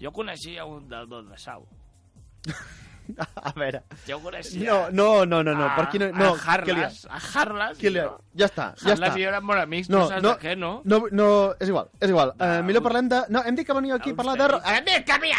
Jo 0.00 0.12
coneixia 0.14 0.64
un 0.64 0.86
dels 0.88 1.08
dos 1.10 1.26
de 1.28 1.36
Sau. 1.36 1.66
A 3.50 3.52
veure... 3.56 3.82
Coneixia. 4.22 4.66
No, 4.70 4.90
no, 4.90 5.24
no, 5.26 5.42
no, 5.42 5.54
no. 5.54 5.64
A- 5.66 5.76
per 5.76 5.88
qui 5.90 5.98
no... 5.98 6.10
no 6.12 6.34
a 6.34 6.52
Harlas, 6.54 7.06
a 7.10 7.18
Harlas. 7.18 7.78
Kilian, 7.78 8.06
no? 8.06 8.18
ja 8.36 8.46
està, 8.46 8.66
ja 8.78 8.92
Harlas 8.92 9.10
està. 9.10 9.18
i 9.18 9.24
jo 9.24 9.28
érem 9.30 9.44
molt 9.46 9.60
amics, 9.62 9.88
No, 9.90 10.02
tu 10.04 10.12
saps 10.14 10.22
no, 10.22 10.34
de 10.34 10.42
què, 10.44 10.56
no? 10.58 10.72
no, 10.84 11.00
no, 11.10 11.28
és 11.58 11.68
igual, 11.72 11.90
és 12.00 12.10
igual. 12.12 12.34
Uh, 12.38 12.48
Ah, 12.50 12.62
millor 12.66 12.82
parlem 12.82 13.08
de... 13.08 13.20
No, 13.30 13.42
hem 13.46 13.54
dit 13.56 13.66
que 13.66 13.72
venia 13.76 13.94
aquí 13.94 14.10
a 14.10 14.16
parlar 14.18 14.36
de... 14.36 14.48
Hem 14.74 14.84
dit 14.84 15.04
que 15.06 15.18
venia 15.22 15.36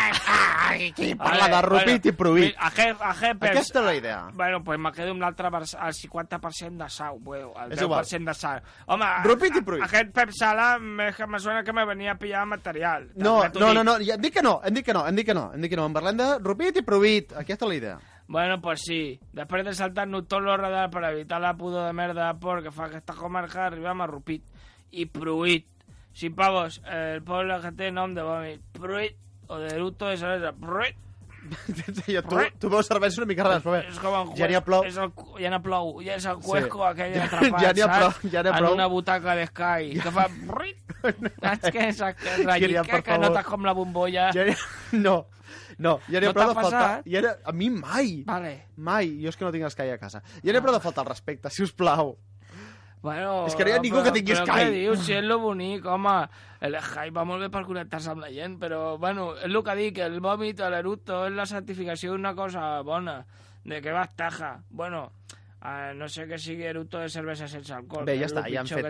aquí 0.69 1.11
a 1.11 1.15
parlar 1.23 1.49
de 1.51 1.61
Rupit 1.67 2.05
i 2.05 2.11
Pruit. 2.11 2.55
A 2.57 2.67
a 2.71 2.71
Pep- 2.71 3.43
Aquesta 3.51 3.79
és 3.79 3.85
la 3.85 3.95
idea. 3.95 4.19
Bueno, 4.33 4.63
pues 4.63 4.79
me 4.79 4.91
quedo 4.91 5.11
amb 5.11 5.21
l'altre, 5.21 5.47
el 5.51 5.93
50% 5.93 6.77
de 6.83 6.89
Sau, 6.89 7.19
bueno, 7.19 7.53
el 7.63 7.71
És 7.73 7.79
10% 7.79 7.83
igual. 7.83 8.25
de 8.25 8.33
Sau. 8.33 8.59
Home, 8.87 9.05
Rupit 9.23 9.55
i 9.57 9.61
Pruit. 9.61 9.83
aquest 9.83 10.11
Pep 10.15 10.31
Sala 10.31 10.79
me, 10.79 11.11
suena 11.39 11.63
que 11.63 11.73
me 11.73 11.85
venia 11.85 12.11
a 12.13 12.15
pillar 12.15 12.45
material. 12.45 13.09
No, 13.15 13.41
no, 13.59 13.73
no, 13.73 13.83
no, 13.83 13.97
ja, 13.99 14.15
hem 14.15 14.21
dit 14.21 14.33
que 14.33 14.41
no, 14.41 14.59
hem 14.63 14.73
dit 14.73 14.85
que 14.85 14.93
no, 14.93 15.05
hem 15.07 15.15
dit 15.15 15.25
que 15.25 15.33
no, 15.33 15.51
hem 15.53 15.61
dit 15.61 15.69
que 15.69 15.75
no. 15.77 15.85
En 15.85 15.93
parlem 15.93 16.17
de 16.17 16.29
Rupit 16.39 16.77
i 16.77 16.81
Pruit. 16.87 17.33
Aquesta 17.37 17.60
és 17.61 17.69
la 17.69 17.75
idea. 17.75 17.97
Bueno, 18.31 18.61
pues 18.63 18.81
sí. 18.87 19.19
Després 19.35 19.65
de 19.67 19.73
saltar-nos 19.75 20.27
tots 20.31 20.43
los 20.45 20.57
radars 20.59 20.91
per 20.93 21.03
evitar 21.09 21.41
la 21.43 21.53
pudor 21.59 21.85
de 21.87 21.93
merda 21.93 22.29
de 22.31 22.39
por 22.39 22.61
que 22.63 22.71
fa 22.71 22.85
aquesta 22.87 23.13
comarca, 23.17 23.65
arribem 23.67 24.01
a 24.01 24.07
Rupit 24.07 24.45
i 24.91 25.05
Pruit. 25.05 25.67
Sí, 26.13 26.29
pavos, 26.29 26.81
el 26.91 27.21
poble 27.23 27.57
que 27.63 27.71
té 27.75 27.91
nom 27.91 28.13
de 28.15 28.23
vòmit. 28.23 28.61
Pruit, 28.79 29.15
o 29.47 29.57
de 29.59 29.75
eructo 29.75 30.07
de 30.07 30.17
cervesa. 30.17 30.51
Pruit. 30.53 30.95
jo, 32.07 32.21
tu, 32.21 32.37
tu 32.59 32.69
veus 32.69 32.85
cervesa 32.87 33.19
una 33.21 33.27
mica 33.27 33.43
rares, 33.43 33.63
però 33.65 33.73
bé. 33.73 33.79
És 33.89 33.97
com 33.99 34.13
el 34.13 34.33
Ja 34.37 34.47
n'hi 34.47 34.55
ha 34.59 34.61
plou. 34.63 34.83
És 34.85 34.97
el, 35.01 35.09
ja 35.41 35.49
n'hi 35.49 35.57
ha 35.57 35.61
plou. 35.65 35.87
Ja 36.05 36.15
és 36.19 36.25
el 36.29 36.37
cuesco 36.43 36.83
Sí. 36.83 36.89
aquell 36.91 37.15
Ja- 37.15 37.25
atrapat, 37.29 37.61
ja 37.63 37.71
n'hi 37.73 37.81
ha 37.81 37.87
prou, 37.97 38.11
ja 38.31 38.43
n'hi 38.43 38.49
ha 38.51 38.57
prou. 38.59 38.67
En 38.71 38.77
una 38.79 38.87
butaca 38.91 39.35
d'Sky, 39.39 39.99
que 40.03 40.11
fa... 40.13 40.27
Saps 41.41 41.71
què 41.73 41.87
és 41.89 41.99
ratllit 42.45 42.91
per 42.91 43.01
que, 43.03 43.17
notes 43.25 43.45
com 43.47 43.65
la 43.65 43.73
bombolla? 43.73 44.29
Ja. 44.35 44.45
No, 45.07 45.15
no, 45.77 45.99
ja 46.09 46.19
n'hi 46.19 46.27
ha 46.27 46.31
No 46.31 46.35
prou 46.37 46.51
de 46.51 46.57
faltar... 46.57 47.03
Ja 47.05 47.21
ha... 47.29 47.35
A 47.45 47.51
mi 47.53 47.69
mai, 47.69 48.23
Vale. 48.27 48.55
mai. 48.75 49.15
Jo 49.23 49.29
és 49.29 49.37
que 49.37 49.45
no 49.45 49.51
tinc 49.51 49.69
Sky 49.71 49.93
a 49.93 49.97
casa. 50.01 50.21
Ja 50.41 50.51
n'hi 50.51 50.57
ha 50.59 50.65
prou 50.65 50.75
de 50.75 50.83
faltar 50.83 51.05
el 51.05 51.09
respecte, 51.13 51.49
si 51.49 51.63
us 51.63 51.71
plau. 51.73 52.17
Bueno, 53.01 53.47
És 53.49 53.55
que 53.57 53.65
no 53.65 53.71
hi 53.71 53.73
ha 53.73 53.81
ningú 53.81 54.03
que 54.05 54.11
tingui 54.13 54.35
però 54.35 54.45
Sky. 54.45 54.57
què 54.61 54.73
dius? 54.75 54.99
Si 55.07 55.13
és 55.17 55.23
lo 55.25 55.39
bonic, 55.41 55.85
home. 55.89 56.13
El 56.61 56.75
Sky 56.85 57.09
va 57.15 57.23
molt 57.25 57.41
bé 57.41 57.49
per 57.49 57.63
connectar-se 57.65 58.11
amb 58.13 58.21
la 58.21 58.29
gent, 58.29 58.59
però, 58.61 58.97
bueno, 59.01 59.31
és 59.39 59.49
el 59.49 59.63
que 59.65 59.75
dic, 59.79 59.97
el 60.05 60.19
vòmit, 60.21 60.61
l'eructo, 60.69 61.23
és 61.25 61.33
la 61.33 61.47
certificació 61.49 62.13
d'una 62.13 62.35
cosa 62.37 62.81
bona, 62.85 63.23
de 63.65 63.81
que 63.81 63.91
vas 63.91 64.13
taja. 64.15 64.59
Bueno, 64.69 65.11
a 65.63 65.93
no 65.93 66.07
sé 66.09 66.25
que 66.27 66.39
sigui 66.41 66.63
eructo 66.65 66.97
de 66.97 67.07
cervesa 67.09 67.47
sense 67.47 67.71
alcohol. 67.73 68.03
Bé, 68.05 68.15
ja 68.17 68.25
és 68.25 68.31
està, 68.33 68.41
ja 68.49 68.59
han 68.61 68.67
fet- 68.67 68.83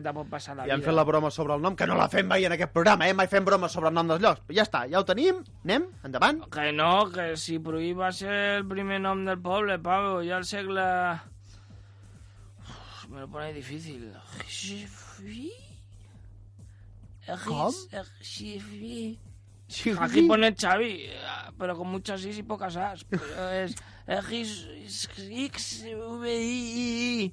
Ja 0.66 0.74
han 0.74 0.80
vida. 0.80 0.88
fet 0.90 0.96
la 0.96 1.04
broma 1.04 1.30
sobre 1.30 1.54
el 1.56 1.62
nom, 1.62 1.76
que 1.76 1.86
no 1.86 1.96
la 1.96 2.08
fem 2.08 2.26
mai 2.28 2.46
en 2.46 2.54
aquest 2.56 2.72
programa, 2.72 3.10
eh? 3.10 3.14
Mai 3.14 3.28
fem 3.28 3.44
bromes 3.44 3.72
sobre 3.74 3.90
el 3.90 3.94
nom 3.96 4.08
dels 4.08 4.22
llocs. 4.24 4.42
Ja 4.50 4.64
està, 4.64 4.86
ja 4.90 5.00
ho 5.00 5.06
tenim. 5.06 5.44
Anem, 5.66 5.90
endavant. 6.08 6.46
Que 6.50 6.72
no, 6.72 7.10
que 7.12 7.36
si 7.36 7.60
Pruí 7.60 7.92
va 7.94 8.12
ser 8.14 8.32
el 8.62 8.66
primer 8.68 9.02
nom 9.02 9.26
del 9.26 9.42
poble, 9.42 9.80
Pablo, 9.80 10.24
ja 10.24 10.38
al 10.38 10.46
segle... 10.46 10.82
Uf, 12.62 13.08
me 13.10 13.20
lo 13.20 13.28
pone 13.28 13.52
difícil. 13.54 14.14
¿Cómo? 17.46 17.70
Aquí 20.00 20.22
pone 20.28 20.54
Xavi, 20.54 21.06
eh, 21.06 21.18
pero 21.58 21.78
con 21.78 21.88
muchas 21.88 22.24
is 22.26 22.38
y 22.40 22.44
pocas 22.44 22.76
as. 22.76 23.04
Pero 23.06 23.50
es 23.52 23.76
X, 24.12 24.68
X, 25.48 25.86
V, 25.88 26.28
I, 26.28 27.24
I, 27.24 27.28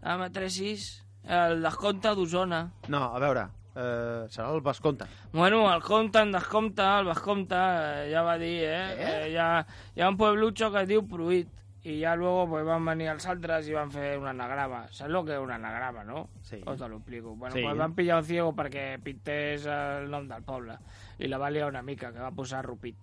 amb 0.00 0.30
tres 0.32 0.56
is. 0.64 0.84
El 1.22 1.60
descompte 1.62 2.14
d'Osona. 2.16 2.62
No, 2.90 3.02
a 3.12 3.20
veure, 3.22 3.44
eh, 3.76 4.24
serà 4.32 4.48
el 4.54 4.62
Vesconte. 4.64 5.04
Bueno, 5.32 5.66
el 5.72 5.82
compte, 5.82 6.22
en 6.24 6.32
descompte, 6.32 6.82
el 6.82 7.06
Vescompte, 7.06 7.58
eh, 7.58 8.08
ja 8.14 8.22
va 8.22 8.38
dir, 8.38 8.64
eh? 8.64 8.72
Eh? 8.72 9.10
eh 9.10 9.30
hi, 9.30 9.36
ha, 9.36 9.66
hi 9.94 10.00
ha 10.00 10.08
un 10.08 10.16
pueblucho 10.16 10.72
que 10.72 10.82
es 10.82 10.88
diu 10.88 11.04
Pruit. 11.06 11.48
I 11.84 12.00
ja 12.00 12.14
luego 12.14 12.48
pues, 12.48 12.64
van 12.64 12.84
venir 12.86 13.08
els 13.10 13.24
altres 13.26 13.66
i 13.66 13.72
van 13.74 13.90
fer 13.90 14.12
un 14.16 14.28
anagrama. 14.30 14.84
Saps 14.94 15.10
lo 15.10 15.24
que 15.26 15.34
és 15.34 15.42
un 15.42 15.50
anagrama, 15.50 16.04
no? 16.06 16.28
Sí. 16.46 16.60
O 16.64 16.76
te 16.78 16.88
lo 16.88 17.00
explico. 17.00 17.34
Bueno, 17.34 17.56
Sí. 17.56 17.62
pues 17.62 17.76
van 17.76 17.94
pillar 17.94 18.20
un 18.20 18.24
ciego 18.24 18.52
perquè 18.54 19.02
pintés 19.02 19.66
el 19.66 20.08
nom 20.08 20.28
del 20.28 20.44
poble. 20.46 20.78
I 21.18 21.26
la 21.26 21.38
va 21.38 21.50
liar 21.50 21.68
una 21.68 21.82
mica, 21.82 22.12
que 22.12 22.20
va 22.20 22.30
posar 22.30 22.64
Rupit. 22.64 22.96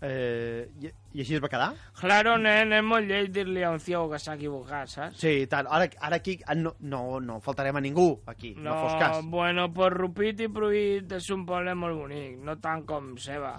Eh, 0.00 0.64
i, 0.80 0.88
I 1.12 1.20
així 1.20 1.34
es 1.36 1.42
va 1.44 1.50
quedar? 1.52 1.68
Claro, 1.98 2.38
nen, 2.40 2.72
és 2.72 2.84
molt 2.86 3.04
lleig 3.04 3.28
dir-li 3.34 3.60
a 3.66 3.72
un 3.74 3.82
ciego 3.84 4.06
que 4.08 4.20
s'ha 4.22 4.36
equivocat, 4.38 4.88
saps? 4.88 5.18
Sí, 5.20 5.42
i 5.42 5.48
tant. 5.50 5.68
Ara, 5.68 5.90
ara 6.00 6.16
aquí 6.16 6.38
ah, 6.46 6.56
no, 6.56 6.72
no, 6.80 7.02
no 7.20 7.36
faltarem 7.44 7.76
a 7.76 7.82
ningú, 7.84 8.08
aquí, 8.32 8.54
no, 8.56 8.78
fos 8.80 8.96
cas. 9.00 9.20
bueno, 9.28 9.68
pues 9.74 9.92
Rupit 9.92 10.40
i 10.40 10.48
Pruit 10.48 11.12
és 11.18 11.30
un 11.36 11.44
poble 11.48 11.74
molt 11.76 12.00
bonic, 12.00 12.38
no 12.46 12.56
tant 12.64 12.86
com 12.88 13.12
Seva, 13.20 13.58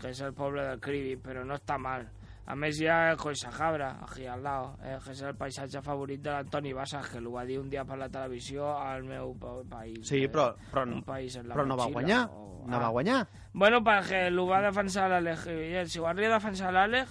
que 0.00 0.14
és 0.14 0.20
el 0.24 0.32
poble 0.32 0.64
del 0.70 0.80
Cribi, 0.80 1.18
però 1.20 1.44
no 1.44 1.60
està 1.60 1.76
mal. 1.78 2.08
A 2.46 2.54
més 2.54 2.76
hi 2.80 2.86
ha 2.92 3.10
el 3.12 3.16
Coixajabra, 3.16 3.98
aquí 4.04 4.26
al 4.26 4.42
lado, 4.44 4.74
eh, 4.84 4.98
que 5.04 5.12
és 5.12 5.22
el 5.22 5.34
paisatge 5.34 5.80
favorit 5.82 6.20
de 6.20 6.30
l'Antoni 6.30 6.74
Bassas, 6.76 7.08
que 7.08 7.20
l'ho 7.20 7.32
va 7.32 7.44
dir 7.48 7.58
un 7.58 7.70
dia 7.70 7.84
per 7.88 7.96
la 7.96 8.08
televisió 8.12 8.66
al 8.78 9.02
meu 9.04 9.32
pa- 9.40 9.62
país. 9.70 10.06
Sí, 10.06 10.24
eh, 10.24 10.28
però, 10.28 10.50
però, 10.70 10.82
un 10.84 11.02
país 11.02 11.36
en 11.36 11.48
la 11.48 11.54
però 11.54 11.64
no 11.66 11.76
va 11.76 11.86
guanyar. 11.86 12.26
o- 12.30 12.64
No 12.66 12.76
ah. 12.76 12.80
va 12.80 12.88
guanyar. 12.88 13.28
Bueno, 13.52 13.82
perquè 13.84 14.30
l'ho 14.30 14.46
va 14.46 14.60
defensar 14.62 15.08
l'Àlex. 15.10 15.48
Si 15.88 15.98
ho 15.98 16.06
hauria 16.06 16.28
de 16.28 16.34
defensar 16.34 16.72
l'Àlex, 16.72 17.08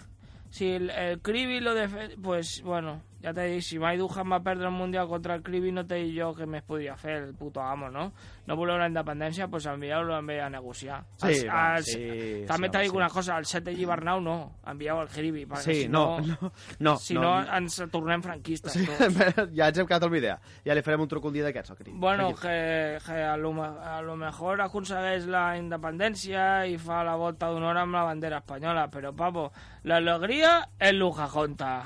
si 0.50 0.72
el, 0.76 0.90
el 0.90 1.20
Cribi 1.22 1.60
lo 1.60 1.74
defen... 1.74 2.20
Pues, 2.22 2.62
bueno, 2.64 3.02
Ya 3.24 3.32
te 3.34 3.46
dic, 3.48 3.62
si 3.64 3.78
mai 3.80 3.96
Duhan 3.98 4.28
va 4.34 4.42
perdre 4.44 4.68
el 4.68 4.74
Mundial 4.76 5.08
contra 5.08 5.36
el 5.38 5.42
Cribi, 5.44 5.72
no 5.72 5.86
te 5.88 5.96
dic 5.96 6.10
jo 6.18 6.34
què 6.36 6.44
més 6.46 6.62
podia 6.68 6.98
fer 7.00 7.14
el 7.22 7.30
puto 7.40 7.62
amo, 7.64 7.88
no? 7.90 8.10
No 8.46 8.58
voleu 8.60 8.76
la 8.78 8.90
independència, 8.90 9.46
doncs 9.48 9.52
pues 9.54 9.68
envieu-lo 9.72 10.12
amb 10.18 10.34
ell 10.34 10.42
a 10.44 10.50
negociar. 10.52 10.98
Sí, 11.22 11.30
Els- 11.30 11.46
va, 11.48 11.62
els- 11.78 11.88
sí, 11.88 12.44
També 12.50 12.68
sí, 12.68 12.72
t'he 12.74 12.82
dit 12.84 12.92
sí. 12.92 12.98
una 12.98 13.08
cosa, 13.10 13.38
el 13.40 13.46
set 13.48 13.64
de 13.64 13.74
Llibernau 13.78 14.20
no, 14.20 14.36
envieu 14.68 15.00
el 15.00 15.08
Cribi, 15.08 15.46
perquè 15.46 15.64
Sí, 15.64 15.76
si 15.84 15.88
no, 15.88 16.20
no, 16.20 16.36
no, 16.42 16.52
no, 16.80 16.96
si 16.98 17.14
no, 17.14 17.22
no, 17.22 17.32
no. 17.46 17.56
ens 17.62 17.80
tornem 17.90 18.22
franquistes 18.22 18.74
Sí, 18.76 18.84
tots. 18.86 19.16
ja 19.58 19.70
ens 19.72 19.80
hem 19.80 19.88
quedat 19.88 20.04
amb 20.10 20.20
idea. 20.20 20.36
Ja 20.68 20.76
li 20.76 20.84
farem 20.84 21.06
un 21.08 21.08
truc 21.08 21.24
un 21.24 21.34
dia 21.40 21.48
d'aquests, 21.48 21.72
al 21.72 21.78
Cri. 21.80 21.94
Bueno, 21.96 22.34
que, 22.36 23.00
que 23.08 23.24
a, 23.24 23.38
lo, 23.38 23.54
a 23.64 24.02
lo 24.02 24.18
mejor 24.20 24.60
aconsegueix 24.68 25.26
la 25.32 25.46
independència 25.58 26.66
i 26.68 26.76
fa 26.78 27.06
la 27.08 27.16
volta 27.16 27.48
d'honor 27.48 27.78
amb 27.86 27.96
la 27.96 28.04
bandera 28.12 28.44
espanyola, 28.44 28.90
però, 28.92 29.16
papo, 29.16 29.48
la 29.88 30.04
alegria 30.04 30.58
és 30.78 30.92
l'ujajonta. 30.92 31.78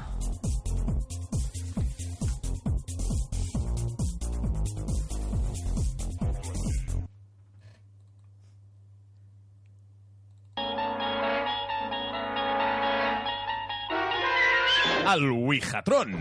El 15.18 15.32
Ouijatron. 15.32 16.12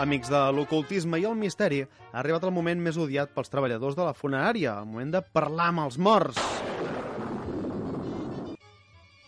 Amics 0.00 0.26
de 0.26 0.40
l'ocultisme 0.50 1.20
i 1.20 1.28
el 1.28 1.36
misteri, 1.38 1.84
ha 1.84 2.18
arribat 2.18 2.42
el 2.42 2.50
moment 2.50 2.82
més 2.82 2.98
odiat 2.98 3.30
pels 3.36 3.52
treballadors 3.52 3.94
de 3.94 4.08
la 4.08 4.16
funerària, 4.16 4.80
el 4.80 4.90
moment 4.90 5.14
de 5.14 5.22
parlar 5.38 5.70
amb 5.70 5.86
els 5.86 6.00
morts. 6.02 6.49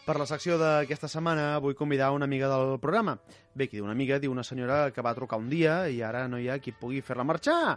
Per 0.03 0.17
la 0.19 0.25
secció 0.27 0.57
d'aquesta 0.59 1.07
setmana 1.07 1.61
vull 1.63 1.77
convidar 1.79 2.09
una 2.11 2.27
amiga 2.27 2.49
del 2.51 2.73
programa. 2.83 3.15
Bé, 3.55 3.69
qui 3.69 3.79
diu 3.79 3.85
una 3.87 3.95
amiga, 3.95 4.19
diu 4.19 4.33
una 4.35 4.43
senyora 4.43 4.89
que 4.91 5.05
va 5.07 5.15
trucar 5.15 5.39
un 5.39 5.47
dia 5.53 5.85
i 5.87 6.01
ara 6.03 6.25
no 6.27 6.41
hi 6.43 6.49
ha 6.51 6.59
qui 6.59 6.75
pugui 6.75 6.99
fer-la 7.07 7.23
marxar. 7.23 7.77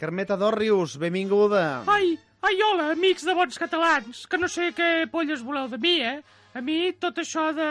Carmeta 0.00 0.38
Dorrius, 0.40 0.96
benvinguda. 0.96 1.82
Ai, 1.92 2.14
ai, 2.48 2.56
hola, 2.64 2.88
amics 2.94 3.28
de 3.28 3.34
bons 3.36 3.60
catalans, 3.60 4.24
que 4.24 4.40
no 4.40 4.48
sé 4.48 4.70
què 4.76 4.88
polles 5.12 5.44
voleu 5.44 5.68
de 5.68 5.76
mi, 5.82 5.98
eh? 6.00 6.22
A 6.56 6.64
mi 6.64 6.94
tot 6.96 7.20
això 7.20 7.50
de... 7.52 7.68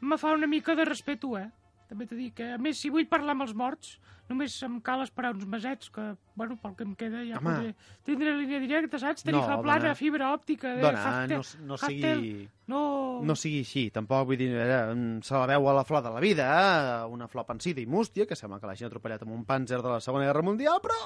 me 0.00 0.16
fa 0.16 0.32
una 0.32 0.48
mica 0.48 0.74
de 0.74 0.88
respeto, 0.88 1.36
eh? 1.36 1.50
També 1.86 2.06
t'he 2.10 2.16
dit 2.18 2.34
que, 2.34 2.52
a 2.54 2.58
més, 2.58 2.78
si 2.82 2.90
vull 2.90 3.06
parlar 3.06 3.36
amb 3.36 3.44
els 3.44 3.52
morts, 3.54 3.92
només 4.26 4.56
em 4.66 4.80
cal 4.82 5.04
esperar 5.04 5.30
uns 5.36 5.44
mesets, 5.46 5.86
que, 5.94 6.02
bueno, 6.34 6.56
pel 6.58 6.72
que 6.74 6.82
em 6.82 6.96
queda 6.98 7.20
ja 7.22 7.38
Home. 7.38 7.52
podré 7.52 7.74
tindre 8.08 8.32
línia 8.34 8.58
directa, 8.58 8.98
saps? 8.98 9.22
Tarifa 9.22 9.54
No, 9.54 9.62
plana, 9.62 9.84
dona. 9.92 9.94
fibra 9.94 10.32
òptica... 10.34 10.72
de 10.74 10.82
Dona, 10.82 11.04
Haftel- 11.04 11.44
no, 11.62 11.68
no 11.70 11.78
sigui... 11.78 12.48
No... 12.66 12.80
No 13.22 13.36
sigui 13.38 13.60
així, 13.62 13.84
tampoc 13.94 14.26
vull 14.32 14.40
dir, 14.40 14.50
era, 14.50 14.80
mm, 14.96 15.20
se 15.22 15.38
la 15.38 15.46
veu 15.52 15.68
a 15.70 15.76
la 15.78 15.84
flor 15.86 16.02
de 16.02 16.10
la 16.16 16.20
vida, 16.24 16.48
eh? 16.58 17.06
una 17.06 17.28
flor 17.30 17.46
pansida 17.46 17.80
i 17.80 17.86
mústia, 17.86 18.26
que 18.26 18.34
sembla 18.34 18.58
que 18.58 18.66
l'hagin 18.66 18.90
atropellat 18.90 19.22
amb 19.22 19.36
un 19.38 19.44
panzer 19.46 19.78
de 19.78 19.94
la 19.94 20.00
Segona 20.02 20.26
Guerra 20.26 20.42
Mundial, 20.42 20.82
però 20.82 20.98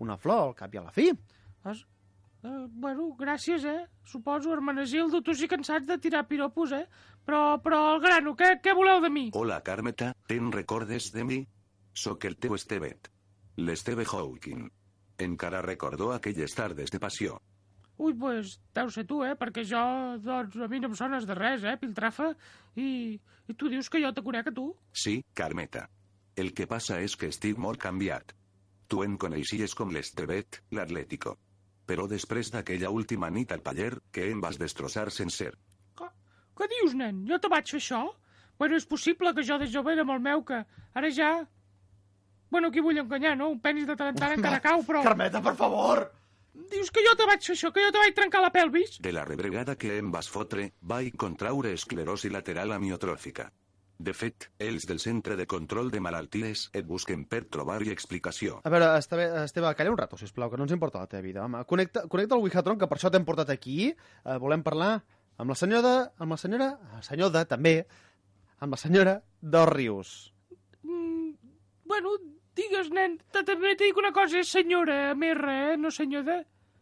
una 0.00 0.16
flor 0.16 0.46
al 0.48 0.54
cap 0.56 0.72
i 0.72 0.80
a 0.80 0.86
la 0.88 0.94
fi. 0.96 1.10
Has... 1.68 1.84
Uh, 2.42 2.66
bueno, 2.74 3.12
gràcies, 3.14 3.62
eh? 3.64 3.86
Suposo, 4.04 4.50
Hermenegildo, 4.52 5.20
tu 5.22 5.34
sí 5.34 5.46
que 5.46 5.54
en 5.54 5.62
saps 5.62 5.86
de 5.86 5.96
tirar 6.02 6.24
piropos, 6.26 6.72
eh? 6.74 6.88
Però, 7.22 7.60
però 7.62 7.78
al 7.92 8.00
grano, 8.02 8.32
què, 8.34 8.56
què 8.58 8.74
voleu 8.74 8.98
de 9.04 9.10
mi? 9.14 9.28
Hola 9.38 9.60
Carmeta, 9.62 10.08
te'n 10.26 10.50
recordes 10.50 11.12
de 11.14 11.22
mi? 11.28 11.38
Soc 11.94 12.26
el 12.26 12.34
teu 12.42 12.56
Estevet. 12.56 13.12
L'Esteve 13.62 14.02
Hawking. 14.10 14.66
Encara 15.22 15.60
recordó 15.62 16.10
aquelles 16.10 16.56
tardes 16.58 16.90
de 16.90 16.98
passió. 16.98 17.38
Ui, 18.02 18.16
pues, 18.18 18.56
deu 18.74 18.90
ser 18.90 19.04
tu, 19.06 19.20
eh? 19.22 19.36
Perquè 19.38 19.62
jo, 19.68 19.84
doncs, 20.24 20.58
a 20.58 20.66
mi 20.72 20.82
no 20.82 20.90
em 20.90 20.98
sones 20.98 21.28
de 21.28 21.38
res, 21.38 21.62
eh, 21.62 21.76
Piltrafa? 21.78 22.32
I, 22.74 22.88
i 23.46 23.54
tu 23.54 23.70
dius 23.70 23.92
que 23.92 24.02
jo 24.02 24.10
te 24.16 24.26
conec 24.26 24.50
a 24.50 24.56
tu? 24.56 24.72
Sí, 24.90 25.20
Carmeta. 25.38 25.86
El 26.34 26.50
que 26.58 26.66
passa 26.66 26.98
és 27.06 27.14
que 27.14 27.30
estic 27.30 27.60
molt 27.60 27.78
canviat. 27.78 28.34
Tu 28.90 29.06
em 29.06 29.14
coneixies 29.14 29.78
com 29.78 29.94
l'Estevet, 29.94 30.58
l'Atlético. 30.74 31.36
Però 31.92 32.06
després 32.08 32.48
d'aquella 32.48 32.88
última 32.88 33.28
nit 33.28 33.50
al 33.52 33.60
paller, 33.60 33.90
que 34.16 34.24
em 34.32 34.38
vas 34.40 34.56
destrossar 34.56 35.10
sencer. 35.12 35.50
Què 36.56 36.68
dius, 36.70 36.94
nen? 36.96 37.18
Jo 37.28 37.36
te 37.40 37.50
vaig 37.52 37.68
fer 37.68 37.80
això? 37.82 38.00
Bueno, 38.60 38.78
és 38.80 38.86
possible 38.88 39.32
que 39.36 39.44
jo 39.44 39.58
de 39.60 39.68
jove 39.68 39.92
era 39.92 40.06
molt 40.08 40.24
meu, 40.24 40.40
que 40.48 40.62
ara 40.96 41.10
ja... 41.12 41.30
Bueno, 42.52 42.70
qui 42.72 42.84
vull 42.84 43.00
enganyar, 43.00 43.34
no? 43.36 43.50
Un 43.52 43.60
penis 43.60 43.84
de 43.88 43.96
tant 43.96 44.12
en 44.12 44.20
tant 44.20 44.32
encara 44.36 44.60
cau, 44.64 44.84
però... 44.88 45.02
Carmeta, 45.04 45.40
per 45.44 45.54
favor! 45.60 46.04
Dius 46.72 46.92
que 46.92 47.04
jo 47.04 47.12
te 47.16 47.26
vaig 47.28 47.44
fer 47.44 47.56
això, 47.56 47.72
que 47.72 47.84
jo 47.84 47.92
te 47.92 48.00
vaig 48.00 48.16
trencar 48.16 48.42
la 48.44 48.52
pelvis? 48.54 48.98
De 49.04 49.12
la 49.12 49.24
rebregada 49.28 49.76
que 49.80 49.96
em 49.98 50.12
vas 50.12 50.28
fotre, 50.32 50.70
vaig 50.80 51.16
contraure 51.20 51.72
esclerosi 51.76 52.32
lateral 52.32 52.72
amiotròfica. 52.76 53.50
De 54.02 54.12
fet, 54.18 54.48
els 54.58 54.86
del 54.88 54.98
Centre 54.98 55.36
de 55.38 55.44
Control 55.46 55.90
de 55.92 56.00
Malalties 56.02 56.64
et 56.74 56.86
busquen 56.88 57.22
per 57.30 57.44
trobar-hi 57.54 57.92
explicació. 57.92 58.56
A 58.66 58.70
veure, 58.72 58.88
Esteve, 58.98 59.26
Esteve, 59.44 59.70
calla 59.78 59.92
un 59.92 59.98
rato, 60.00 60.16
sisplau, 60.18 60.50
que 60.50 60.58
no 60.58 60.64
ens 60.66 60.72
importa 60.74 60.98
la 61.04 61.06
teva 61.10 61.22
vida, 61.22 61.44
home. 61.44 61.60
Connecta, 61.70 62.06
connecta 62.10 62.34
el 62.34 62.42
Wihatron, 62.42 62.78
que 62.80 62.88
per 62.90 62.98
això 62.98 63.12
t'hem 63.14 63.24
portat 63.28 63.52
aquí. 63.54 63.92
Eh, 63.92 64.38
volem 64.42 64.64
parlar 64.66 64.96
amb 65.38 65.52
la 65.54 65.58
senyora... 65.58 65.92
amb 66.18 66.34
la 66.34 66.38
senyora... 66.40 66.70
La 66.96 67.02
senyora, 67.06 67.44
també. 67.46 67.76
Amb 68.64 68.74
la 68.74 68.80
senyora 68.80 69.14
Dorrius. 69.40 70.32
Mm, 70.82 71.30
bueno, 71.86 72.16
digues, 72.58 72.90
nen, 72.90 73.20
te- 73.30 73.44
també 73.46 73.76
t'he 73.76 73.92
dit 73.92 74.02
una 74.02 74.10
cosa, 74.16 74.40
és 74.42 74.50
senyora 74.50 75.12
Merra, 75.14 75.54
eh? 75.72 75.76
No 75.78 75.90
senyora. 75.94 76.40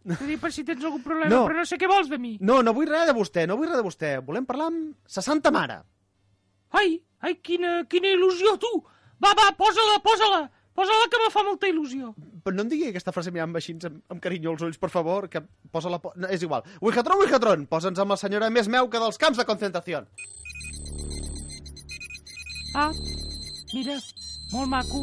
T'he 0.08 0.24
dit 0.30 0.40
per 0.40 0.48
si 0.56 0.64
tens 0.64 0.80
algun 0.88 1.02
problema, 1.04 1.28
No. 1.34 1.42
però 1.44 1.58
no 1.60 1.66
sé 1.68 1.76
què 1.76 1.88
vols 1.90 2.08
de 2.08 2.16
mi. 2.16 2.38
No, 2.40 2.62
no 2.64 2.72
vull 2.72 2.88
res 2.88 3.04
de 3.10 3.12
vostè, 3.12 3.44
no 3.50 3.58
vull 3.60 3.68
res 3.68 3.76
de 3.76 3.84
vostè. 3.84 4.14
Volem 4.24 4.46
parlar 4.48 4.70
amb 4.72 4.94
sa 5.04 5.20
santa 5.20 5.52
mare. 5.52 5.82
Ai, 6.80 6.94
ai, 7.20 7.36
quina, 7.44 7.84
quina 7.90 8.14
il·lusió, 8.16 8.56
tu! 8.60 8.72
Va, 9.20 9.34
va, 9.36 9.50
posa-la, 9.58 10.00
posa-la! 10.04 10.48
Posa-la 10.80 11.08
que 11.12 11.18
me 11.20 11.30
fa 11.34 11.42
molta 11.44 11.68
il·lusió. 11.68 12.12
Però 12.44 12.56
no 12.56 12.64
em 12.64 12.70
digui 12.70 12.86
aquesta 12.88 13.12
frase 13.12 13.32
mirant 13.34 13.56
així 13.58 13.74
amb, 13.76 13.98
amb 14.08 14.20
carinyo 14.22 14.54
als 14.54 14.62
ulls, 14.64 14.78
per 14.80 14.88
favor, 14.92 15.26
que 15.28 15.42
posa 15.74 15.90
la... 15.92 15.98
Po... 16.00 16.14
No, 16.16 16.30
és 16.32 16.44
igual. 16.46 16.64
Wihatron, 16.80 17.20
Wihatron, 17.20 17.66
posa'ns 17.68 18.00
amb 18.00 18.14
la 18.14 18.18
senyora 18.20 18.48
més 18.54 18.70
meuca 18.70 19.02
dels 19.02 19.18
camps 19.20 19.40
de 19.40 19.44
concentració. 19.48 20.04
Ah, 22.78 22.92
mira, 23.74 23.98
molt 24.54 24.70
maco. 24.72 25.02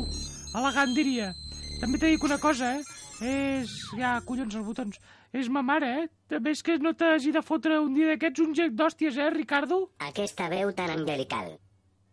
Elegant, 0.57 0.95
diria. 0.97 1.33
També 1.81 1.99
t'he 1.99 2.15
dit 2.15 2.25
una 2.25 2.39
cosa, 2.41 2.73
eh? 2.79 2.97
És... 3.27 3.75
Ja, 3.99 4.15
collons, 4.25 4.55
els 4.55 4.65
botons. 4.65 4.97
És 5.35 5.51
ma 5.51 5.61
mare, 5.61 5.93
eh? 5.99 6.09
També 6.31 6.55
és 6.55 6.63
que 6.63 6.79
no 6.81 6.95
t'hagi 6.97 7.35
de 7.35 7.43
fotre 7.45 7.77
un 7.83 7.93
dia 7.93 8.13
d'aquests 8.13 8.41
un 8.47 8.55
gec 8.57 8.73
d'hòsties, 8.79 9.19
eh, 9.19 9.29
Ricardo? 9.35 9.83
Aquesta 10.09 10.47
veu 10.49 10.71
tan 10.73 10.95
angelical, 10.95 11.57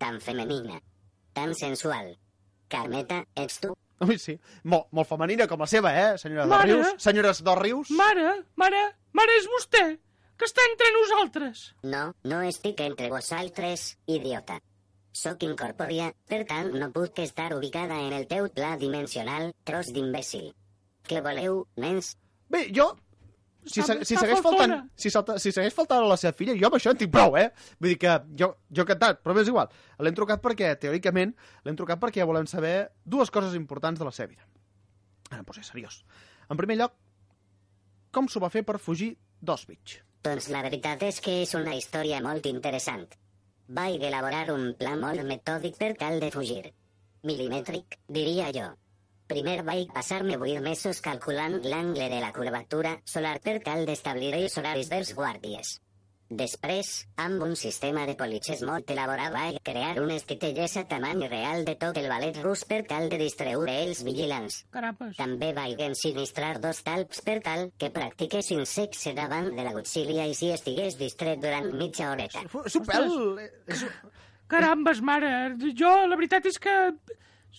tan 0.05 0.20
femenina, 0.20 0.82
tan 1.32 1.55
sensual. 1.55 2.18
Carmeta, 2.68 3.22
ets 3.34 3.61
tu? 3.62 3.70
Ui, 4.05 4.18
sí. 4.20 4.34
Molt, 4.68 4.90
molt 4.92 5.09
femenina 5.09 5.46
com 5.48 5.62
la 5.64 5.68
seva, 5.70 5.94
eh, 5.96 6.18
senyora 6.20 6.44
Mare! 6.50 6.74
Dorrius? 6.74 7.00
Senyores 7.00 7.40
Dorrius? 7.46 7.92
Mare, 7.96 8.26
mare, 8.61 8.82
mare, 9.16 9.38
és 9.40 9.48
vostè, 9.48 9.82
que 10.36 10.48
està 10.50 10.66
entre 10.68 10.90
nosaltres. 10.98 11.64
No, 11.94 12.02
no 12.28 12.42
estic 12.44 12.82
entre 12.84 13.09
vosaltres, 13.14 13.94
idiota. 14.05 14.59
Sóc 15.14 15.46
incorpòria, 15.46 16.11
per 16.28 16.42
tant 16.50 16.72
no 16.74 16.90
puc 16.92 17.22
estar 17.24 17.55
ubicada 17.57 18.02
en 18.05 18.12
el 18.12 18.28
teu 18.28 18.50
pla 18.52 18.74
dimensional, 18.76 19.55
tros 19.64 19.94
d'imbècil. 19.94 20.50
Què 21.09 21.24
voleu, 21.24 21.62
nens? 21.80 22.16
Bé, 22.52 22.66
jo... 22.76 22.90
Si, 23.65 23.81
se, 23.81 23.97
si, 24.05 24.17
segueix 24.17 24.43
faltant, 24.45 24.75
si, 25.01 25.11
salta, 25.12 25.39
si 25.41 25.53
segueix 25.55 25.73
faltant 25.73 26.05
a 26.05 26.09
la 26.11 26.19
seva 26.21 26.35
filla, 26.37 26.57
jo 26.61 26.69
amb 26.69 26.77
això 26.77 26.93
en 26.93 26.99
tinc 27.01 27.12
prou, 27.15 27.39
eh? 27.41 27.47
Vull 27.81 27.95
dir 27.95 27.99
que 28.03 28.17
jo, 28.41 28.51
jo 28.69 28.85
he 28.85 28.91
cantat, 28.91 29.23
però 29.25 29.37
és 29.41 29.49
igual. 29.49 29.73
L'hem 30.05 30.17
trucat 30.19 30.43
perquè, 30.45 30.75
teòricament, 30.83 31.33
l'hem 31.65 31.79
trucat 31.79 32.03
perquè 32.03 32.27
volem 32.29 32.49
saber 32.51 32.75
dues 33.05 33.33
coses 33.33 33.57
importants 33.57 34.03
de 34.03 34.09
la 34.09 34.12
seva 34.12 34.35
vida. 34.35 34.45
Ara 35.31 35.41
em 35.41 35.49
posaré 35.49 35.65
seriós. 35.67 36.03
En 36.53 36.61
primer 36.61 36.77
lloc, 36.83 36.93
com 38.12 38.29
s'ho 38.29 38.43
va 38.45 38.53
fer 38.53 38.67
per 38.69 38.77
fugir 38.79 39.15
d'Auschwitz? 39.41 39.99
Doncs 40.25 40.49
la 40.53 40.62
veritat 40.65 41.03
és 41.09 41.21
que 41.25 41.41
és 41.43 41.57
una 41.57 41.75
història 41.77 42.21
molt 42.25 42.47
interessant. 42.49 43.09
Vaig 43.77 44.03
elaborar 44.05 44.47
un 44.53 44.71
pla 44.79 44.95
molt 45.01 45.25
metòdic 45.25 45.81
per 45.81 45.95
tal 46.01 46.21
de 46.21 46.31
fugir. 46.33 46.62
Milimètric, 47.25 47.99
diria 48.12 48.51
jo. 48.53 48.69
Primer 49.31 49.62
vaig 49.64 49.89
passar-me 49.95 50.37
vuit 50.41 50.59
mesos 50.61 51.01
calculant 51.05 51.55
l'angle 51.64 52.11
de 52.12 52.20
la 52.20 52.33
curvatura 52.37 52.99
solar 53.09 53.39
per 53.45 53.57
tal 53.64 53.87
d'establir 53.89 54.35
els 54.37 54.59
horaris 54.61 54.91
dels 54.93 55.14
guàrdies. 55.16 55.79
Després, 56.41 56.91
amb 57.20 57.43
un 57.47 57.55
sistema 57.57 58.05
de 58.09 58.16
politxes 58.20 58.62
molt 58.68 58.91
elaborat 58.91 59.33
vaig 59.33 59.59
crear 59.68 59.95
unes 60.03 60.25
titelles 60.29 60.77
a 60.81 60.85
tamany 60.91 61.25
real 61.29 61.64
de 61.68 61.77
tot 61.81 62.01
el 62.01 62.09
ballet 62.12 62.41
rus 62.45 62.66
per 62.68 62.83
tal 62.91 63.09
de 63.12 63.18
distreure 63.20 63.75
els 63.87 64.05
vigilants. 64.05 64.61
Carapes. 64.77 65.16
També 65.20 65.53
vaig 65.57 65.81
ensinistrar 65.89 66.55
dos 66.61 66.85
talps 66.85 67.25
per 67.25 67.41
tal 67.49 67.68
que 67.81 67.93
practiquessin 67.97 68.64
sexe 68.68 69.16
davant 69.16 69.53
de 69.57 69.64
la 69.64 69.72
Godzilla 69.77 70.29
i 70.29 70.37
si 70.37 70.53
estigués 70.53 71.01
distret 71.01 71.41
durant 71.45 71.72
mitja 71.81 72.12
horeta. 72.12 72.45
És 72.64 72.81
un 72.81 72.89
pèl... 72.89 73.12
És 73.72 73.85
un... 73.89 74.14
Carambes, 74.53 75.01
mare, 75.01 75.31
jo 75.77 75.93
la 76.09 76.16
veritat 76.20 76.49
és 76.51 76.61
que 76.61 76.75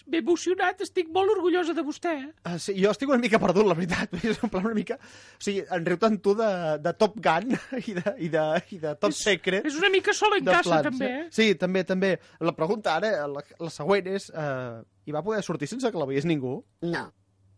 M'he 0.05 0.21
emocionat, 0.21 0.81
estic 0.85 1.09
molt 1.13 1.31
orgullosa 1.35 1.75
de 1.77 1.83
vostè. 1.85 2.13
Eh? 2.21 2.31
Uh, 2.45 2.57
sí, 2.61 2.75
jo 2.79 2.91
estic 2.91 3.11
una 3.11 3.21
mica 3.21 3.39
perdut, 3.41 3.67
la 3.67 3.77
veritat. 3.77 4.15
És 4.31 4.41
en 4.43 4.51
plan 4.53 4.67
una 4.67 4.77
mica... 4.77 4.97
O 4.99 5.43
sigui, 5.45 5.63
en 5.77 5.87
riu 5.87 5.99
tant 6.01 6.17
tu 6.23 6.35
de, 6.37 6.49
de 6.83 6.95
Top 6.99 7.19
Gun 7.23 7.55
i 7.91 7.95
de, 7.97 8.15
i 8.27 8.31
de, 8.33 8.45
i 8.75 8.81
de 8.81 8.95
Top 9.01 9.15
Secret. 9.15 9.67
És 9.67 9.79
una 9.79 9.91
mica 9.93 10.15
sola 10.17 10.41
en 10.41 10.49
casa, 10.49 10.69
plans, 10.69 10.89
també, 10.89 11.11
eh? 11.11 11.23
eh? 11.25 11.31
Sí, 11.35 11.47
també, 11.61 11.85
també. 11.87 12.15
La 12.43 12.55
pregunta 12.57 12.97
ara, 12.99 13.15
la, 13.31 13.45
la 13.61 13.71
següent 13.73 14.11
és... 14.15 14.29
Uh, 14.33 14.83
hi 15.05 15.13
va 15.13 15.21
poder 15.21 15.43
sortir 15.45 15.69
sense 15.69 15.89
que 15.93 16.01
la 16.01 16.07
veiés 16.09 16.25
ningú? 16.25 16.57
No. 16.89 17.07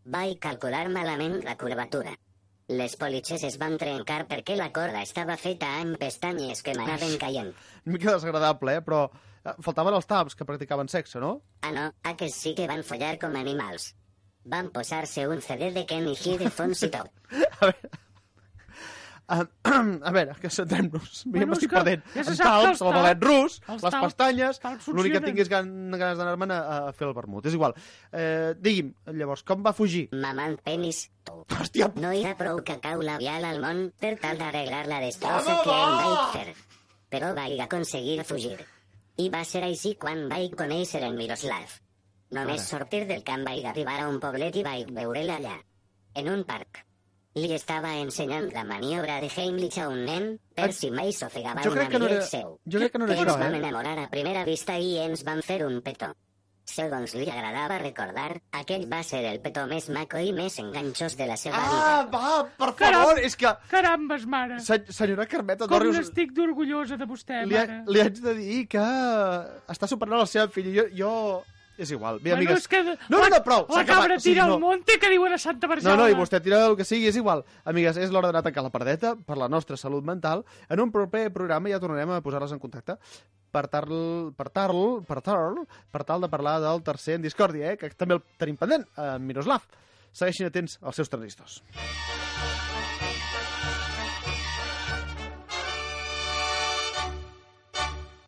Vaig 0.08 0.40
calcular 0.44 0.88
malament 0.92 1.40
la 1.46 1.56
curvatura. 1.60 2.12
Les 2.68 2.98
politxes 3.00 3.46
es 3.48 3.56
van 3.62 3.78
trencar 3.80 4.26
perquè 4.28 4.58
la 4.60 4.74
corda 4.76 5.00
estava 5.00 5.38
feta 5.40 5.70
amb 5.80 5.96
pestanyes 6.02 6.60
que 6.64 6.74
m'anaven 6.76 7.14
caient. 7.22 7.54
Una 7.86 7.94
mica 7.96 8.12
desagradable, 8.12 8.74
eh? 8.76 8.84
Però 8.84 9.06
faltaven 9.64 9.96
els 9.98 10.08
taps 10.10 10.36
que 10.36 10.46
practicaven 10.46 10.90
sexe, 10.92 11.20
no? 11.24 11.36
Ah, 11.62 11.72
no, 11.76 11.88
aquests 12.12 12.42
sí 12.48 12.56
que 12.58 12.68
van 12.68 12.84
follar 12.88 13.16
com 13.22 13.36
animals. 13.40 13.94
Van 14.48 14.70
posar-se 14.72 15.28
un 15.28 15.42
CD 15.44 15.72
de 15.76 15.86
Kenny 15.86 16.16
G 16.16 16.38
de 16.40 16.50
fons 16.50 16.84
i 16.88 16.92
tot. 16.94 17.10
Uh, 19.28 19.44
a 20.08 20.12
veure, 20.16 20.38
que 20.40 20.48
centrem-nos. 20.48 21.26
Bueno, 21.28 21.50
m'estic 21.52 21.74
perdent. 21.74 22.00
ja 22.14 22.22
en 22.22 22.28
que 22.30 22.36
talps, 22.40 22.70
els 22.70 22.80
el 22.86 22.94
ballet 22.96 23.18
talps- 23.20 23.26
rus, 23.28 23.58
els 23.74 23.82
les 23.84 23.98
pestanyes... 24.06 24.60
L'únic 24.88 25.18
que 25.18 25.22
tinguis 25.26 25.50
gan, 25.52 25.68
ganes 26.00 26.16
d'anar-me'n 26.22 26.54
a, 26.56 26.60
a 26.78 26.94
fer 26.96 27.10
el 27.10 27.12
vermut. 27.18 27.44
És 27.52 27.58
igual. 27.58 27.76
Eh, 28.16 28.54
digui'm, 28.56 28.94
llavors, 29.20 29.44
com 29.44 29.66
va 29.68 29.74
fugir? 29.76 30.06
Mamant 30.16 30.56
penis. 30.64 31.02
Hòstia, 31.28 31.90
No 32.00 32.14
hi 32.16 32.24
ha 32.24 32.38
prou 32.40 32.62
cacau 32.64 33.04
labial 33.04 33.44
al 33.50 33.60
món 33.60 33.84
per 34.00 34.14
tal 34.24 34.40
d'arreglar 34.40 34.86
la 34.88 35.02
destrossa 35.04 35.60
que 35.68 35.76
em 35.76 36.00
vaig 36.00 36.24
fer. 36.38 36.56
Però 37.12 37.34
vaig 37.36 37.60
aconseguir 37.68 38.22
fugir. 38.32 38.56
I 39.18 39.30
va 39.34 39.44
ser 39.50 39.64
així 39.66 39.96
quan 40.02 40.28
vaig 40.30 40.54
conèixer 40.60 41.02
en 41.08 41.16
Miroslav. 41.18 41.72
Només 42.38 42.66
sortir 42.70 43.06
del 43.10 43.24
camp 43.28 43.46
vaig 43.48 43.66
arribar 43.66 43.96
a 44.04 44.10
un 44.12 44.20
poblet 44.24 44.56
i 44.60 44.64
vaig 44.68 44.92
veure'l 44.94 45.32
allà, 45.38 45.56
en 46.22 46.30
un 46.34 46.44
parc. 46.50 46.84
Li 47.38 47.50
estava 47.54 47.94
ensenyant 48.02 48.48
la 48.54 48.64
maniobra 48.66 49.20
de 49.22 49.30
Heimlich 49.30 49.78
a 49.80 49.88
un 49.94 50.04
nen 50.06 50.30
per 50.58 50.72
si 50.74 50.90
mai 50.92 51.12
s'ofegava 51.14 51.62
un 51.70 51.78
que 51.92 52.00
no 52.00 52.08
era- 52.08 52.26
seu. 52.26 52.60
jo 52.66 52.80
crec 52.80 52.92
que 52.92 52.98
no 53.00 53.06
era 53.06 53.14
ens 53.20 53.28
això, 53.32 53.40
vam 53.40 53.54
eh? 53.54 53.58
enamorar 53.62 53.98
a 54.04 54.08
primera 54.10 54.44
vista 54.46 54.78
i 54.80 54.98
ens 55.04 55.24
vam 55.24 55.42
fer 55.42 55.60
un 55.66 55.82
petó. 55.82 56.14
Segons 56.68 57.14
li 57.16 57.24
agradava 57.32 57.78
recordar, 57.80 58.42
aquell 58.60 58.84
va 58.92 59.00
ser 59.08 59.22
el 59.30 59.38
petó 59.40 59.64
més 59.72 59.86
maco 59.96 60.20
i 60.20 60.34
més 60.36 60.58
enganxós 60.60 61.16
de 61.16 61.26
la 61.30 61.38
seva 61.40 61.62
vida. 61.64 61.78
Ah, 61.80 62.02
va, 62.12 62.44
per 62.60 62.74
Caram. 62.76 63.06
favor, 63.06 63.22
és 63.24 63.38
que... 63.40 63.54
Carambes, 63.72 64.26
mare. 64.28 64.60
Se, 64.66 64.82
senyora 64.92 65.26
Carmeta 65.32 65.64
Com 65.66 65.78
Torres, 65.78 65.96
n'estic 65.96 66.34
d'orgullosa 66.36 66.98
de 67.00 67.08
vostè, 67.08 67.46
li, 67.48 67.56
ha, 67.56 67.64
mare. 67.64 67.84
li 67.88 68.04
haig 68.04 68.20
de 68.20 68.34
dir 68.42 68.66
que 68.68 68.84
està 69.72 69.88
superant 69.88 70.20
la 70.20 70.28
seva 70.28 70.50
filla. 70.52 70.74
Jo, 70.82 70.90
jo... 71.04 71.14
És 71.78 71.92
igual. 71.94 72.16
Bé, 72.18 72.32
Bueno, 72.32 72.40
amigues... 72.42 72.64
és 72.64 72.68
que 72.72 72.80
No, 72.84 73.20
no, 73.22 73.28
no, 73.30 73.38
prou. 73.46 73.68
La 73.70 73.84
cabra 73.86 74.16
O 74.16 74.20
sigui, 74.20 74.34
tira 74.34 74.48
no. 74.50 74.56
al 74.56 74.60
monte 74.64 74.96
que 74.98 75.12
diuen 75.14 75.36
a 75.36 75.38
Santa 75.38 75.68
No, 75.68 75.76
Barjana. 75.76 75.96
no, 76.00 76.08
i 76.10 76.16
vostè 76.18 76.40
tira 76.42 76.64
el 76.66 76.74
que 76.76 76.84
sigui, 76.84 77.06
és 77.12 77.20
igual. 77.22 77.44
Amigues, 77.70 78.00
és 78.02 78.10
l'hora 78.10 78.32
d'anar 78.32 78.42
a 78.42 78.48
tancar 78.48 78.64
la 78.66 78.72
pardeta 78.74 79.12
per 79.16 79.38
la 79.38 79.46
nostra 79.48 79.78
salut 79.78 80.04
mental. 80.04 80.42
En 80.74 80.82
un 80.82 80.90
proper 80.92 81.28
programa 81.32 81.70
ja 81.70 81.78
tornarem 81.80 82.16
a 82.16 82.22
posar-les 82.26 82.56
en 82.58 82.60
contacte 82.64 82.98
per 83.52 83.68
tal, 83.72 83.92
per 84.38 84.50
tal, 84.50 84.78
per 85.08 85.22
tal, 85.26 85.62
per 85.92 86.04
tal 86.08 86.24
de 86.24 86.30
parlar 86.32 86.60
del 86.64 86.84
tercer 86.86 87.18
en 87.18 87.26
discòrdia, 87.26 87.74
eh, 87.74 87.78
que 87.78 87.90
també 87.96 88.18
el 88.18 88.24
tenim 88.38 88.58
pendent, 88.60 88.88
en 88.98 89.28
Miroslav. 89.28 89.66
Segueixin 90.18 90.50
atents 90.50 90.80
als 90.82 90.98
seus 90.98 91.12
transistors. 91.14 91.62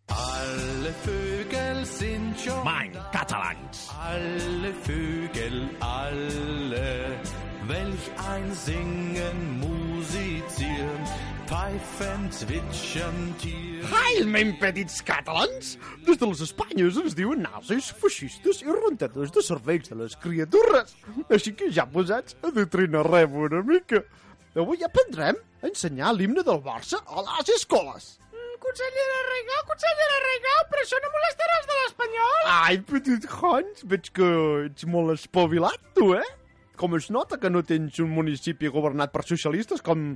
Alle 0.07 0.93
Vögel 1.05 1.85
sind 1.85 2.39
schon 2.39 2.63
Mein 2.63 2.93
Catalans. 3.11 3.89
Alle 3.97 4.73
Vögel, 4.85 5.69
alle, 5.79 7.19
welch 7.67 8.07
ein 8.29 8.53
Singen, 8.53 9.59
Musizieren, 9.59 11.03
Ai, 13.89 14.19
men 14.21 14.51
petits 14.61 14.99
catalans! 15.01 15.71
Des 16.05 16.19
de 16.21 16.27
les 16.29 16.43
Espanyes 16.45 16.99
ens 17.01 17.15
diuen 17.17 17.41
nazis, 17.41 17.87
feixistes 17.97 18.59
i 18.61 18.69
rentadors 18.69 19.33
de 19.33 19.41
cervells 19.47 19.89
de 19.89 19.97
les 19.97 20.13
criatures. 20.21 20.93
Així 21.25 21.55
que 21.57 21.71
ja 21.73 21.87
posats 21.89 22.37
a 22.45 22.53
detrinar-rem 22.53 23.33
una 23.47 23.63
mica. 23.65 24.03
Avui 24.61 24.85
aprendrem 24.85 25.41
a 25.63 25.71
ensenyar 25.71 26.13
l'himne 26.13 26.45
del 26.45 26.61
Barça 26.61 27.01
a 27.01 27.25
les 27.25 27.49
escoles. 27.57 28.11
Consellera 28.61 29.19
Regau, 29.33 29.67
consellera 29.73 30.23
Regau, 30.29 30.63
però 30.69 30.85
això 30.85 31.01
no 31.01 31.13
molestarà 31.17 31.59
els 31.59 31.69
de 31.71 31.79
l'Espanyol? 31.79 32.41
Ai, 32.59 32.81
petit 32.93 33.31
Hans, 33.39 33.87
veig 33.89 34.13
que 34.13 34.33
ets 34.67 34.85
molt 34.85 35.17
espavilat, 35.17 35.81
tu, 35.97 36.11
eh? 36.13 36.27
Com 36.77 36.93
es 36.95 37.09
nota 37.09 37.41
que 37.41 37.49
no 37.49 37.65
tens 37.65 37.97
un 38.03 38.13
municipi 38.13 38.69
governat 38.69 39.09
per 39.11 39.25
socialistes 39.25 39.81
com 39.81 40.13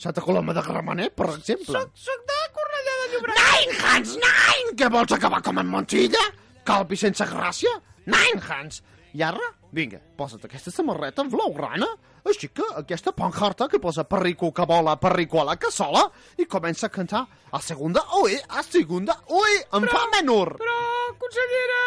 Santa 0.00 0.22
Coloma 0.24 0.54
de 0.56 0.62
Gramenet, 0.64 1.12
per 1.12 1.26
exemple. 1.34 1.74
Soc, 1.76 1.90
soc 2.08 2.20
de 2.30 2.38
Cornellà 2.56 2.94
de 3.00 3.08
Llobregat. 3.12 3.40
Nein, 3.50 3.74
Hans, 3.84 4.14
nein! 4.22 4.70
Què 4.80 4.88
vols 4.94 5.12
acabar 5.12 5.42
com 5.44 5.60
en 5.60 5.68
Montilla? 5.68 6.22
Calpi 6.64 6.96
sense 6.96 7.26
gràcia? 7.28 7.74
Nein, 8.08 8.40
Hans! 8.46 8.80
I 9.16 9.22
ara, 9.26 9.48
vinga, 9.74 9.98
posa't 10.16 10.44
aquesta 10.46 10.70
samarreta 10.70 11.24
blaugrana, 11.26 11.88
així 12.30 12.50
que 12.54 12.66
aquesta 12.78 13.10
pancarta 13.16 13.66
que 13.68 13.80
posa 13.82 14.04
perrico 14.04 14.52
que 14.54 14.66
vola, 14.68 14.94
perrico 15.00 15.40
a 15.40 15.46
la 15.48 15.56
cassola, 15.58 16.04
i 16.38 16.46
comença 16.46 16.86
a 16.86 16.94
cantar 16.94 17.24
a 17.50 17.60
segunda, 17.64 18.04
oi, 18.20 18.36
a 18.48 18.62
segunda, 18.62 19.16
oi, 19.26 19.56
en 19.78 19.88
fa 19.90 20.04
menor. 20.14 20.54
Però, 20.60 20.78
consellera 21.18 21.80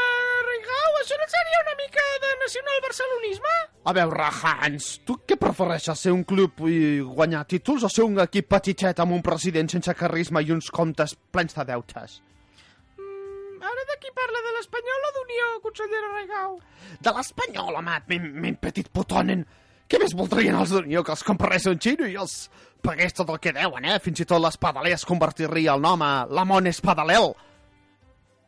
Regau, 0.50 0.98
això 1.00 1.16
no 1.22 1.30
seria 1.32 1.62
una 1.64 1.78
mica 1.80 2.04
de 2.26 2.34
nacional 2.42 2.84
barcelonisme? 2.88 3.56
A 3.88 3.96
veure, 3.96 4.28
Hans, 4.44 4.90
tu 5.08 5.18
què 5.28 5.40
prefereixes, 5.40 6.04
ser 6.04 6.14
un 6.16 6.28
club 6.28 6.66
i 6.68 7.00
guanyar 7.00 7.46
títols 7.48 7.88
o 7.88 7.92
ser 7.92 8.04
un 8.08 8.20
equip 8.26 8.52
petitet 8.52 9.00
amb 9.00 9.16
un 9.16 9.24
president 9.24 9.72
sense 9.72 9.96
carisma 9.96 10.44
i 10.44 10.52
uns 10.56 10.70
comptes 10.72 11.16
plens 11.32 11.56
de 11.56 11.68
deutes? 11.72 12.20
Ara 13.84 13.92
de 13.92 14.00
qui 14.00 14.12
parla, 14.16 14.40
de 14.46 14.52
l'Espanyol 14.56 15.08
o 15.08 15.12
d'Unió, 15.18 15.48
consellera 15.64 16.12
Regau? 16.16 16.54
De 17.04 17.12
l'Espanyol, 17.18 17.76
amat, 17.82 18.06
men, 18.08 18.30
men 18.46 18.56
petit 18.62 18.88
putonen. 18.96 19.44
Què 19.92 20.00
més 20.00 20.14
voldrien 20.16 20.56
els 20.56 20.72
d'Unió 20.72 21.04
que 21.04 21.12
els 21.12 21.24
comprés 21.28 21.66
un 21.68 21.80
xino 21.84 22.08
i 22.08 22.16
els 22.16 22.48
pagués 22.84 23.14
tot 23.18 23.30
el 23.34 23.42
que 23.44 23.52
deuen, 23.56 23.84
eh? 23.86 23.98
Fins 24.04 24.24
i 24.24 24.28
tot 24.30 24.40
l'Espadaler 24.42 24.94
es 24.96 25.04
convertiria 25.06 25.76
el 25.76 25.84
nom 25.84 26.02
a 26.02 26.14
Lamont 26.32 26.70
Espadalel. 26.72 27.34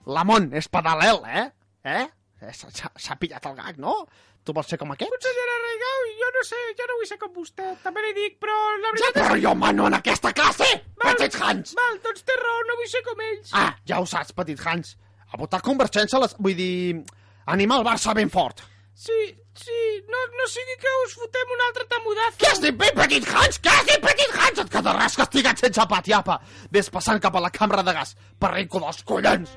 Lamont 0.08 0.48
Espadalel, 0.56 1.20
eh? 1.28 1.46
Eh? 1.84 2.06
Eh, 2.46 2.54
S'ha 2.56 3.20
pillat 3.20 3.46
el 3.52 3.60
gag, 3.60 3.78
no? 3.82 3.98
Tu 4.46 4.54
vols 4.54 4.68
ser 4.70 4.78
com 4.78 4.92
aquest? 4.94 5.10
Consellera 5.12 5.56
Regau, 5.66 6.02
jo 6.22 6.28
no 6.36 6.44
sé, 6.48 6.60
jo 6.80 6.86
no 6.88 6.98
vull 7.00 7.08
ser 7.10 7.18
com 7.22 7.32
vostè, 7.34 7.72
també 7.84 8.04
li 8.06 8.12
dic, 8.22 8.36
però 8.40 8.56
la 8.78 8.92
Ja, 8.92 8.92
veritat 8.94 9.16
però 9.18 9.38
és... 9.40 9.44
jo 9.44 9.54
mano 9.58 9.88
en 9.90 9.98
aquesta 9.98 10.32
classe! 10.38 10.68
Petit 11.02 11.38
Hans! 11.42 11.74
Val, 11.78 11.98
doncs 12.06 12.24
té 12.28 12.36
raó, 12.40 12.60
no 12.70 12.78
vull 12.80 12.92
ser 12.92 13.02
com 13.08 13.24
ells. 13.26 13.50
Ah, 13.58 13.72
ja 13.90 14.00
ho 14.00 14.06
saps, 14.10 14.32
petit 14.38 14.62
Hans. 14.66 14.96
A 15.36 15.40
votar 15.42 15.60
Convergència, 15.60 16.22
les... 16.24 16.38
vull 16.40 16.56
dir... 16.56 17.04
Animar 17.52 17.82
el 17.82 17.86
Barça 17.86 18.14
ben 18.18 18.32
fort. 18.34 18.64
Sí, 18.98 19.18
sí, 19.60 19.80
no, 20.10 20.22
no 20.34 20.46
sigui 20.50 20.78
que 20.82 20.94
us 21.04 21.12
fotem 21.20 21.50
un 21.54 21.64
altre 21.66 21.84
tamudazo. 21.92 22.40
Què 22.42 22.48
has 22.50 22.62
dit, 22.64 22.78
bé, 22.80 22.88
petit 22.96 23.28
Hans? 23.30 23.60
Què 23.62 23.74
has 23.74 23.90
dit, 23.90 24.00
petit 24.02 24.32
Hans? 24.40 24.62
Et 24.64 24.72
quedaràs 24.72 25.18
castigat 25.20 25.60
sense 25.62 25.86
patiapa. 25.92 26.40
Ves 26.74 26.90
passant 26.90 27.20
cap 27.22 27.36
a 27.36 27.44
la 27.44 27.52
cambra 27.54 27.84
de 27.86 27.94
gas, 27.94 28.16
perrico 28.42 28.82
dels 28.82 29.04
collons. 29.06 29.52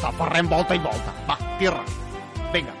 Tafarrem 0.00 0.48
volta 0.50 0.74
i 0.74 0.82
volta. 0.88 1.14
Va, 1.28 1.36
tira. 1.60 1.84
Vinga. 2.56 2.74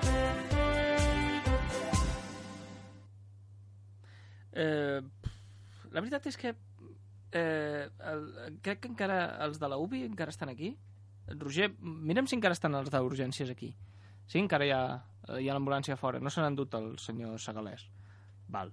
Eh, 4.56 4.98
la 5.92 6.00
veritat 6.00 6.26
és 6.32 6.40
que 6.40 6.56
eh, 7.32 7.88
el, 8.12 8.24
crec 8.62 8.82
que 8.82 8.90
encara 8.90 9.20
els 9.44 9.60
de 9.60 9.70
la 9.70 9.78
UBI 9.80 10.04
encara 10.06 10.34
estan 10.34 10.52
aquí. 10.52 10.74
Roger, 11.38 11.70
mira'm 11.80 12.26
si 12.26 12.36
encara 12.38 12.56
estan 12.56 12.74
els 12.74 12.90
d'urgències 12.90 13.50
aquí. 13.52 13.70
Sí, 14.26 14.38
encara 14.38 14.66
hi 14.66 14.72
ha, 14.74 14.82
hi 15.38 15.48
ha 15.48 15.56
l'ambulància 15.56 15.98
fora. 15.98 16.20
No 16.22 16.30
se 16.30 16.42
n'han 16.42 16.58
dut 16.58 16.74
el 16.78 16.92
senyor 17.02 17.38
Segalès. 17.42 17.86
Val. 18.50 18.72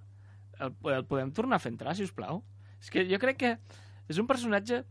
El, 0.58 0.74
el 0.94 1.04
podem 1.06 1.30
tornar 1.34 1.58
a 1.58 1.62
fer 1.62 1.72
entrar, 1.74 1.94
si 1.94 2.06
us 2.06 2.14
plau? 2.14 2.42
És 2.82 2.90
que 2.94 3.04
jo 3.06 3.18
crec 3.22 3.38
que 3.38 3.52
és 4.10 4.18
un 4.18 4.26
personatge 4.26 4.82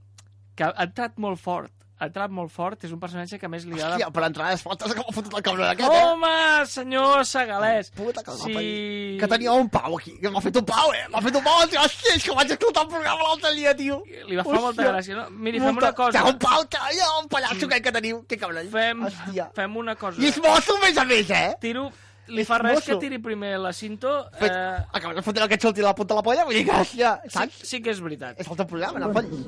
que 0.57 0.67
ha 0.67 0.87
entrat 0.87 1.19
molt 1.21 1.39
fort. 1.39 1.73
Ha 1.99 2.05
entrat 2.11 2.29
molt 2.29 2.51
fort. 2.53 2.83
És 2.85 2.91
un 2.93 2.99
personatge 3.01 3.39
que 3.41 3.47
més 3.49 3.63
li 3.65 3.79
ha 3.81 3.87
de... 3.87 3.95
Hòstia, 3.97 4.09
per 4.13 4.23
entrar 4.27 4.51
les 4.51 4.61
fotos 4.61 4.93
que 4.93 5.01
m'ha 5.01 5.13
fotut 5.15 5.33
el 5.39 5.43
cabron 5.47 5.65
aquest, 5.71 5.89
eh? 5.89 6.03
Home, 6.11 6.31
senyor 6.69 7.23
Segalès! 7.25 7.89
Puta 7.97 8.21
que 8.23 8.35
Sí. 8.37 9.17
Que 9.19 9.29
tenia 9.31 9.55
un 9.57 9.69
pau 9.73 9.97
aquí, 9.97 10.13
que 10.21 10.29
m'ha 10.29 10.43
fet 10.45 10.59
un 10.61 10.67
pau, 10.69 10.93
eh? 10.93 11.07
M'ha 11.09 11.23
fet 11.25 11.39
un 11.41 11.43
pau, 11.47 11.65
tio. 11.71 11.81
Hòstia, 11.81 12.15
és 12.19 12.23
que 12.27 12.35
vaig 12.37 12.53
escoltar 12.53 12.83
el 12.85 12.91
programa 12.93 13.29
l'altre 13.31 13.53
dia, 13.57 13.73
tio. 13.75 14.03
Li 14.29 14.37
va 14.37 14.45
fer 14.45 14.61
molta 14.61 14.89
gràcia, 14.91 15.17
no? 15.17 15.25
Miri, 15.47 15.59
fem 15.63 15.81
una 15.81 15.93
cosa. 15.97 16.21
Que 16.21 16.33
un 16.35 16.41
pau, 16.45 16.65
que 16.69 16.83
hi 16.93 17.01
ha 17.01 17.09
un 17.23 17.31
pallasso 17.33 17.65
aquest 17.71 17.87
que 17.89 17.95
teniu. 17.97 18.21
Que 18.29 18.37
cabron. 18.37 18.69
Fem, 18.77 19.01
Hòstia. 19.09 19.49
fem 19.57 19.77
una 19.81 19.95
cosa. 19.97 20.21
I 20.21 20.29
és 20.29 20.37
mosso, 20.43 20.77
a 20.77 20.85
més 20.85 20.97
a 21.01 21.05
més, 21.05 21.29
eh? 21.33 21.47
Tiro... 21.61 21.89
Li 22.27 22.43
fa 22.43 22.57
res 22.59 22.81
que 22.83 22.97
tiri 22.99 23.19
primer 23.23 23.53
la 23.59 23.71
cinto. 23.73 24.09
Fet, 24.39 24.51
Eh, 24.51 24.83
acabes 24.99 25.15
de 25.15 25.21
fotre 25.23 25.43
aquest 25.45 25.61
solti 25.63 25.81
a 25.81 25.85
la 25.85 25.95
punta 25.95 26.13
de 26.13 26.19
la 26.19 26.23
polla, 26.23 26.43
vull 26.45 26.55
dir 26.55 26.65
que, 26.67 26.83
sí, 26.85 26.99
saps? 27.29 27.61
sí 27.63 27.81
que 27.81 27.91
és 27.91 28.01
veritat. 28.03 28.39
És 28.39 28.47
el 28.49 28.57
teu 28.57 28.67
programa, 28.67 28.99
no 28.99 29.13
fots. 29.13 29.47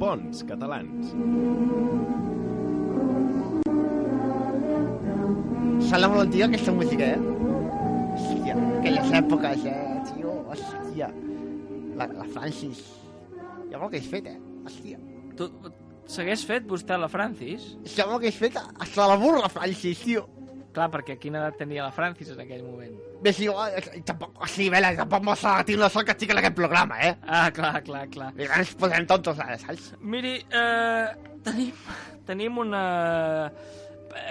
Bons 0.00 0.42
catalans. 0.48 1.14
Sap 5.86 6.00
la 6.02 6.08
valentia 6.10 6.46
aquesta 6.48 6.72
música, 6.74 7.04
eh? 7.14 7.18
Hòstia, 8.16 8.54
aquelles 8.80 9.10
èpoques, 9.20 9.64
eh, 9.70 10.02
tio, 10.10 10.32
hòstia. 10.50 11.10
La, 11.96 12.06
la 12.08 12.24
Francis. 12.34 12.80
Ja 13.70 13.78
vol 13.78 13.90
que 13.92 14.00
és 14.00 14.08
fet, 14.10 14.26
eh? 14.26 14.38
Hòstia. 14.66 14.98
Tu, 15.38 15.46
segueix 16.10 16.42
fet 16.48 16.66
vostè 16.68 16.98
la 16.98 17.08
Francis? 17.12 17.76
Ja 17.94 18.06
vol 18.10 18.18
que 18.22 18.28
és 18.32 18.38
fet 18.40 18.56
hasta 18.58 19.06
la 19.06 19.16
burra, 19.20 19.48
Francis, 19.52 20.00
tio. 20.02 20.26
Clar, 20.76 20.90
perquè 20.92 21.14
quina 21.16 21.40
edat 21.40 21.56
tenia 21.62 21.86
la 21.86 21.92
Francis 21.96 22.28
en 22.34 22.42
aquell 22.42 22.60
moment? 22.66 22.98
Igual, 23.24 23.78
eh, 23.80 24.02
tampoc, 24.04 24.42
sigui, 24.52 24.68
vela, 24.74 24.90
tampoc 24.98 25.24
mos 25.24 25.42
la 25.46 25.54
tinc 25.64 25.80
la 25.80 25.88
sort 25.92 26.04
que 26.10 26.12
estic 26.12 26.34
en 26.34 26.42
aquest 26.42 26.56
programa, 26.58 26.98
eh? 27.00 27.14
Ah, 27.24 27.46
clar, 27.56 27.80
clar, 27.86 28.02
clar. 28.12 28.28
I 28.36 28.44
ens 28.58 28.74
posem 28.76 29.06
tontos 29.08 29.40
ara, 29.40 29.56
saps? 29.62 29.94
Miri, 30.04 30.34
eh, 30.52 31.40
tenim, 31.46 31.72
tenim 32.28 32.60
una... 32.60 32.84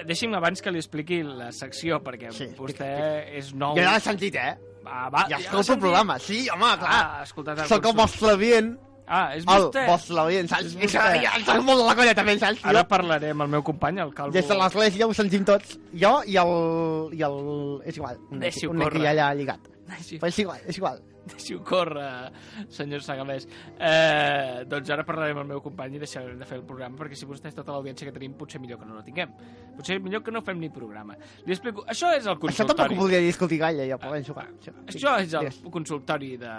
Deixi'm 0.05 0.33
abans 0.37 0.61
que 0.65 0.71
li 0.73 0.79
expliqui 0.81 1.19
la 1.25 1.51
secció, 1.53 1.99
perquè 2.05 2.31
Sí, 2.33 2.47
sí, 2.47 2.55
vostè 2.57 2.87
explica, 2.89 3.19
és 3.41 3.51
nou. 3.53 3.75
Jo 3.77 3.83
ja 3.85 3.91
l'he 3.97 4.01
sentit, 4.05 4.37
eh? 4.41 4.55
Ah, 4.85 5.09
va, 5.13 5.25
Ja 5.29 5.37
escolto 5.41 5.59
el 5.59 5.67
sentit? 5.71 5.81
programa, 5.83 6.19
sí, 6.21 6.39
home, 6.53 6.71
clar. 6.81 6.93
Ah, 6.93 7.25
el 7.25 7.67
Sóc 7.69 7.85
el 7.89 7.97
vostre 7.97 8.35
vient, 8.41 8.71
Ah, 9.07 9.35
és 9.35 9.43
el 9.45 9.61
vostè. 9.67 9.85
vostre 9.87 10.25
vient, 10.27 10.47
saps? 10.49 10.65
És 10.65 10.75
vostè. 10.75 11.23
estàs 11.39 11.63
molt 11.63 11.79
de 11.79 11.85
la 11.85 11.95
colla, 11.95 12.13
també, 12.17 12.37
saps? 12.39 12.59
Ara 12.63 12.79
Jo, 12.81 12.87
parlaré 12.87 13.29
amb 13.31 13.41
el 13.45 13.47
meu 13.47 13.61
company, 13.63 13.99
el 13.99 14.13
Calvo. 14.13 14.31
des 14.33 14.47
de 14.47 14.55
l'església 14.55 15.05
ho 15.07 15.13
sentim 15.13 15.43
tots. 15.45 15.77
Jo 15.93 16.21
i 16.25 16.37
el... 16.37 17.13
I 17.13 17.21
el 17.21 17.81
és 17.85 17.97
igual, 17.97 18.17
un, 18.31 18.39
Deixi-ho 18.39 18.71
un 18.71 18.79
córrer. 18.81 19.01
hi 19.01 19.05
ha 19.07 19.11
allà 19.11 19.35
lligat. 19.35 19.59
Deixi- 19.87 20.17
Però 20.19 20.27
és 20.27 20.39
igual, 20.39 20.59
és 20.65 20.77
igual. 20.77 21.01
Deixi-ho 21.31 21.61
córrer, 21.65 22.31
senyor 22.69 23.01
Sagamés. 23.05 23.47
Eh, 23.79 24.63
doncs 24.69 24.89
ara 24.93 25.05
parlaré 25.07 25.33
amb 25.33 25.43
el 25.43 25.49
meu 25.55 25.61
company 25.63 25.97
i 25.97 26.01
deixarem 26.01 26.37
de 26.39 26.47
fer 26.47 26.59
el 26.59 26.65
programa, 26.67 26.97
perquè 26.99 27.17
si 27.17 27.27
vostè 27.29 27.49
és 27.49 27.57
tota 27.57 27.73
l'audiència 27.73 28.07
que 28.07 28.13
tenim, 28.15 28.35
potser 28.37 28.61
millor 28.61 28.79
que 28.81 28.87
no 28.89 28.97
la 28.99 29.03
tinguem. 29.05 29.31
Potser 29.75 29.99
millor 30.03 30.23
que 30.23 30.33
no 30.33 30.41
fem 30.45 30.59
ni 30.61 30.69
programa. 30.73 31.17
Li 31.45 31.55
explico... 31.55 31.83
Això 31.91 32.11
és 32.15 32.25
el 32.25 32.35
Això 32.35 32.65
tampoc 32.65 32.77
consultori. 32.77 32.95
ho 32.95 33.01
voldria 33.01 33.21
discutir 33.25 33.59
gaire, 33.61 33.87
ja 33.89 33.97
podem 34.01 34.23
jugar. 34.27 34.47
Això, 34.59 34.75
Això 34.85 35.15
és 35.23 35.35
el 35.41 35.71
consultori 35.73 36.35
de, 36.41 36.53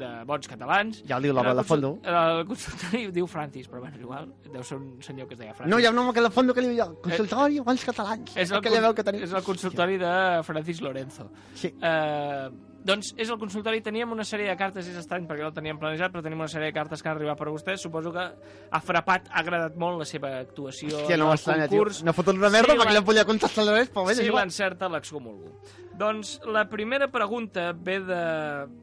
de 0.00 0.10
bons 0.28 0.50
catalans. 0.50 1.02
Ja 1.08 1.18
el 1.20 1.28
diu 1.28 1.36
l'home 1.36 1.54
El 1.54 1.62
de 1.62 1.66
fondo. 1.68 1.92
El 2.04 2.44
consultori 2.50 3.06
diu 3.14 3.28
Francis, 3.30 3.68
però 3.70 3.84
bueno, 3.84 4.00
igual, 4.00 4.30
deu 4.50 4.64
ser 4.66 4.80
un 4.80 4.98
senyor 5.04 5.28
que 5.28 5.38
es 5.38 5.40
deia 5.42 5.54
Francis. 5.54 5.72
No, 5.72 5.80
hi 5.80 5.86
ha 5.88 5.94
un 5.94 6.02
home 6.02 6.14
que 6.16 6.24
de 6.26 6.32
fondo 6.34 6.56
que 6.56 6.64
diu 6.66 6.74
jo, 6.76 6.90
consultori, 7.04 7.60
bons 7.64 7.86
catalans. 7.86 8.34
És 8.36 8.50
el, 8.50 8.62
que 8.64 9.04
tenim. 9.06 9.22
és 9.24 9.32
el 9.32 9.46
consultori 9.46 9.98
de 10.00 10.12
Francis 10.46 10.80
Lorenzo. 10.84 11.30
Sí. 11.54 11.72
Eh, 11.80 12.48
doncs 12.84 13.12
és 13.16 13.28
el 13.28 13.38
consultori, 13.38 13.82
teníem 13.84 14.10
una 14.12 14.24
sèrie 14.24 14.48
de 14.48 14.56
cartes, 14.56 14.86
és 14.88 14.96
estrany 14.96 15.26
perquè 15.28 15.42
no 15.44 15.52
teníem 15.52 15.78
planejat, 15.78 16.12
però 16.12 16.22
tenim 16.24 16.38
una 16.40 16.48
sèrie 16.48 16.70
de 16.70 16.76
cartes 16.76 17.02
que 17.02 17.08
han 17.10 17.16
arribat 17.18 17.38
per 17.38 17.48
a 17.48 17.52
vostè. 17.52 17.76
Suposo 17.76 18.12
que 18.12 18.24
ha 18.70 18.80
frapat, 18.80 19.28
ha 19.30 19.40
agradat 19.44 19.76
molt 19.76 19.98
la 20.00 20.04
seva 20.08 20.38
actuació 20.40 20.88
Hòstia, 21.02 21.16
no 21.18 21.24
en 21.24 21.28
el 21.28 21.34
m'estranya, 21.34 21.68
tio. 21.68 21.78
concurs. 21.78 22.02
No 22.04 22.12
fot 22.16 22.28
una 22.32 22.48
merda 22.48 22.72
Sí, 22.72 22.78
perquè 22.78 22.92
la- 22.94 23.00
no 23.00 23.04
podia 23.04 23.24
contestar 23.24 23.66
res, 23.68 23.92
però 23.92 24.06
bé, 24.06 24.14
si 24.14 24.22
és 24.22 24.26
igual. 24.28 24.44
l'encerta 24.44 24.88
l'excomulgo. 24.88 25.52
Doncs 26.00 26.40
la 26.48 26.64
primera 26.68 27.08
pregunta 27.12 27.72
ve 27.76 27.98
de... 28.00 28.20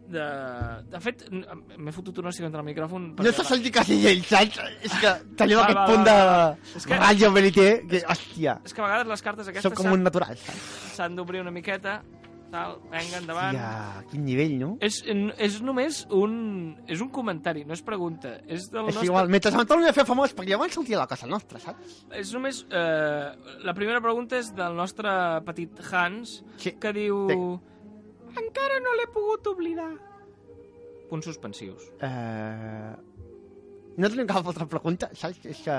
De, 0.07 0.25
de 0.87 0.99
fet, 1.03 1.23
m'he 1.31 1.91
fotut 1.91 2.19
un 2.21 2.27
hòstia 2.29 2.45
contra 2.45 2.61
el 2.61 2.67
micròfon. 2.69 3.07
No 3.17 3.31
s'ha 3.33 3.43
sentit 3.43 3.73
quasi 3.75 3.97
ell, 4.07 4.21
saps? 4.23 4.59
És 4.85 4.93
que 5.01 5.09
tenim 5.35 5.57
Va, 5.57 5.63
aquest 5.65 5.79
va, 5.79 5.85
punt 5.89 6.05
va, 6.05 6.13
de. 6.61 6.77
És 6.79 6.85
que- 6.87 6.99
ràdio 7.01 7.31
verité, 7.33 7.65
que, 7.89 8.03
hòstia, 8.07 8.59
És 8.63 8.73
que 8.73 8.81
a 8.81 8.85
vegades 8.85 9.07
les 9.07 9.21
cartes 9.25 9.47
aquestes 9.49 9.67
som 9.73 9.75
com 9.81 9.91
un 9.97 10.03
natural, 10.05 10.37
saps? 10.37 10.93
s'han 10.95 11.15
d'obrir 11.17 11.41
una 11.41 11.51
miqueta, 11.51 12.03
tal, 12.51 12.77
venga, 12.91 13.19
endavant. 13.21 13.55
Hòstia, 13.57 14.03
quin 14.11 14.23
nivell, 14.25 14.53
no? 14.61 14.69
És, 14.83 14.99
és 15.03 15.57
només 15.65 16.01
un, 16.15 16.33
és 16.87 17.01
un 17.03 17.09
comentari, 17.13 17.65
no 17.67 17.75
és 17.75 17.83
pregunta. 17.85 18.35
És 18.47 18.69
del 18.71 18.87
És 18.89 18.95
nostre... 18.95 19.05
igual, 19.09 19.29
mentre 19.33 19.51
em 19.53 19.65
torni 19.69 19.87
a 19.89 19.93
fer 19.95 20.05
famós, 20.07 20.33
perquè 20.37 20.53
llavors 20.55 20.73
sortia 20.77 20.99
la 21.01 21.07
cosa 21.11 21.27
nostra, 21.29 21.59
saps? 21.63 22.03
És 22.15 22.31
només... 22.35 22.63
Eh, 22.71 23.57
la 23.67 23.73
primera 23.77 24.01
pregunta 24.03 24.37
és 24.39 24.53
del 24.55 24.75
nostre 24.77 25.09
petit 25.47 25.81
Hans, 25.91 26.37
Sí. 26.61 26.75
que 26.79 26.93
diu... 26.95 27.25
Sí. 27.29 27.39
Encara 28.37 28.79
no 28.83 28.91
l'he 28.99 29.07
pogut 29.13 29.47
oblidar. 29.49 29.91
Punts 31.09 31.25
suspensius. 31.25 31.87
Eh... 32.03 32.95
No 33.97 34.09
tenim 34.13 34.27
cap 34.29 34.45
altra 34.45 34.67
pregunta, 34.69 35.07
saps? 35.17 35.39
És 35.49 35.63
que... 35.65 35.77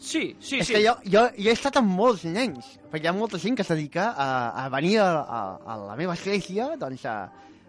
Sí, 0.00 0.36
sí, 0.40 0.58
és 0.60 0.66
sí. 0.68 0.74
que 0.74 0.82
jo, 0.84 0.94
jo, 1.04 1.22
jo 1.36 1.50
he 1.50 1.54
estat 1.54 1.78
amb 1.80 1.94
molts 1.96 2.24
nens, 2.28 2.74
perquè 2.92 3.08
hi 3.08 3.10
ha 3.10 3.16
molta 3.16 3.40
gent 3.40 3.56
que 3.56 3.64
es 3.64 3.70
dedica 3.72 4.10
a, 4.12 4.28
a 4.64 4.68
venir 4.74 4.98
a, 5.02 5.08
a, 5.22 5.40
a 5.64 5.76
la 5.86 5.96
meva 5.96 6.16
església, 6.18 6.74
doncs 6.80 7.06
a, 7.08 7.16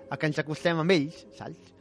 a 0.09 0.17
que 0.17 0.29
ens 0.29 0.41
acostem 0.41 0.81
amb 0.81 0.95
ells, 0.95 1.23
saps? 1.37 1.71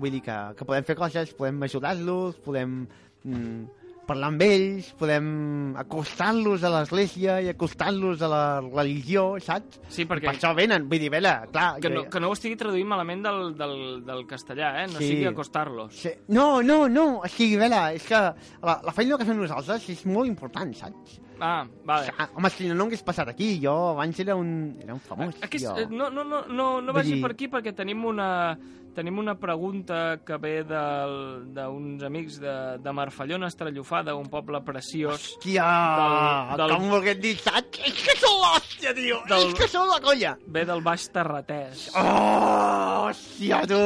Vull 0.00 0.16
dir 0.16 0.22
que, 0.24 0.38
que 0.56 0.66
podem 0.66 0.86
fer 0.88 0.96
coses, 0.98 1.34
podem 1.36 1.62
ajudar-los, 1.66 2.40
podem 2.44 2.82
mm, 3.24 3.79
parlar 4.06 4.28
amb 4.32 4.42
ells, 4.42 4.88
podem 4.98 5.74
acostar-los 5.78 6.62
a 6.66 6.70
l'església 6.72 7.36
i 7.44 7.48
acostar-los 7.52 8.22
a 8.22 8.28
la 8.30 8.42
religió, 8.62 9.36
saps? 9.40 9.80
Sí, 9.88 10.04
perquè- 10.06 10.26
Per 10.30 10.34
això 10.36 10.54
venen, 10.56 10.88
vull 10.88 10.98
dir, 10.98 11.10
vela, 11.10 11.46
clar... 11.52 11.78
Que 11.80 11.90
no, 11.90 12.04
que 12.10 12.20
no 12.20 12.28
ho 12.30 12.32
estigui 12.36 12.56
traduint 12.56 12.88
malament 12.88 13.22
del, 13.22 13.54
del, 13.58 13.76
del 14.06 14.26
castellà, 14.26 14.72
eh? 14.82 14.86
No 14.88 14.98
Sí. 14.98 15.08
sigui 15.12 15.26
acostar-los. 15.26 15.94
Sí. 15.94 16.10
No, 16.28 16.62
no, 16.62 16.88
no, 16.88 17.20
o 17.20 17.28
sigui, 17.28 17.56
vela, 17.56 17.92
és 17.94 18.02
que 18.06 18.14
la, 18.18 18.80
la 18.82 18.92
feina 18.92 19.18
que 19.18 19.24
fem 19.28 19.38
nosaltres 19.38 19.88
és 19.90 20.04
molt 20.06 20.26
important, 20.28 20.74
saps? 20.74 21.20
Ah, 21.40 21.64
vale. 21.88 22.10
Ah, 22.18 22.28
home, 22.36 22.50
si 22.52 22.66
no, 22.68 22.74
no 22.74 22.84
hagués 22.84 23.00
passat 23.02 23.28
aquí. 23.32 23.54
Jo 23.62 23.72
abans 23.94 24.18
era 24.20 24.34
un, 24.36 24.76
era 24.82 24.92
un 24.92 25.00
famós, 25.00 25.38
Aquest, 25.40 25.64
jo. 25.64 25.76
eh, 25.78 25.86
no, 25.88 26.10
no, 26.10 26.22
no, 26.22 26.42
no, 26.48 26.66
no 26.82 26.92
vagi 26.92 27.14
dir- 27.14 27.22
per 27.22 27.30
aquí 27.32 27.48
perquè 27.48 27.72
tenim 27.74 28.04
una, 28.04 28.58
tenim 28.94 29.18
una 29.22 29.34
pregunta 29.38 30.20
que 30.26 30.36
ve 30.42 30.54
d'uns 30.64 32.02
amics 32.06 32.38
de, 32.42 32.54
de 32.82 32.92
Marfallona, 32.96 33.48
Estrellofada, 33.52 34.14
un 34.18 34.28
poble 34.32 34.60
preciós. 34.66 35.30
Hòstia, 35.36 35.66
del- 36.00 36.56
del- 36.62 36.74
com 36.76 36.88
dir, 37.22 37.36
saps? 37.38 37.80
És 37.86 38.00
que 38.06 38.16
sou 38.20 38.38
l'hòstia, 38.42 38.94
tio! 38.96 39.20
Del- 39.30 39.48
És 39.50 39.54
que 39.60 39.68
sou 39.68 39.86
la 39.90 40.00
colla! 40.04 40.36
Ve 40.46 40.64
del 40.68 40.82
Baix 40.82 41.08
Terratès. 41.14 41.88
Oh, 41.94 43.06
hòstia, 43.08 43.62
tu! 43.70 43.84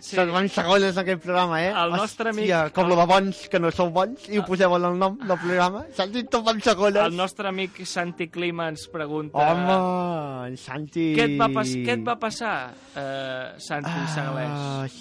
Sí. 0.00 0.16
Són 0.16 0.48
segones 0.48 0.96
aquest 1.00 1.22
programa, 1.22 1.58
eh? 1.64 1.72
El 1.74 1.90
nostre 1.96 2.30
hòstia, 2.30 2.60
amic- 2.66 2.74
com 2.76 2.88
lo 2.88 2.96
de 2.96 3.06
bons 3.10 3.48
que 3.50 3.58
no 3.60 3.70
sou 3.74 3.90
bons, 3.90 4.28
i 4.28 4.38
ho 4.38 4.44
poseu 4.46 4.76
en 4.76 4.84
el 4.84 4.98
nom 4.98 5.18
del 5.18 5.38
programa. 5.38 5.84
Saps? 5.96 6.14
I 6.16 6.24
tot 6.30 6.44
van 6.46 6.60
segones. 6.62 7.02
El 7.08 7.16
nostre 7.16 7.48
amic 7.48 7.84
Santi 7.84 8.28
Clima 8.28 8.68
ens 8.68 8.86
pregunta... 8.92 9.38
Home, 9.38 10.48
en 10.48 10.56
Santi... 10.56 11.12
Què 11.18 11.24
et 11.32 11.36
va, 11.40 11.48
pas 11.52 11.68
què 11.74 11.94
et 11.98 12.04
va 12.06 12.18
passar, 12.18 12.54
eh, 12.94 13.54
Santi 13.58 13.90
Ah, 13.90 14.08
Sagalés? 14.14 14.98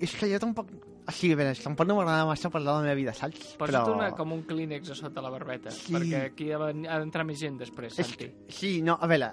és 0.00 0.14
que 0.16 0.30
jo 0.32 0.38
tampoc... 0.42 0.70
O 1.10 1.12
sigui, 1.12 1.34
veure, 1.34 1.54
tampoc 1.58 1.88
no 1.88 1.96
m'agrada 1.96 2.26
massa 2.28 2.50
parlar 2.52 2.76
de 2.76 2.78
la 2.78 2.84
meva 2.86 2.94
vida, 2.94 3.12
saps? 3.16 3.54
Posa't 3.58 3.88
una, 3.90 4.10
com 4.14 4.30
un 4.36 4.42
clínex 4.46 4.92
a 4.92 4.94
sota 4.94 5.22
la 5.24 5.30
barbeta, 5.32 5.70
Sí. 5.74 5.90
perquè 5.94 6.20
aquí 6.28 6.50
ha 6.52 6.58
de- 6.68 6.86
ha 6.88 6.98
d'entrar 7.00 7.24
més 7.26 7.40
gent 7.40 7.56
després, 7.58 7.98
És 7.98 8.06
Santi. 8.06 8.28
que, 8.28 8.52
sí, 8.52 8.80
no, 8.82 8.94
a 9.00 9.06
veure, 9.10 9.32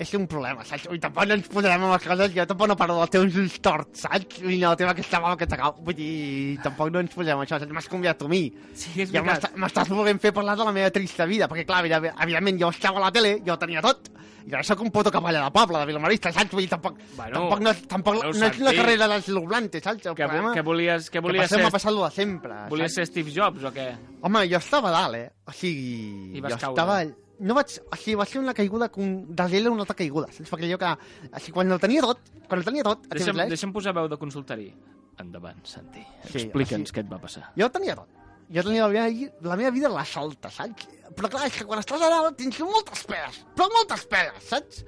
és 0.00 0.14
un 0.16 0.24
problema, 0.30 0.64
saps? 0.64 0.86
Ui, 0.90 0.98
tampoc 1.02 1.26
no 1.28 1.34
ens 1.36 1.48
posarem 1.52 1.82
amb 1.84 1.92
les 1.92 2.06
coses, 2.08 2.32
jo 2.34 2.46
tampoc 2.48 2.70
no 2.70 2.76
parlo 2.80 2.96
dels 3.02 3.10
teus 3.12 3.36
ulls 3.36 3.58
torts, 3.60 4.00
saps? 4.06 4.38
I 4.40 4.56
no, 4.56 4.70
la 4.72 4.76
teva 4.80 4.94
aquesta 4.96 5.20
mà 5.20 5.34
que 5.36 5.46
t'acau. 5.50 5.76
Vull 5.84 5.94
dir, 5.98 6.56
tampoc 6.64 6.90
no 6.94 7.02
ens 7.04 7.12
posem 7.14 7.36
amb 7.36 7.44
això, 7.44 7.58
saps? 7.60 7.70
M'has 7.76 7.88
convidat 7.92 8.18
tu 8.18 8.24
a 8.30 8.32
mi. 8.32 8.46
Sí, 8.72 8.94
és 9.02 9.12
Ja 9.12 9.20
veritat. 9.20 9.52
m'està- 9.52 9.60
m'estàs 9.60 9.92
volent 9.92 10.18
fer 10.22 10.32
parlar 10.32 10.56
de 10.56 10.64
la 10.64 10.72
meva 10.72 10.90
trista 10.90 11.26
vida, 11.26 11.48
perquè 11.48 11.66
clar, 11.68 11.84
evident- 11.84 12.14
evidentment 12.22 12.58
jo 12.64 12.70
estava 12.70 12.98
a 12.98 13.06
la 13.06 13.12
tele, 13.12 13.42
jo 13.46 13.58
tenia 13.58 13.82
tot, 13.84 14.08
i 14.46 14.54
ara 14.54 14.62
sóc 14.64 14.80
un 14.80 14.90
puto 14.90 15.10
cavalla 15.12 15.44
de 15.44 15.50
poble, 15.52 15.78
de 15.78 15.86
Vilamarista, 15.86 16.32
saps? 16.32 16.50
Vull 16.50 16.62
dir, 16.62 16.70
tampoc, 16.70 16.96
Bueno, 17.14 17.34
tampoc, 17.40 17.60
no, 17.60 17.74
tampoc 17.86 18.14
no 18.24 18.30
és 18.30 18.38
una 18.40 18.72
carrera 18.72 19.06
de 19.06 19.14
desloblante, 19.20 19.80
saps? 19.84 20.06
El 20.06 20.14
Que, 20.14 20.24
problema... 20.26 20.54
que 20.54 20.62
volies, 20.62 21.10
que 21.10 21.18
que 21.18 21.20
volies 21.20 21.42
per 21.42 21.48
ser, 21.58 21.62
m'ha 21.62 21.70
passat 21.70 21.92
lo 21.92 22.04
de 22.08 22.10
sempre. 22.10 22.54
volies 22.70 22.94
saps? 22.94 22.94
ser 22.94 23.06
Steve 23.06 23.30
Jobs 23.30 23.62
o 23.64 23.70
què? 23.70 23.90
Home, 24.22 24.48
jo 24.48 24.56
estava 24.56 24.90
dalt, 24.90 25.14
eh? 25.14 25.30
O 25.46 25.52
sigui, 25.52 26.40
jo 26.40 26.48
caure. 26.48 26.54
estava... 26.56 27.04
No 27.40 27.54
vaig... 27.56 27.72
O 27.88 27.96
sigui, 27.96 28.14
va 28.20 28.26
ser 28.28 28.40
una 28.42 28.52
caiguda 28.56 28.90
com... 28.92 29.10
darrere 29.36 29.70
una 29.72 29.84
altra 29.86 29.96
caiguda, 29.96 30.28
saps? 30.34 30.50
Perquè 30.52 30.68
jo 30.70 30.78
que... 30.80 30.90
O 31.30 31.40
sigui, 31.40 31.54
quan 31.56 31.72
el 31.72 31.80
tenia 31.82 32.02
tot, 32.04 32.20
quan 32.46 32.60
el 32.60 32.66
tenia 32.66 32.84
tot, 32.86 33.06
Deixa'm, 33.08 33.32
TV3, 33.38 33.52
deixa'm 33.54 33.72
posar 33.76 33.94
veu 33.96 34.08
de 34.12 34.18
consultori. 34.20 34.68
Endavant, 35.20 35.60
Santi. 35.68 36.00
Sí, 36.26 36.46
Explica'ns 36.46 36.88
així. 36.90 36.96
què 36.96 37.04
et 37.04 37.10
va 37.12 37.18
passar. 37.20 37.46
jo 37.56 37.68
tenia 37.72 37.96
tot. 37.98 38.16
Jo 38.50 38.64
tenia 38.66 38.86
la 38.88 38.92
meva, 38.92 39.32
la 39.52 39.56
meva 39.60 39.70
vida 39.70 39.86
a 39.88 39.94
la 39.94 40.04
solta, 40.08 40.50
saps? 40.50 40.88
Però 41.16 41.28
clar, 41.30 41.44
és 41.46 41.56
que 41.58 41.66
quan 41.68 41.80
estàs 41.82 42.02
a 42.02 42.08
dalt 42.10 42.36
tens 42.38 42.58
moltes 42.66 43.04
peles, 43.06 43.40
però 43.56 43.68
moltes 43.76 44.04
peles, 44.10 44.48
saps? 44.48 44.80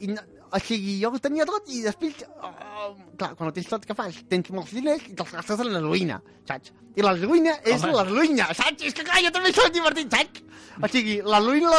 I, 0.00 0.08
no, 0.14 0.24
o 0.52 0.58
sigui, 0.62 0.98
jo 1.02 1.10
ho 1.12 1.18
tenia 1.22 1.46
tot 1.48 1.68
i 1.72 1.82
després... 1.84 2.24
Uh, 2.38 2.92
clar, 3.18 3.34
quan 3.36 3.50
ho 3.50 3.52
tens 3.56 3.68
tot, 3.70 3.84
què 3.86 3.94
fas? 3.98 4.20
Tens 4.30 4.50
molts 4.54 4.72
diners 4.76 5.06
i 5.10 5.14
te'ls 5.18 5.32
gastes 5.38 5.60
en 5.64 5.72
la 5.74 5.80
ruïna, 5.84 6.20
saps? 6.48 6.72
I 6.98 7.02
la 7.04 7.12
ruïna 7.14 7.52
és 7.68 7.82
ruïna, 8.08 8.48
saps? 8.58 8.82
És 8.88 8.94
que 8.96 9.04
clar, 9.06 9.20
jo 9.22 9.30
també 9.30 9.52
soc 9.54 9.68
divertit, 9.74 10.10
saps? 10.10 10.44
O 10.82 10.88
sigui, 10.90 11.18
la 11.26 11.38
ruïna, 11.42 11.70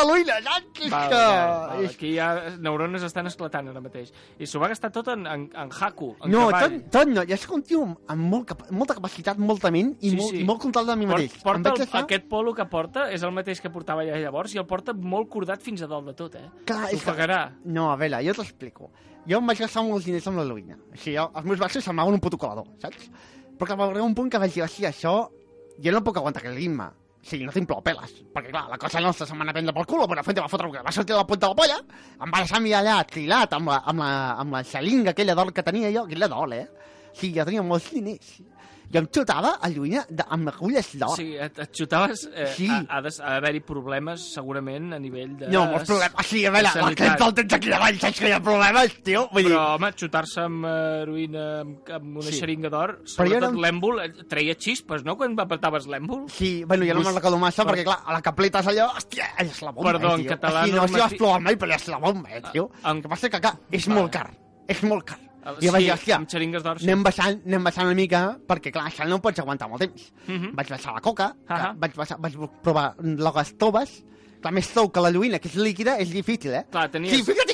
saps? 0.45 0.79
És 0.85 0.91
Val, 0.93 1.09
que... 1.11 1.17
val, 1.19 1.49
val. 1.73 1.83
és- 1.83 1.95
Aquí 1.99 2.11
ja 2.15 2.27
neurones 2.63 3.03
estan 3.03 3.27
esclatant 3.27 3.67
ara 3.71 3.81
mateix. 3.83 4.13
I 4.39 4.47
s'ho 4.47 4.61
va 4.61 4.69
gastar 4.71 4.91
tot 4.95 5.09
en, 5.11 5.25
en, 5.27 5.43
en 5.51 5.71
Haku, 5.75 6.13
en 6.23 6.31
No, 6.31 6.45
cavall. 6.53 6.77
tot, 6.77 6.91
tot 6.93 7.11
no. 7.11 7.25
Jo 7.27 7.37
soc 7.41 7.55
un 7.57 7.63
tio 7.67 7.81
amb 8.07 8.29
molt, 8.31 8.53
molta 8.71 8.95
capacitat, 8.95 9.39
molta 9.43 9.71
ment 9.75 9.91
i, 9.99 10.13
Sí, 10.13 10.15
molt, 10.19 10.35
sí. 10.37 10.43
molt 10.47 10.61
control 10.63 10.87
de 10.91 10.95
mi 11.01 11.09
mateix. 11.09 11.35
Port, 11.43 11.59
Em 11.59 11.63
porta 11.63 11.69
vaig 11.73 11.81
el, 11.81 11.85
deixar- 11.85 12.03
aquest 12.05 12.29
polo 12.31 12.53
que 12.55 12.67
porta 12.71 13.09
és 13.11 13.23
el 13.27 13.35
mateix 13.35 13.59
que 13.65 13.71
portava 13.75 14.05
ja 14.07 14.19
llavors 14.23 14.55
i 14.55 14.61
el 14.63 14.67
porta 14.69 14.93
molt 14.95 15.27
cordat 15.35 15.63
fins 15.65 15.83
a 15.83 15.87
dalt 15.91 16.07
de 16.11 16.15
tot, 16.21 16.35
eh? 16.39 16.45
Clar, 16.69 16.93
és 16.95 17.03
que-. 17.03 17.41
No, 17.65 17.89
a 17.91 17.97
veure, 17.99 18.23
jo 18.23 18.37
t'explico. 18.39 18.58
Jo 19.29 19.39
em 19.39 19.51
vaig 19.51 19.59
gastar 19.63 19.83
molts 19.87 20.07
diners 20.07 20.27
amb 20.29 20.39
l'heroïna. 20.39 20.77
O 20.93 20.97
sigui, 20.97 21.17
els 21.19 21.45
meus 21.45 21.59
braços 21.59 21.85
semblaven 21.85 22.17
un 22.17 22.23
puto 22.23 22.39
colador, 22.39 22.67
saps? 22.81 23.09
Però 23.59 23.67
que 23.67 23.75
va 23.75 23.89
arribar 23.89 24.07
un 24.07 24.15
punt 24.15 24.31
que 24.31 24.39
vaig 24.41 24.55
dir, 24.55 24.63
hòstia, 24.65 24.93
això... 24.93 25.19
Jo 25.79 25.93
no 25.95 26.01
puc 26.03 26.17
aguantar 26.19 26.41
aquest 26.41 26.57
ritme. 26.57 26.89
Sí, 27.23 27.37
no 27.43 27.53
tinc 27.55 27.67
plou 27.67 27.79
peles. 27.83 28.13
Perquè, 28.35 28.49
clar, 28.51 28.65
la 28.71 28.77
cosa 28.79 28.99
nostra 29.03 29.27
se'm 29.27 29.39
va 29.39 29.45
anar 29.45 29.53
a 29.53 29.57
prendre 29.57 29.73
pel 29.75 29.87
cul, 29.87 30.01
la 30.01 30.07
Buenafuente 30.11 30.43
va 30.43 30.51
fotre 30.51 30.67
el 30.67 30.73
que 30.73 30.83
va 30.83 30.91
sortir 30.95 31.13
de 31.13 31.19
la 31.19 31.27
punta 31.27 31.47
de 31.47 31.53
la 31.53 31.59
polla, 31.59 31.77
em 32.19 32.33
va 32.33 32.41
deixar 32.43 32.59
a 32.59 32.63
mi 32.63 32.73
allà 32.75 32.97
trilat 33.07 33.55
amb 33.55 33.71
la, 33.71 33.79
amb 33.91 34.03
la, 34.03 34.11
amb 34.43 34.55
la 34.55 34.61
xalinga 34.67 35.13
aquella 35.13 35.35
d'or 35.39 35.51
que 35.55 35.63
tenia 35.67 35.91
jo, 35.95 36.05
aquella 36.07 36.29
d'or, 36.31 36.55
eh? 36.55 36.65
Sí, 37.13 37.33
jo 37.35 37.45
tenia 37.45 37.63
molts 37.63 37.91
diners. 37.91 38.39
I 38.89 38.97
em 38.97 39.05
xutava 39.13 39.51
a 39.61 39.67
lluïna 39.69 40.01
de, 40.09 40.23
amb 40.33 40.47
agulles 40.49 40.87
d'or. 40.97 41.11
Sí, 41.15 41.35
et, 41.37 41.59
et 41.61 41.75
xutaves... 41.77 42.23
Eh, 42.33 42.47
Sí. 42.55 42.65
Ha, 42.73 42.79
ha 42.97 43.01
d'haver-hi 43.05 43.59
problemes, 43.61 44.23
segurament, 44.33 44.87
a 44.95 44.97
nivell 44.97 45.35
de... 45.37 45.45
No, 45.53 45.67
molts 45.69 45.85
problemes. 45.91 46.25
Sí, 46.25 46.41
a 46.49 46.49
veure, 46.55 46.71
la 46.73 46.95
crema 46.97 47.19
del 47.21 47.35
tens 47.37 47.53
aquí 47.53 47.69
davant, 47.69 47.99
saps 48.01 48.17
que 48.23 48.31
hi 48.31 48.33
ha 48.33 48.39
problemes, 48.41 48.95
tio? 49.05 49.27
Vull 49.31 49.45
dir, 49.45 49.51
Però, 49.53 49.75
home, 49.75 49.91
xutar-se 49.93 50.41
amb 50.41 50.65
eh, 50.65 50.73
heroïna, 51.03 51.45
amb, 51.67 51.93
amb 51.99 52.17
una 52.23 52.31
Sí. 52.31 52.39
xeringa 52.41 52.71
d'or, 52.73 52.95
sobretot 53.05 53.51
era- 53.51 53.61
l'èmbol, 53.67 54.01
eh, 54.07 54.25
treia 54.33 54.57
xispes, 54.57 55.05
no?, 55.05 55.15
quan 55.21 55.37
apretaves 55.45 55.85
l'èmbol. 55.85 56.25
Sí, 56.33 56.63
bueno, 56.65 56.83
ja 56.89 56.97
no 56.97 57.05
me'n 57.05 57.13
recordo 57.21 57.37
massa, 57.37 57.63
per- 57.69 57.75
perquè, 57.77 57.85
clar, 57.91 57.99
a 58.09 58.17
la 58.17 58.23
capleta 58.25 58.65
és 58.65 58.73
allò, 58.73 58.89
hòstia, 58.97 59.29
és 59.45 59.61
la 59.61 59.69
bomba, 59.71 59.91
Perdó, 59.93 60.15
eh, 60.15 60.17
en 60.23 60.25
tio. 60.25 60.33
català 60.33 60.65
Sí, 60.65 60.71
no 60.73 60.87
sé 60.87 60.93
si 60.95 60.99
vas 61.05 61.13
provar 61.13 61.39
mai, 61.45 61.55
però 61.61 61.75
és 61.77 61.87
la 61.93 62.01
bomba, 62.09 62.33
eh, 62.33 62.41
tio. 62.51 62.71
En- 62.83 62.95
El 62.97 63.03
que 63.05 63.09
passa 63.13 63.29
que, 63.29 63.39
clar, 63.39 63.53
és 63.69 63.87
molt 63.87 64.11
car. 64.17 64.31
És 64.67 64.81
molt 64.81 65.05
car. 65.13 65.19
El- 65.45 65.55
I 65.63 65.67
jo 65.67 65.71
vaig 65.71 65.81
sí, 65.81 65.85
dir, 65.85 65.93
hòstia, 65.93 66.15
amb 66.17 66.29
xeringues 66.29 66.63
d'or, 66.63 66.79
sí. 66.79 66.85
anem 66.89 67.03
baixant, 67.03 67.41
anem 67.45 67.63
baixant 67.63 67.85
una 67.87 67.95
mica, 67.95 68.37
perquè, 68.47 68.71
clar, 68.75 68.87
això 68.91 69.07
no 69.07 69.15
ho 69.15 69.21
pots 69.23 69.39
aguantar 69.39 69.69
molt 69.69 69.81
temps. 69.81 70.11
Mhm. 70.27 70.51
Vaig 70.55 70.69
baixar 70.69 70.93
la 70.93 71.01
coca, 71.01 71.33
que 71.47 71.53
Ahà. 71.53 71.73
vaig, 71.79 71.95
baixar, 71.95 72.17
vaig 72.19 72.35
provar 72.61 72.95
les 72.99 73.53
toves, 73.57 74.03
clar, 74.41 74.53
més 74.53 74.67
tou 74.73 74.89
que 74.91 74.99
la 75.01 75.11
lluïna, 75.11 75.39
que 75.39 75.47
és 75.47 75.55
líquida, 75.55 75.97
és 75.99 76.09
difícil, 76.11 76.53
eh? 76.53 76.65
Clar, 76.71 76.89
tenies... 76.91 77.13
Sí, 77.13 77.19
explicant 77.21 77.47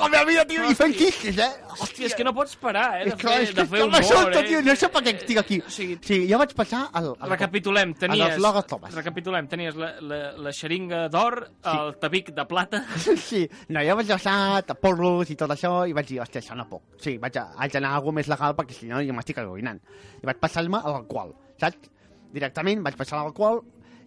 la 0.00 0.08
meva 0.12 0.24
vida, 0.28 0.44
tio, 0.48 0.64
i 0.70 0.76
fent 0.78 0.94
quistes, 0.96 1.38
eh? 1.42 1.48
Hòstia, 1.78 2.08
és 2.08 2.14
que 2.18 2.24
no 2.26 2.32
pots 2.36 2.56
parar, 2.60 2.86
eh, 3.00 3.04
de 3.10 3.16
fer, 3.20 3.34
és 3.42 3.52
que 3.52 3.56
de 3.60 3.66
fer 3.70 3.82
humor, 3.84 4.32
eh? 4.34 4.42
tio, 4.48 4.62
no 4.66 4.74
sé 4.78 4.88
per 4.94 5.02
què 5.06 5.14
estic 5.14 5.40
aquí. 5.42 5.58
O 5.64 5.70
sigui, 5.72 5.98
Sí, 6.04 6.18
jo 6.30 6.38
vaig 6.40 6.54
passar 6.58 6.82
al... 6.92 7.10
al 7.18 7.32
Recapitulem, 7.34 7.94
tenies... 7.98 8.24
A 8.24 8.28
les 8.32 8.42
logues 8.42 8.66
toves. 8.70 8.94
Recapitulem, 8.98 9.48
tenies 9.50 9.78
la, 9.78 9.92
la, 10.00 10.20
la 10.48 10.52
xeringa 10.56 11.04
d'or, 11.12 11.38
el 11.74 11.94
tabic 12.02 12.32
de 12.36 12.46
plata... 12.50 12.82
Sí, 13.28 13.42
no, 13.74 13.82
jo 13.84 13.96
vaig 13.98 14.10
baixar, 14.14 14.36
a 14.62 14.76
porros 14.78 15.30
i 15.30 15.36
tot 15.38 15.52
això, 15.52 15.72
i 15.88 15.94
vaig 15.96 16.08
dir, 16.08 16.20
hòstia, 16.22 16.40
això 16.42 16.56
no 16.58 16.68
puc. 16.70 16.84
Sí, 17.02 17.16
vaig, 17.22 17.36
a, 17.40 17.48
haig 17.62 17.74
d'anar 17.74 17.94
a 17.94 18.00
alguna 18.00 18.20
més 18.20 18.30
legal, 18.30 18.54
perquè 18.58 18.76
si 18.76 18.88
no 18.90 19.02
jo 19.04 19.16
m'estic 19.16 19.40
arruïnant. 19.42 19.80
I 20.22 20.28
vaig 20.30 20.40
passar-me 20.42 20.80
a 20.80 20.94
l'alcohol, 20.94 21.34
saps? 21.60 21.90
Directament 22.32 22.82
vaig 22.84 22.96
passar 22.98 23.18
a 23.18 23.24
l'alcohol, 23.26 23.62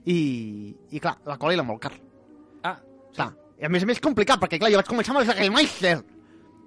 i, 0.10 0.18
i 0.92 1.00
clar, 1.02 1.18
l'alcohol 1.28 1.54
era 1.54 1.66
molt 1.66 1.82
car. 1.84 1.94
Ah, 2.66 2.78
Clar, 3.12 3.32
i 3.62 3.68
a 3.68 3.70
més 3.70 3.84
a 3.86 3.88
més 3.89 3.99
complicat, 4.01 4.39
perquè 4.41 4.57
clar, 4.59 4.72
jo 4.74 4.80
vaig 4.82 4.89
començar 4.89 5.14
amb 5.14 5.22
el 5.22 5.28
Jagermeister. 5.30 5.95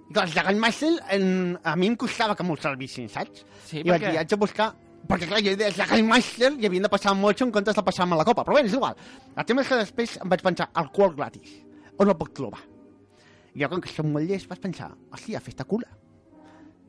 I 0.04 0.12
clar, 0.14 0.24
el 0.28 0.32
Jagermeister 0.36 0.90
en, 1.16 1.24
a 1.64 1.74
mi 1.80 1.88
em 1.90 1.96
costava 1.98 2.36
que 2.38 2.44
m'ho 2.46 2.54
servissin, 2.60 3.08
saps? 3.10 3.42
Sí, 3.66 3.80
I 3.80 3.88
vaig 3.88 3.98
perquè- 4.00 4.10
dir, 4.14 4.18
haig 4.22 4.30
de 4.30 4.38
buscar... 4.40 4.70
Perquè 5.04 5.26
clar, 5.28 5.40
jo 5.44 5.52
deia, 5.58 5.68
el 5.68 5.74
Jagermeister 5.76 6.52
i 6.62 6.64
havien 6.68 6.86
de 6.86 6.88
passar 6.92 7.10
amb 7.12 7.20
motxo 7.26 7.44
en 7.44 7.50
comptes 7.52 7.76
de 7.76 7.82
passar 7.84 8.06
amb 8.06 8.16
la 8.16 8.24
copa. 8.24 8.44
Però 8.46 8.54
bé, 8.56 8.62
és 8.64 8.72
igual. 8.72 8.94
El 9.36 9.44
tema 9.44 9.60
és 9.60 9.68
que 9.68 9.80
després 9.82 10.14
em 10.22 10.30
vaig 10.32 10.40
pensar, 10.46 10.70
alcohol 10.80 11.12
gratis. 11.18 11.58
On 12.00 12.08
el 12.08 12.16
puc 12.16 12.30
trobar? 12.38 12.62
I 13.54 13.60
jo, 13.64 13.68
com 13.68 13.82
que 13.84 13.90
som 13.92 14.08
molt 14.14 14.24
llest, 14.30 14.48
vaig 14.48 14.62
pensar, 14.62 14.88
hòstia, 15.12 15.42
festa 15.44 15.66
cura. 15.68 15.90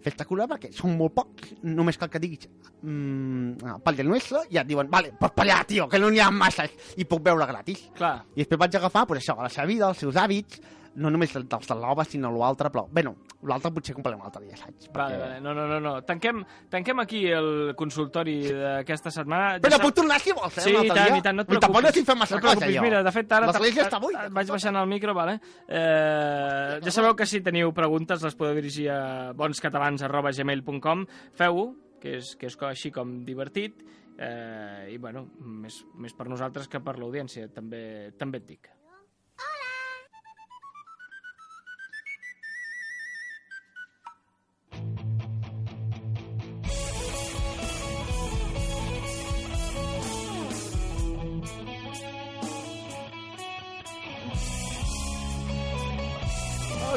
Festa 0.06 0.28
cura 0.30 0.46
perquè 0.50 0.70
són 0.76 0.94
molt 1.00 1.16
pocs, 1.18 1.56
només 1.66 1.98
cal 1.98 2.12
que 2.14 2.22
diguis 2.22 2.46
mm, 2.86 3.80
pel 3.86 3.98
del 3.98 4.12
nuestro, 4.12 4.44
i 4.54 4.60
et 4.62 4.70
diuen, 4.70 4.90
vale, 4.92 5.16
pues 5.18 5.34
per 5.34 5.48
allà, 5.48 5.64
tio, 5.66 5.88
que 5.90 6.02
no 6.02 6.12
n'hi 6.14 6.22
ha 6.22 6.30
masses, 6.34 6.76
i 7.02 7.08
puc 7.10 7.24
beure 7.26 7.48
gratis. 7.50 7.88
clar. 7.98 8.20
I 8.36 8.44
després 8.44 8.62
vaig 8.62 8.78
agafar, 8.78 9.08
pues, 9.10 9.24
això, 9.24 9.40
la 9.42 9.50
seva 9.50 9.66
vida, 9.72 9.90
els 9.90 10.04
seus 10.06 10.20
hàbits, 10.22 10.62
no 10.96 11.10
només 11.12 11.34
dels 11.36 11.68
de 11.68 11.76
l'ova, 11.76 12.06
sinó 12.08 12.30
l'altre, 12.32 12.70
però, 12.72 12.86
bueno, 12.90 13.16
l'altre 13.44 13.72
potser 13.76 13.94
comprarem 13.96 14.20
un 14.22 14.26
altre 14.26 14.44
dia, 14.46 14.56
saps? 14.58 14.90
Vale, 14.94 15.18
vale. 15.18 15.40
No, 15.44 15.54
no, 15.54 15.66
no, 15.68 15.80
no. 15.84 15.94
Tanquem, 16.08 16.44
tanquem 16.72 17.00
aquí 17.04 17.26
el 17.28 17.74
consultori 17.76 18.38
d'aquesta 18.48 19.12
setmana. 19.12 19.58
Però 19.60 19.72
Ja 19.76 19.80
puc 19.84 19.92
sap- 19.92 20.00
tornar 20.02 20.20
si 20.24 20.32
vols, 20.32 20.58
eh, 20.58 20.62
Sí, 20.62 20.72
un 20.72 20.78
altre 20.84 20.96
tant, 20.96 21.10
dia. 21.12 21.18
i 21.18 21.22
tant, 21.22 21.36
no 21.36 21.42
et 21.44 21.50
I 21.50 21.52
tampoc 21.60 21.68
no 21.68 21.74
preocupis. 21.82 21.90
estic 21.96 22.06
fent 22.08 22.20
massa 22.20 22.36
no 22.36 22.42
preocupis. 22.42 22.68
cosa, 22.68 22.78
jo. 22.78 22.82
Mira, 22.88 23.04
de 23.04 23.12
fet, 23.12 23.32
ara... 23.32 23.48
L'església 23.48 23.84
està 23.90 24.00
buida. 24.00 24.28
Vaig 24.32 24.48
baixant 24.56 24.76
el 24.78 24.88
micro, 24.88 25.14
vale? 25.14 25.40
Eh, 25.68 26.80
ja 26.84 26.92
sabeu 26.92 27.16
que 27.16 27.26
si 27.26 27.42
teniu 27.42 27.74
preguntes 27.74 28.24
les 28.24 28.36
podeu 28.36 28.56
dirigir 28.56 28.90
a 28.90 29.34
bonscatalans.gmail.com 29.34 31.06
Feu-ho, 31.36 31.76
que 32.02 32.18
és, 32.20 32.36
que 32.40 32.48
és 32.48 32.58
així 32.70 32.92
com 32.94 33.24
divertit, 33.26 33.82
eh, 34.18 34.92
i 34.94 34.98
bueno, 34.98 35.28
més, 35.40 35.82
més 35.96 36.14
per 36.14 36.28
nosaltres 36.30 36.68
que 36.72 36.80
per 36.80 36.98
l'audiència, 37.00 37.48
també, 37.54 38.12
també 38.18 38.38
et 38.44 38.46
dic. 38.48 38.70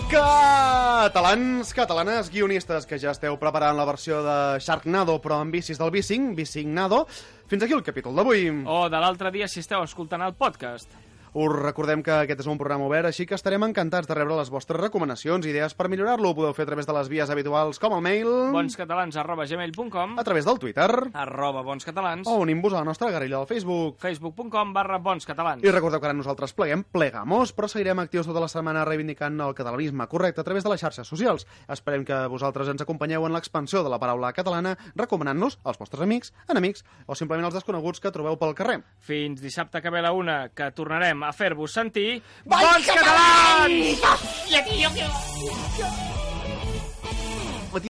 Catalans, 0.07 1.74
catalanes, 1.74 2.30
guionistes, 2.30 2.86
que 2.86 3.01
ja 3.03 3.11
esteu 3.11 3.34
preparant 3.40 3.74
la 3.74 3.86
versió 3.88 4.20
de 4.22 4.36
Sharknado, 4.62 5.16
però 5.18 5.40
amb 5.42 5.51
bicis 5.53 5.80
del 5.80 5.90
Bicing, 5.90 6.36
Bicingnado. 6.38 7.03
Fins 7.51 7.66
aquí 7.66 7.74
el 7.74 7.82
capítol 7.82 8.14
d'avui. 8.14 8.46
O 8.64 8.86
de 8.92 9.03
l'altre 9.03 9.34
dia 9.34 9.49
si 9.51 9.59
esteu 9.64 9.82
escoltant 9.82 10.22
el 10.22 10.36
podcast. 10.38 11.07
Us 11.35 11.53
recordem 11.53 12.03
que 12.03 12.14
aquest 12.24 12.41
és 12.41 12.49
un 12.49 12.59
programa 12.61 12.87
obert, 12.89 13.09
així 13.09 13.26
que 13.29 13.37
estarem 13.37 13.62
encantats 13.66 14.09
de 14.09 14.16
rebre 14.16 14.37
les 14.39 14.51
vostres 14.51 14.81
recomanacions, 14.81 15.47
idees 15.47 15.74
per 15.76 15.89
millorar-lo. 15.93 16.31
Ho 16.31 16.37
podeu 16.39 16.55
fer 16.57 16.64
a 16.64 16.70
través 16.70 16.89
de 16.89 16.95
les 16.97 17.11
vies 17.12 17.31
habituals, 17.31 17.81
com 17.83 17.97
el 17.97 18.03
mail, 18.05 18.29
bonscatalans.gmail.com 18.55 20.18
a 20.18 20.24
través 20.24 20.49
del 20.49 20.59
Twitter, 20.59 20.89
arroba 21.12 21.62
bonscatalans 21.66 22.29
o 22.29 22.39
unint-vos 22.43 22.72
a 22.74 22.81
la 22.81 22.89
nostra 22.89 23.11
guerrilla 23.11 23.39
del 23.39 23.47
Facebook. 23.47 23.99
facebook.com 24.01 24.72
barra 24.72 24.99
bonscatalans 24.99 25.64
I 25.64 25.72
recordeu 25.74 26.01
que 26.01 26.09
ara 26.09 26.16
nosaltres 26.16 26.55
pleguem, 26.57 26.85
plegamos, 26.85 27.53
però 27.55 27.68
seguirem 27.68 28.01
actius 28.03 28.29
tota 28.29 28.43
la 28.43 28.49
setmana 28.49 28.85
reivindicant 28.89 29.41
el 29.41 29.55
catalanisme 29.55 30.07
correcte 30.09 30.41
a 30.41 30.45
través 30.45 30.64
de 30.64 30.72
les 30.72 30.81
xarxes 30.81 31.09
socials. 31.09 31.47
Esperem 31.68 32.05
que 32.05 32.18
vosaltres 32.33 32.68
ens 32.72 32.83
acompanyeu 32.83 33.26
en 33.26 33.35
l'expansió 33.37 33.83
de 33.85 33.93
la 33.93 34.01
paraula 34.01 34.33
catalana, 34.33 34.76
recomanant-nos 34.97 35.59
als 35.64 35.79
vostres 35.79 36.03
amics, 36.05 36.33
enemics 36.49 36.85
o 37.07 37.14
simplement 37.14 37.49
als 37.49 37.59
desconeguts 37.59 38.01
que 38.01 38.12
trobeu 38.14 38.39
pel 38.41 38.55
carrer. 38.59 38.81
Fins 39.01 39.43
dissabte 39.43 39.83
que 39.83 39.91
ve 39.91 40.03
la 40.03 40.12
una, 40.12 40.49
que 40.55 40.70
tornarem 40.72 41.17
a 41.26 41.32
fer-vos 41.32 41.74
sentir... 41.74 42.22
Bons 42.44 42.62
Bons 42.66 42.92
catalans! 42.92 44.04
Hòstia, 44.04 44.64
tio, 44.68 44.94
que... 44.96 46.28